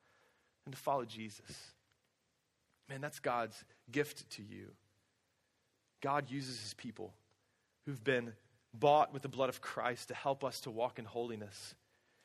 and 0.64 0.74
to 0.74 0.80
follow 0.80 1.04
Jesus. 1.04 1.73
Man, 2.88 3.00
that's 3.00 3.20
God's 3.20 3.64
gift 3.90 4.28
to 4.32 4.42
you. 4.42 4.72
God 6.02 6.30
uses 6.30 6.60
his 6.60 6.74
people 6.74 7.14
who've 7.86 8.02
been 8.02 8.32
bought 8.74 9.12
with 9.12 9.22
the 9.22 9.28
blood 9.28 9.48
of 9.48 9.60
Christ 9.60 10.08
to 10.08 10.14
help 10.14 10.44
us 10.44 10.60
to 10.60 10.70
walk 10.70 10.98
in 10.98 11.04
holiness, 11.04 11.74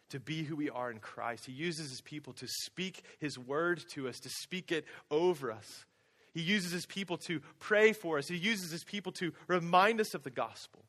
to 0.10 0.20
be 0.20 0.43
who 0.43 0.55
we 0.55 0.70
are 0.70 0.91
in 0.91 0.99
Christ. 0.99 1.45
He 1.45 1.53
uses 1.53 1.89
his 1.89 2.01
people 2.01 2.34
to 2.34 2.47
speak 2.47 3.03
his 3.20 3.38
word 3.38 3.82
to 3.91 4.10
us, 4.10 4.20
to 4.22 4.30
speak 4.30 4.72
it 4.72 4.86
over 5.10 5.51
us. 5.51 5.86
He 6.34 6.41
uses 6.41 6.72
his 6.72 6.86
people 6.86 7.18
to 7.20 7.41
pray 7.60 7.93
for 7.93 8.18
us. 8.18 8.28
He 8.28 8.36
uses 8.36 8.72
his 8.72 8.84
people 8.84 9.12
to 9.14 9.32
remind 9.47 10.01
us 10.01 10.14
of 10.14 10.24
the 10.24 10.30
gospel. 10.30 10.84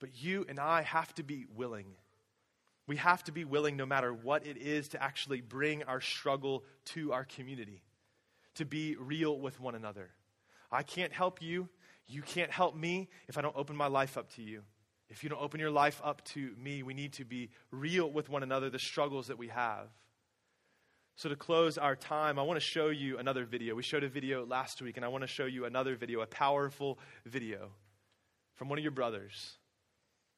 But 0.00 0.10
you 0.22 0.44
and 0.48 0.60
I 0.60 0.82
have 0.82 1.12
to 1.14 1.22
be 1.22 1.46
willing. 1.56 1.86
We 2.86 2.96
have 2.96 3.24
to 3.24 3.32
be 3.32 3.44
willing, 3.44 3.76
no 3.76 3.86
matter 3.86 4.12
what 4.12 4.46
it 4.46 4.56
is, 4.56 4.88
to 4.88 5.02
actually 5.02 5.40
bring 5.40 5.82
our 5.84 6.00
struggle 6.00 6.64
to 6.86 7.12
our 7.12 7.24
community 7.24 7.82
to 8.58 8.64
be 8.64 8.96
real 8.96 9.38
with 9.38 9.58
one 9.60 9.74
another. 9.74 10.10
I 10.70 10.82
can't 10.82 11.12
help 11.12 11.42
you. 11.42 11.68
You 12.06 12.22
can't 12.22 12.50
help 12.50 12.76
me 12.76 13.08
if 13.28 13.38
I 13.38 13.40
don't 13.40 13.56
open 13.56 13.76
my 13.76 13.86
life 13.86 14.16
up 14.16 14.30
to 14.34 14.42
you. 14.42 14.62
If 15.08 15.22
you 15.22 15.30
don't 15.30 15.40
open 15.40 15.58
your 15.58 15.70
life 15.70 16.00
up 16.04 16.22
to 16.26 16.52
me, 16.58 16.82
we 16.82 16.92
need 16.92 17.14
to 17.14 17.24
be 17.24 17.50
real 17.70 18.10
with 18.10 18.28
one 18.28 18.42
another, 18.42 18.68
the 18.68 18.78
struggles 18.78 19.28
that 19.28 19.38
we 19.38 19.48
have. 19.48 19.88
So, 21.16 21.28
to 21.28 21.36
close 21.36 21.78
our 21.78 21.96
time, 21.96 22.38
I 22.38 22.42
want 22.42 22.60
to 22.60 22.64
show 22.64 22.90
you 22.90 23.18
another 23.18 23.44
video. 23.44 23.74
We 23.74 23.82
showed 23.82 24.04
a 24.04 24.08
video 24.08 24.46
last 24.46 24.80
week, 24.80 24.96
and 24.96 25.04
I 25.04 25.08
want 25.08 25.22
to 25.22 25.28
show 25.28 25.46
you 25.46 25.64
another 25.64 25.96
video, 25.96 26.20
a 26.20 26.26
powerful 26.26 26.98
video 27.26 27.70
from 28.54 28.68
one 28.68 28.78
of 28.78 28.84
your 28.84 28.92
brothers. 28.92 29.56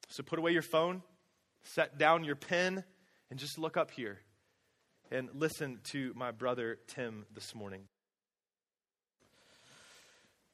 So, 0.09 0.23
put 0.23 0.39
away 0.39 0.53
your 0.53 0.63
phone, 0.63 1.03
set 1.63 1.99
down 1.99 2.23
your 2.23 2.35
pen, 2.35 2.83
and 3.29 3.37
just 3.37 3.59
look 3.59 3.77
up 3.77 3.91
here 3.91 4.21
and 5.11 5.29
listen 5.35 5.79
to 5.91 6.13
my 6.15 6.31
brother 6.31 6.79
Tim 6.87 7.25
this 7.35 7.53
morning. 7.53 7.90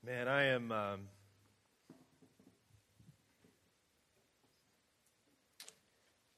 Man, 0.08 0.30
I 0.30 0.45
am. 0.45 0.72
Um, 0.72 0.99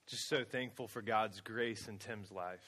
just 0.08 0.28
so 0.28 0.44
thankful 0.44 0.88
for 0.88 1.04
God's 1.04 1.40
grace 1.42 1.88
in 1.88 2.00
Tim's 2.00 2.32
life. 2.32 2.66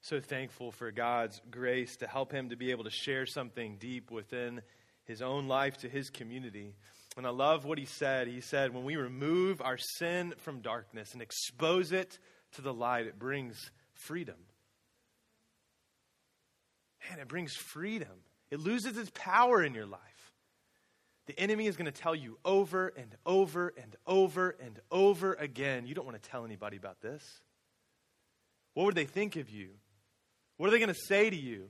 So 0.00 0.18
thankful 0.18 0.72
for 0.72 0.90
God's 0.90 1.40
grace 1.48 1.96
to 1.98 2.08
help 2.08 2.32
him 2.32 2.48
to 2.48 2.56
be 2.56 2.72
able 2.72 2.82
to 2.82 2.90
share 2.90 3.24
something 3.24 3.76
deep 3.78 4.10
within 4.10 4.62
his 5.04 5.22
own 5.22 5.46
life 5.46 5.76
to 5.78 5.88
his 5.88 6.10
community. 6.10 6.74
And 7.16 7.24
I 7.24 7.30
love 7.30 7.64
what 7.64 7.78
he 7.78 7.84
said. 7.84 8.26
He 8.26 8.40
said, 8.40 8.74
When 8.74 8.82
we 8.82 8.96
remove 8.96 9.62
our 9.62 9.78
sin 9.78 10.34
from 10.38 10.60
darkness 10.60 11.12
and 11.12 11.22
expose 11.22 11.92
it 11.92 12.18
to 12.56 12.62
the 12.62 12.74
light, 12.74 13.06
it 13.06 13.16
brings 13.16 13.70
freedom. 13.94 14.38
Man, 17.08 17.20
it 17.20 17.28
brings 17.28 17.54
freedom. 17.54 18.25
It 18.50 18.60
loses 18.60 18.96
its 18.96 19.10
power 19.14 19.62
in 19.62 19.74
your 19.74 19.86
life. 19.86 20.00
The 21.26 21.38
enemy 21.38 21.66
is 21.66 21.76
going 21.76 21.92
to 21.92 22.00
tell 22.00 22.14
you 22.14 22.38
over 22.44 22.88
and 22.96 23.14
over 23.26 23.74
and 23.76 23.96
over 24.06 24.56
and 24.60 24.78
over 24.90 25.34
again, 25.34 25.86
you 25.86 25.94
don't 25.94 26.06
want 26.06 26.20
to 26.22 26.30
tell 26.30 26.44
anybody 26.44 26.76
about 26.76 27.00
this. 27.00 27.40
What 28.74 28.86
would 28.86 28.94
they 28.94 29.06
think 29.06 29.36
of 29.36 29.50
you? 29.50 29.70
What 30.56 30.68
are 30.68 30.70
they 30.70 30.78
going 30.78 30.88
to 30.88 30.94
say 30.94 31.28
to 31.28 31.36
you? 31.36 31.68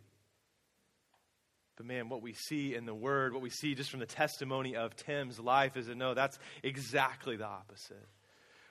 But 1.76 1.86
man, 1.86 2.08
what 2.08 2.22
we 2.22 2.34
see 2.34 2.74
in 2.74 2.86
the 2.86 2.94
word, 2.94 3.32
what 3.32 3.42
we 3.42 3.50
see 3.50 3.74
just 3.74 3.90
from 3.90 4.00
the 4.00 4.06
testimony 4.06 4.76
of 4.76 4.96
Tim's 4.96 5.38
life 5.38 5.76
is 5.76 5.86
that 5.86 5.96
no, 5.96 6.14
that's 6.14 6.38
exactly 6.62 7.36
the 7.36 7.46
opposite. 7.46 8.08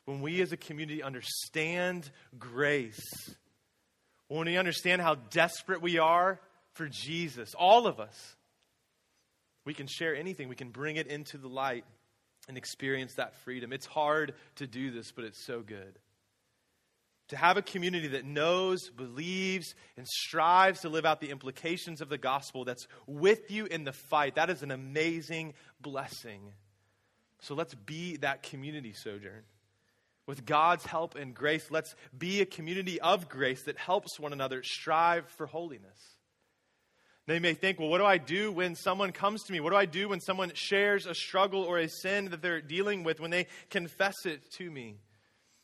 When 0.05 0.21
we 0.21 0.41
as 0.41 0.51
a 0.51 0.57
community 0.57 1.01
understand 1.01 2.09
grace, 2.37 3.01
when 4.27 4.45
we 4.45 4.57
understand 4.57 5.01
how 5.01 5.15
desperate 5.15 5.81
we 5.81 5.97
are 5.97 6.39
for 6.75 6.87
Jesus, 6.87 7.55
all 7.57 7.87
of 7.87 7.99
us. 7.99 8.35
We 9.65 9.73
can 9.73 9.87
share 9.87 10.15
anything, 10.15 10.47
we 10.47 10.55
can 10.55 10.69
bring 10.69 10.97
it 10.97 11.07
into 11.07 11.37
the 11.37 11.47
light 11.47 11.85
and 12.47 12.57
experience 12.57 13.15
that 13.15 13.33
freedom. 13.37 13.73
It's 13.73 13.87
hard 13.87 14.35
to 14.57 14.67
do 14.67 14.91
this, 14.91 15.11
but 15.11 15.25
it's 15.25 15.43
so 15.43 15.61
good. 15.61 15.97
To 17.29 17.37
have 17.37 17.57
a 17.57 17.63
community 17.63 18.09
that 18.09 18.23
knows, 18.23 18.91
believes, 18.91 19.73
and 19.97 20.07
strives 20.07 20.81
to 20.81 20.89
live 20.89 21.05
out 21.05 21.19
the 21.19 21.31
implications 21.31 22.01
of 22.01 22.09
the 22.09 22.19
gospel 22.19 22.65
that's 22.65 22.87
with 23.07 23.49
you 23.49 23.65
in 23.65 23.83
the 23.83 23.93
fight, 23.93 24.35
that 24.35 24.51
is 24.51 24.61
an 24.61 24.69
amazing 24.69 25.55
blessing. 25.81 26.53
So 27.39 27.55
let's 27.55 27.73
be 27.73 28.17
that 28.17 28.43
community, 28.43 28.93
Sojourn. 28.93 29.43
With 30.27 30.45
God's 30.45 30.85
help 30.85 31.15
and 31.15 31.33
grace, 31.33 31.71
let's 31.71 31.95
be 32.15 32.41
a 32.41 32.45
community 32.45 33.01
of 33.01 33.27
grace 33.27 33.63
that 33.63 33.77
helps 33.77 34.19
one 34.19 34.33
another 34.33 34.61
strive 34.61 35.27
for 35.29 35.47
holiness. 35.47 35.97
They 37.27 37.39
may 37.39 37.55
think, 37.55 37.79
well, 37.79 37.89
what 37.89 37.97
do 37.97 38.05
I 38.05 38.17
do 38.17 38.51
when 38.51 38.75
someone 38.75 39.11
comes 39.11 39.43
to 39.43 39.51
me? 39.51 39.59
What 39.59 39.71
do 39.71 39.75
I 39.75 39.85
do 39.85 40.09
when 40.09 40.21
someone 40.21 40.51
shares 40.53 41.07
a 41.07 41.15
struggle 41.15 41.63
or 41.63 41.79
a 41.79 41.89
sin 41.89 42.29
that 42.29 42.41
they're 42.41 42.61
dealing 42.61 43.03
with 43.03 43.19
when 43.19 43.31
they 43.31 43.47
confess 43.71 44.25
it 44.25 44.51
to 44.57 44.69
me? 44.69 44.97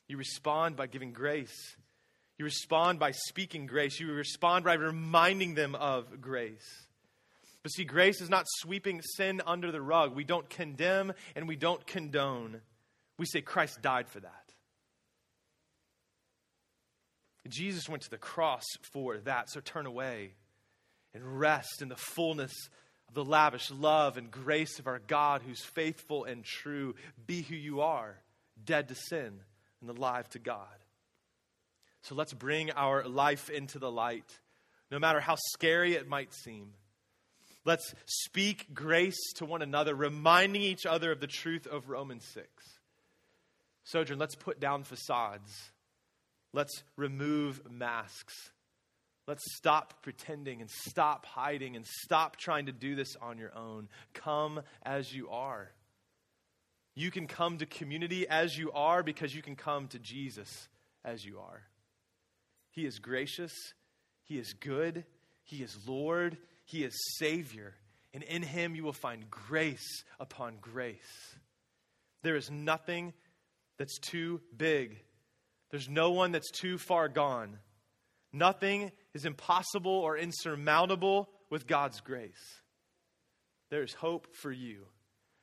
You 0.07 0.18
respond 0.18 0.76
by 0.76 0.88
giving 0.88 1.14
grace. 1.14 1.76
You 2.39 2.45
respond 2.45 2.97
by 2.97 3.12
speaking 3.12 3.68
grace. 3.68 3.99
You 3.99 4.12
respond 4.12 4.66
by 4.66 4.74
reminding 4.74 5.53
them 5.53 5.76
of 5.76 6.20
grace. 6.20 6.88
But 7.62 7.72
see, 7.74 7.84
grace 7.84 8.22
is 8.22 8.30
not 8.30 8.45
sweeping 8.47 9.03
sin 9.03 9.41
under 9.45 9.72
the 9.72 9.82
rug. 9.82 10.16
We 10.16 10.24
don't 10.24 10.49
condemn 10.49 11.14
and 11.36 11.47
we 11.47 11.55
don't 11.55 11.86
condone. 11.86 12.62
We 13.20 13.28
say 13.28 13.41
Christ 13.41 13.84
died 13.84 14.09
for 14.09 14.20
that. 14.22 14.34
Jesus 17.47 17.88
went 17.88 18.03
to 18.03 18.09
the 18.09 18.18
cross 18.18 18.64
for 18.93 19.20
that. 19.20 19.51
So 19.51 19.59
turn 19.59 19.86
away 19.86 20.34
and 21.14 21.39
rest 21.39 21.82
in 21.82 21.89
the 21.89 21.95
fullness 21.95 22.53
of 23.07 23.16
the 23.16 23.26
lavish 23.26 23.70
love 23.72 24.18
and 24.18 24.32
grace 24.32 24.80
of 24.80 24.88
our 24.88 24.99
God 24.99 25.41
who's 25.45 25.64
faithful 25.64 26.24
and 26.24 26.43
true. 26.43 26.95
Be 27.26 27.41
who 27.41 27.55
you 27.55 27.82
are, 27.82 28.18
dead 28.64 28.88
to 28.89 28.95
sin 28.95 29.39
and 29.82 29.89
alive 29.89 30.30
to 30.30 30.39
God. 30.39 30.68
So 32.03 32.16
let's 32.16 32.34
bring 32.34 32.72
our 32.72 33.07
life 33.07 33.49
into 33.49 33.80
the 33.80 33.91
light, 33.91 34.39
no 34.89 34.99
matter 34.99 35.20
how 35.20 35.36
scary 35.53 35.93
it 35.93 36.07
might 36.07 36.34
seem. 36.34 36.74
Let's 37.64 37.93
speak 38.05 38.74
grace 38.74 39.34
to 39.36 39.45
one 39.45 39.62
another, 39.62 39.93
reminding 39.93 40.64
each 40.64 40.88
other 40.88 41.12
of 41.12 41.20
the 41.20 41.28
truth 41.28 41.68
of 41.68 41.89
Romans 41.89 42.26
6. 42.34 42.47
Sojourn, 43.84 44.18
let's 44.18 44.36
put 44.36 44.59
down 44.59 44.84
facades. 44.84 45.72
Let's 46.53 46.84
remove 46.95 47.62
masks. 47.70 48.51
Let's 49.32 49.55
stop 49.55 50.03
pretending 50.03 50.59
and 50.59 50.69
stop 50.69 51.25
hiding 51.25 51.77
and 51.77 51.86
stop 51.86 52.36
trying 52.36 52.65
to 52.65 52.73
do 52.73 52.95
this 52.95 53.15
on 53.21 53.38
your 53.38 53.57
own. 53.57 53.88
Come 54.13 54.59
as 54.84 55.13
you 55.13 55.29
are. 55.29 55.71
You 56.95 57.11
can 57.11 57.27
come 57.27 57.57
to 57.59 57.65
community 57.65 58.27
as 58.27 58.57
you 58.57 58.73
are 58.73 59.03
because 59.03 59.34
you 59.34 59.41
can 59.41 59.55
come 59.55 59.88
to 59.88 59.99
Jesus 59.99 60.67
as 61.05 61.23
you 61.23 61.39
are. 61.39 61.61
He 62.71 62.86
is 62.86 62.99
gracious, 62.99 63.53
He 64.25 64.38
is 64.38 64.51
good, 64.51 65.05
He 65.45 65.63
is 65.63 65.77
Lord, 65.88 66.38
He 66.65 66.84
is 66.84 66.93
Savior, 67.17 67.73
and 68.13 68.23
in 68.23 68.43
Him 68.43 68.75
you 68.75 68.84
will 68.84 68.91
find 68.91 69.32
grace 69.32 70.03
upon 70.19 70.55
grace. 70.59 71.38
There 72.21 72.36
is 72.36 72.51
nothing 72.51 73.13
that's 73.77 73.97
too 73.97 74.41
big, 74.57 75.01
there's 75.69 75.88
no 75.88 76.11
one 76.11 76.34
that's 76.34 76.51
too 76.51 76.77
far 76.77 77.07
gone. 77.07 77.59
Nothing 78.34 78.91
is 79.13 79.25
impossible 79.25 79.91
or 79.91 80.17
insurmountable 80.17 81.29
with 81.49 81.67
God's 81.67 81.99
grace. 82.01 82.61
There 83.69 83.84
is 83.84 83.93
hope 83.93 84.27
for 84.36 84.51
you, 84.51 84.86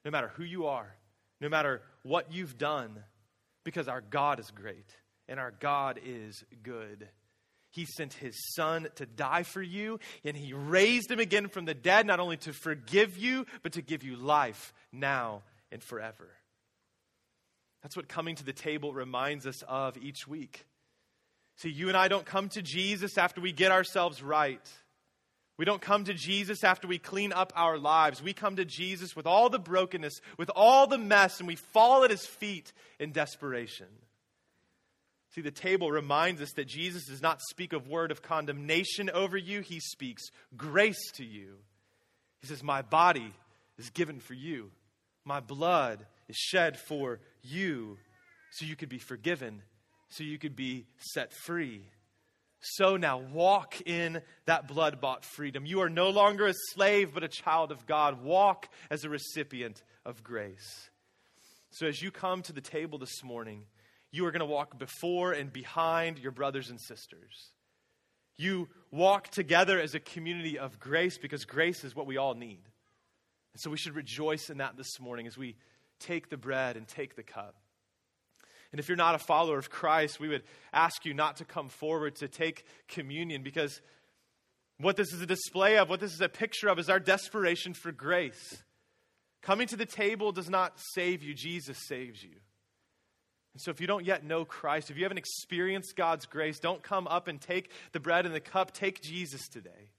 no 0.05 0.11
matter 0.11 0.29
who 0.37 0.45
you 0.45 0.67
are, 0.67 0.95
no 1.41 1.49
matter 1.49 1.83
what 2.03 2.33
you've 2.33 2.59
done, 2.59 3.03
because 3.65 3.89
our 3.89 4.01
God 4.01 4.41
is 4.41 4.51
great 4.51 4.91
and 5.29 5.39
our 5.39 5.51
God 5.51 6.01
is 6.05 6.43
good. 6.63 7.09
He 7.71 7.85
sent 7.85 8.15
his 8.15 8.35
son 8.55 8.89
to 8.97 9.05
die 9.05 9.43
for 9.43 9.61
you, 9.61 10.01
and 10.25 10.35
he 10.35 10.55
raised 10.55 11.11
him 11.11 11.21
again 11.21 11.49
from 11.49 11.67
the 11.67 11.75
dead, 11.75 12.07
not 12.07 12.19
only 12.19 12.39
to 12.39 12.53
forgive 12.55 13.19
you, 13.19 13.45
but 13.63 13.73
to 13.73 13.83
give 13.83 14.03
you 14.03 14.17
life 14.17 14.73
now 14.91 15.43
and 15.71 15.83
forever. 15.83 16.31
That's 17.83 17.95
what 17.95 18.09
coming 18.09 18.37
to 18.37 18.45
the 18.45 18.55
table 18.55 18.95
reminds 18.95 19.47
us 19.47 19.63
of 19.69 19.99
each 19.99 20.27
week. 20.27 20.65
See, 21.59 21.71
you 21.71 21.89
and 21.89 21.97
I 21.97 22.07
don't 22.07 22.25
come 22.25 22.49
to 22.51 22.63
Jesus 22.63 23.19
after 23.19 23.41
we 23.41 23.53
get 23.53 23.73
ourselves 23.73 24.23
right. 24.23 24.65
We 25.57 25.65
don't 25.65 25.83
come 25.83 26.05
to 26.05 26.15
Jesus 26.15 26.63
after 26.63 26.87
we 26.87 26.99
clean 26.99 27.33
up 27.33 27.53
our 27.57 27.79
lives. 27.79 28.23
We 28.23 28.33
come 28.33 28.55
to 28.57 28.65
Jesus 28.65 29.17
with 29.17 29.27
all 29.27 29.51
the 29.51 29.59
brokenness, 29.59 30.21
with 30.37 30.51
all 30.55 30.87
the 30.87 30.99
mess, 30.99 31.41
and 31.41 31.49
we 31.49 31.57
fall 31.57 32.05
at 32.05 32.13
his 32.13 32.25
feet 32.25 32.73
in 33.01 33.11
desperation. 33.11 33.89
See, 35.35 35.41
the 35.41 35.51
table 35.51 35.91
reminds 35.91 36.41
us 36.41 36.53
that 36.53 36.69
Jesus 36.69 37.07
does 37.07 37.21
not 37.21 37.41
speak 37.51 37.73
a 37.73 37.81
word 37.81 38.13
of 38.13 38.23
condemnation 38.23 39.11
over 39.11 39.37
you, 39.37 39.61
he 39.61 39.81
speaks 39.81 40.31
grace 40.57 41.11
to 41.17 41.25
you. 41.25 41.57
He 42.41 42.47
says, 42.47 42.63
My 42.63 42.83
body 42.83 43.35
is 43.79 43.91
given 43.91 44.21
for 44.21 44.35
you, 44.35 44.71
my 45.25 45.41
blood 45.41 46.07
is 46.29 46.37
shed 46.37 46.79
for 46.79 47.19
you, 47.43 47.99
so 48.53 48.65
you 48.65 48.77
could 48.77 48.89
be 48.89 48.99
forgiven 48.99 49.63
so 50.09 50.25
you 50.25 50.39
could 50.39 50.57
be 50.57 50.87
set 50.99 51.33
free. 51.33 51.83
So 52.61 52.97
now 52.97 53.19
walk 53.19 53.81
in 53.83 54.21
that 54.47 54.67
blood 54.67 55.01
bought 55.01 55.25
freedom. 55.25 55.65
You 55.65 55.81
are 55.83 55.91
no 55.91 56.11
longer 56.11 56.47
a 56.47 56.55
slave, 56.73 57.15
but 57.15 57.23
a 57.23 57.29
child 57.29 57.71
of 57.71 57.87
God. 57.87 58.23
Walk 58.23 58.69
as 58.91 59.05
a 59.05 59.09
recipient 59.09 59.83
of 60.05 60.25
grace. 60.25 60.91
So 61.71 61.87
as 61.87 62.03
you 62.03 62.11
come 62.11 62.43
to 62.43 62.53
the 62.53 62.61
table 62.61 62.99
this 62.99 63.23
morning, 63.23 63.65
you 64.11 64.27
are 64.27 64.33
going 64.33 64.41
to 64.41 64.47
walk 64.47 64.79
before 64.79 65.33
and 65.33 65.53
behind 65.53 66.19
your 66.19 66.33
brothers 66.33 66.71
and 66.71 66.81
sisters. 66.81 67.53
You 68.37 68.69
walk 68.91 69.29
together 69.29 69.79
as 69.79 69.95
a 69.95 70.01
community 70.01 70.59
of 70.59 70.81
grace 70.81 71.19
because 71.19 71.45
grace 71.45 71.85
is 71.85 71.95
what 71.95 72.07
we 72.07 72.17
all 72.17 72.35
need. 72.35 72.63
And 73.53 73.61
so 73.61 73.71
we 73.71 73.77
should 73.77 73.95
rejoice 73.95 74.51
in 74.51 74.59
that 74.59 74.77
this 74.77 74.99
morning 74.99 75.27
as 75.27 75.37
we 75.37 75.57
take 76.01 76.31
the 76.31 76.37
bread 76.37 76.77
and 76.77 76.87
take 76.89 77.17
the 77.17 77.23
cup. 77.23 77.57
And 78.73 78.79
if 78.79 78.89
you're 78.89 78.97
not 78.97 79.15
a 79.15 79.19
follower 79.19 79.59
of 79.59 79.71
Christ, 79.71 80.21
we 80.21 80.29
would 80.29 80.43
ask 80.73 81.05
you 81.05 81.15
not 81.15 81.37
to 81.37 81.45
come 81.45 81.69
forward 81.69 82.17
to 82.17 82.29
take 82.29 82.65
communion 82.87 83.43
because 83.43 83.81
what 84.79 84.97
this 84.97 85.13
is 85.13 85.23
a 85.23 85.27
display 85.27 85.79
of, 85.79 85.89
what 85.89 86.01
this 86.01 86.13
is 86.13 86.21
a 86.21 86.29
picture 86.29 86.69
of, 86.69 86.79
is 86.79 86.91
our 86.91 87.01
desperation 87.01 87.73
for 87.73 87.93
grace. 87.93 88.63
Coming 89.43 89.67
to 89.69 89.77
the 89.77 89.87
table 89.87 90.33
does 90.33 90.51
not 90.51 90.79
save 90.95 91.23
you, 91.23 91.35
Jesus 91.35 91.79
saves 91.87 92.23
you. 92.23 92.35
And 93.55 93.63
so, 93.63 93.71
if 93.71 93.81
you 93.81 93.87
don't 93.87 94.05
yet 94.05 94.25
know 94.25 94.45
Christ, 94.45 94.91
if 94.91 94.97
you 94.97 95.05
haven't 95.05 95.19
experienced 95.19 95.97
God's 95.97 96.27
grace, 96.27 96.59
don't 96.61 96.83
come 96.83 97.09
up 97.09 97.27
and 97.27 97.41
take 97.41 97.73
the 97.93 98.01
bread 98.01 98.27
and 98.27 98.35
the 98.35 98.41
cup. 98.41 98.73
Take 98.73 99.01
Jesus 99.01 99.49
today. 99.49 99.91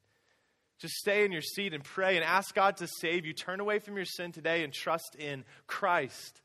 Just 0.80 0.94
stay 0.94 1.26
in 1.26 1.32
your 1.32 1.42
seat 1.42 1.74
and 1.74 1.84
pray 1.84 2.16
and 2.16 2.24
ask 2.24 2.56
God 2.56 2.78
to 2.78 2.88
save 2.88 3.26
you. 3.26 3.34
Turn 3.34 3.60
away 3.60 3.80
from 3.80 3.98
your 3.98 4.06
sin 4.06 4.32
today 4.32 4.64
and 4.64 4.72
trust 4.72 5.16
in 5.16 5.44
Christ 5.68 6.40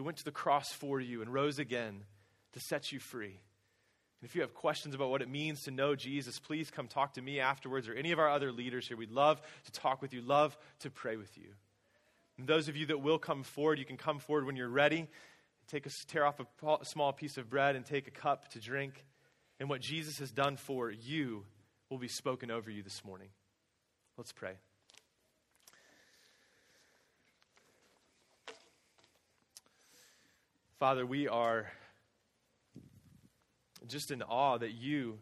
who 0.00 0.04
went 0.04 0.16
to 0.16 0.24
the 0.24 0.30
cross 0.30 0.72
for 0.72 0.98
you 0.98 1.20
and 1.20 1.30
rose 1.30 1.58
again 1.58 2.04
to 2.54 2.58
set 2.58 2.90
you 2.90 2.98
free. 2.98 3.38
And 4.22 4.28
if 4.28 4.34
you 4.34 4.40
have 4.40 4.54
questions 4.54 4.94
about 4.94 5.10
what 5.10 5.20
it 5.20 5.28
means 5.28 5.64
to 5.64 5.70
know 5.70 5.94
Jesus, 5.94 6.38
please 6.38 6.70
come 6.70 6.88
talk 6.88 7.12
to 7.14 7.22
me 7.22 7.38
afterwards 7.38 7.86
or 7.86 7.92
any 7.92 8.10
of 8.10 8.18
our 8.18 8.30
other 8.30 8.50
leaders 8.50 8.88
here. 8.88 8.96
We'd 8.96 9.10
love 9.10 9.42
to 9.66 9.72
talk 9.72 10.00
with 10.00 10.14
you, 10.14 10.22
love 10.22 10.56
to 10.78 10.90
pray 10.90 11.18
with 11.18 11.36
you. 11.36 11.48
And 12.38 12.46
those 12.46 12.68
of 12.68 12.78
you 12.78 12.86
that 12.86 13.02
will 13.02 13.18
come 13.18 13.42
forward, 13.42 13.78
you 13.78 13.84
can 13.84 13.98
come 13.98 14.20
forward 14.20 14.46
when 14.46 14.56
you're 14.56 14.70
ready. 14.70 15.06
Take 15.68 15.84
a, 15.84 15.90
tear 16.08 16.24
off 16.24 16.40
a 16.40 16.84
small 16.86 17.12
piece 17.12 17.36
of 17.36 17.50
bread 17.50 17.76
and 17.76 17.84
take 17.84 18.08
a 18.08 18.10
cup 18.10 18.50
to 18.52 18.58
drink. 18.58 19.04
And 19.58 19.68
what 19.68 19.82
Jesus 19.82 20.18
has 20.20 20.30
done 20.30 20.56
for 20.56 20.90
you 20.90 21.44
will 21.90 21.98
be 21.98 22.08
spoken 22.08 22.50
over 22.50 22.70
you 22.70 22.82
this 22.82 23.04
morning. 23.04 23.28
Let's 24.16 24.32
pray. 24.32 24.54
Father, 30.80 31.04
we 31.04 31.28
are 31.28 31.70
just 33.86 34.10
in 34.10 34.22
awe 34.22 34.56
that 34.56 34.72
you 34.72 35.18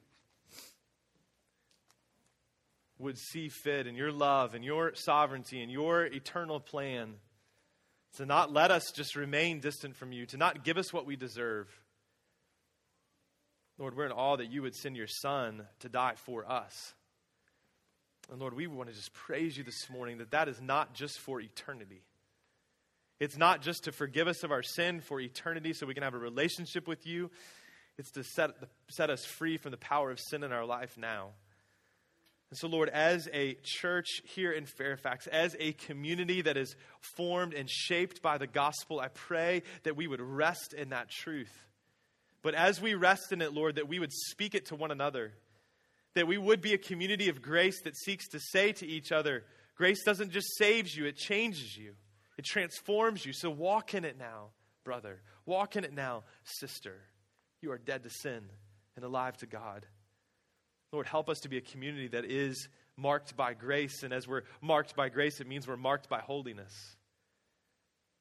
would 3.00 3.18
see 3.18 3.48
fit 3.48 3.88
in 3.88 3.96
your 3.96 4.12
love 4.12 4.54
and 4.54 4.64
your 4.64 4.94
sovereignty 4.94 5.60
and 5.60 5.72
your 5.72 6.04
eternal 6.04 6.60
plan 6.60 7.14
to 8.18 8.24
not 8.24 8.52
let 8.52 8.70
us 8.70 8.92
just 8.94 9.16
remain 9.16 9.58
distant 9.58 9.96
from 9.96 10.12
you, 10.12 10.26
to 10.26 10.36
not 10.36 10.62
give 10.62 10.78
us 10.78 10.92
what 10.92 11.06
we 11.06 11.16
deserve. 11.16 11.66
Lord, 13.78 13.96
we're 13.96 14.06
in 14.06 14.12
awe 14.12 14.36
that 14.36 14.52
you 14.52 14.62
would 14.62 14.76
send 14.76 14.96
your 14.96 15.08
Son 15.08 15.66
to 15.80 15.88
die 15.88 16.14
for 16.24 16.48
us. 16.48 16.94
And 18.30 18.38
Lord, 18.38 18.54
we 18.54 18.68
want 18.68 18.90
to 18.90 18.94
just 18.94 19.12
praise 19.12 19.58
you 19.58 19.64
this 19.64 19.90
morning 19.90 20.18
that 20.18 20.30
that 20.30 20.46
is 20.46 20.60
not 20.60 20.94
just 20.94 21.18
for 21.18 21.40
eternity. 21.40 22.04
It's 23.20 23.36
not 23.36 23.62
just 23.62 23.84
to 23.84 23.92
forgive 23.92 24.28
us 24.28 24.44
of 24.44 24.52
our 24.52 24.62
sin 24.62 25.00
for 25.00 25.20
eternity 25.20 25.72
so 25.72 25.86
we 25.86 25.94
can 25.94 26.02
have 26.02 26.14
a 26.14 26.18
relationship 26.18 26.86
with 26.86 27.06
you, 27.06 27.30
it's 27.98 28.12
to 28.12 28.22
set, 28.22 28.50
set 28.88 29.10
us 29.10 29.24
free 29.24 29.56
from 29.56 29.72
the 29.72 29.76
power 29.76 30.10
of 30.10 30.20
sin 30.20 30.44
in 30.44 30.52
our 30.52 30.64
life 30.64 30.96
now. 30.96 31.30
And 32.50 32.58
so, 32.58 32.68
Lord, 32.68 32.88
as 32.88 33.28
a 33.32 33.56
church 33.62 34.22
here 34.24 34.52
in 34.52 34.64
Fairfax, 34.64 35.26
as 35.26 35.54
a 35.58 35.72
community 35.72 36.42
that 36.42 36.56
is 36.56 36.76
formed 37.16 37.52
and 37.52 37.68
shaped 37.68 38.22
by 38.22 38.38
the 38.38 38.46
gospel, 38.46 39.00
I 39.00 39.08
pray 39.08 39.62
that 39.82 39.96
we 39.96 40.06
would 40.06 40.20
rest 40.20 40.72
in 40.72 40.90
that 40.90 41.10
truth. 41.10 41.52
But 42.40 42.54
as 42.54 42.80
we 42.80 42.94
rest 42.94 43.32
in 43.32 43.42
it, 43.42 43.52
Lord, 43.52 43.74
that 43.74 43.88
we 43.88 43.98
would 43.98 44.12
speak 44.12 44.54
it 44.54 44.66
to 44.66 44.76
one 44.76 44.90
another. 44.90 45.32
That 46.14 46.26
we 46.26 46.38
would 46.38 46.62
be 46.62 46.72
a 46.72 46.78
community 46.78 47.28
of 47.28 47.42
grace 47.42 47.82
that 47.82 47.96
seeks 47.96 48.28
to 48.28 48.40
say 48.40 48.72
to 48.72 48.86
each 48.86 49.12
other, 49.12 49.44
grace 49.76 50.02
doesn't 50.04 50.30
just 50.30 50.56
save 50.56 50.88
you, 50.96 51.04
it 51.04 51.16
changes 51.16 51.76
you. 51.76 51.94
It 52.38 52.44
transforms 52.44 53.26
you. 53.26 53.32
So 53.32 53.50
walk 53.50 53.94
in 53.94 54.04
it 54.04 54.16
now, 54.16 54.50
brother. 54.84 55.20
Walk 55.44 55.76
in 55.76 55.84
it 55.84 55.92
now, 55.92 56.22
sister. 56.44 56.94
You 57.60 57.72
are 57.72 57.78
dead 57.78 58.04
to 58.04 58.10
sin 58.10 58.44
and 58.96 59.04
alive 59.04 59.36
to 59.38 59.46
God. 59.46 59.84
Lord, 60.92 61.06
help 61.06 61.28
us 61.28 61.40
to 61.40 61.48
be 61.48 61.58
a 61.58 61.60
community 61.60 62.08
that 62.08 62.24
is 62.24 62.68
marked 62.96 63.36
by 63.36 63.54
grace. 63.54 64.04
And 64.04 64.14
as 64.14 64.26
we're 64.26 64.44
marked 64.62 64.96
by 64.96 65.08
grace, 65.08 65.40
it 65.40 65.48
means 65.48 65.66
we're 65.66 65.76
marked 65.76 66.08
by 66.08 66.20
holiness. 66.20 66.96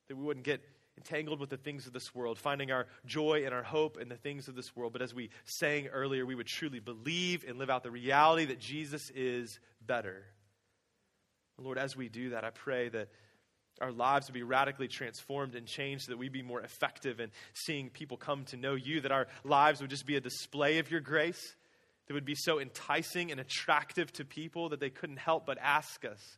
That 0.09 0.17
we 0.17 0.23
wouldn't 0.23 0.45
get 0.45 0.61
entangled 0.97 1.39
with 1.39 1.51
the 1.51 1.57
things 1.57 1.85
of 1.85 1.93
this 1.93 2.15
world, 2.15 2.39
finding 2.39 2.71
our 2.71 2.87
joy 3.05 3.43
and 3.45 3.53
our 3.53 3.61
hope 3.61 3.99
in 3.99 4.09
the 4.09 4.15
things 4.15 4.47
of 4.47 4.55
this 4.55 4.75
world. 4.75 4.93
But 4.93 5.03
as 5.03 5.13
we 5.13 5.29
sang 5.45 5.87
earlier, 5.87 6.25
we 6.25 6.33
would 6.33 6.47
truly 6.47 6.79
believe 6.79 7.45
and 7.47 7.59
live 7.59 7.69
out 7.69 7.83
the 7.83 7.91
reality 7.91 8.45
that 8.45 8.59
Jesus 8.59 9.11
is 9.11 9.59
better. 9.85 10.25
Lord, 11.59 11.77
as 11.77 11.95
we 11.95 12.09
do 12.09 12.31
that, 12.31 12.43
I 12.43 12.49
pray 12.49 12.89
that 12.89 13.09
our 13.81 13.91
lives 13.91 14.27
would 14.27 14.33
be 14.33 14.43
radically 14.43 14.87
transformed 14.87 15.55
and 15.55 15.67
changed 15.67 16.05
so 16.05 16.11
that 16.11 16.17
we'd 16.17 16.31
be 16.31 16.41
more 16.41 16.61
effective 16.61 17.19
in 17.19 17.31
seeing 17.53 17.89
people 17.89 18.17
come 18.17 18.45
to 18.45 18.57
know 18.57 18.75
you, 18.75 19.01
that 19.01 19.11
our 19.11 19.27
lives 19.43 19.81
would 19.81 19.89
just 19.89 20.05
be 20.05 20.15
a 20.15 20.21
display 20.21 20.79
of 20.79 20.91
your 20.91 21.01
grace 21.01 21.55
that 22.07 22.13
would 22.13 22.25
be 22.25 22.35
so 22.35 22.59
enticing 22.59 23.31
and 23.31 23.39
attractive 23.39 24.11
to 24.13 24.25
people 24.25 24.69
that 24.69 24.79
they 24.79 24.89
couldn't 24.89 25.17
help 25.17 25.45
but 25.45 25.57
ask 25.61 26.05
us, 26.05 26.37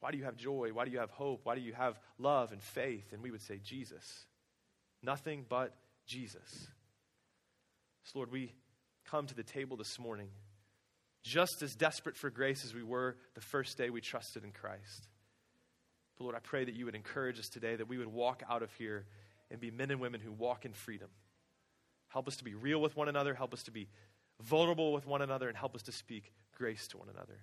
Why 0.00 0.10
do 0.10 0.18
you 0.18 0.24
have 0.24 0.36
joy? 0.36 0.70
Why 0.72 0.84
do 0.84 0.90
you 0.90 0.98
have 0.98 1.10
hope? 1.10 1.40
Why 1.44 1.54
do 1.54 1.60
you 1.60 1.72
have 1.72 1.98
love 2.18 2.52
and 2.52 2.62
faith? 2.62 3.12
And 3.12 3.22
we 3.22 3.30
would 3.30 3.42
say, 3.42 3.60
Jesus. 3.62 4.26
Nothing 5.02 5.44
but 5.48 5.74
Jesus. 6.06 6.68
So, 8.04 8.18
Lord, 8.18 8.32
we 8.32 8.52
come 9.04 9.26
to 9.26 9.34
the 9.34 9.44
table 9.44 9.76
this 9.76 9.98
morning 9.98 10.28
just 11.22 11.62
as 11.62 11.74
desperate 11.74 12.16
for 12.16 12.30
grace 12.30 12.64
as 12.64 12.74
we 12.74 12.82
were 12.82 13.16
the 13.34 13.40
first 13.40 13.76
day 13.76 13.90
we 13.90 14.00
trusted 14.00 14.44
in 14.44 14.52
Christ. 14.52 15.08
But 16.18 16.24
Lord, 16.24 16.36
I 16.36 16.40
pray 16.40 16.64
that 16.64 16.74
you 16.74 16.84
would 16.84 16.94
encourage 16.96 17.38
us 17.38 17.48
today, 17.48 17.76
that 17.76 17.88
we 17.88 17.96
would 17.96 18.08
walk 18.08 18.42
out 18.50 18.62
of 18.62 18.72
here 18.74 19.06
and 19.50 19.60
be 19.60 19.70
men 19.70 19.90
and 19.90 20.00
women 20.00 20.20
who 20.20 20.32
walk 20.32 20.64
in 20.64 20.72
freedom. 20.72 21.08
Help 22.08 22.26
us 22.26 22.36
to 22.36 22.44
be 22.44 22.54
real 22.54 22.80
with 22.80 22.96
one 22.96 23.08
another. 23.08 23.34
Help 23.34 23.54
us 23.54 23.62
to 23.64 23.70
be 23.70 23.88
vulnerable 24.42 24.92
with 24.92 25.06
one 25.06 25.22
another 25.22 25.48
and 25.48 25.56
help 25.56 25.74
us 25.74 25.82
to 25.82 25.92
speak 25.92 26.32
grace 26.56 26.88
to 26.88 26.98
one 26.98 27.08
another. 27.08 27.38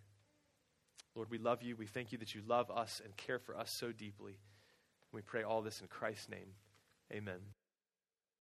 Lord, 1.15 1.29
we 1.29 1.37
love 1.37 1.63
you. 1.63 1.75
We 1.75 1.85
thank 1.85 2.11
you 2.11 2.17
that 2.17 2.35
you 2.35 2.41
love 2.45 2.69
us 2.69 3.01
and 3.03 3.15
care 3.15 3.39
for 3.39 3.57
us 3.57 3.71
so 3.71 3.91
deeply. 3.91 4.37
We 5.11 5.21
pray 5.21 5.43
all 5.43 5.61
this 5.61 5.79
in 5.79 5.87
Christ's 5.87 6.29
name. 6.29 6.49
Amen. 7.13 7.39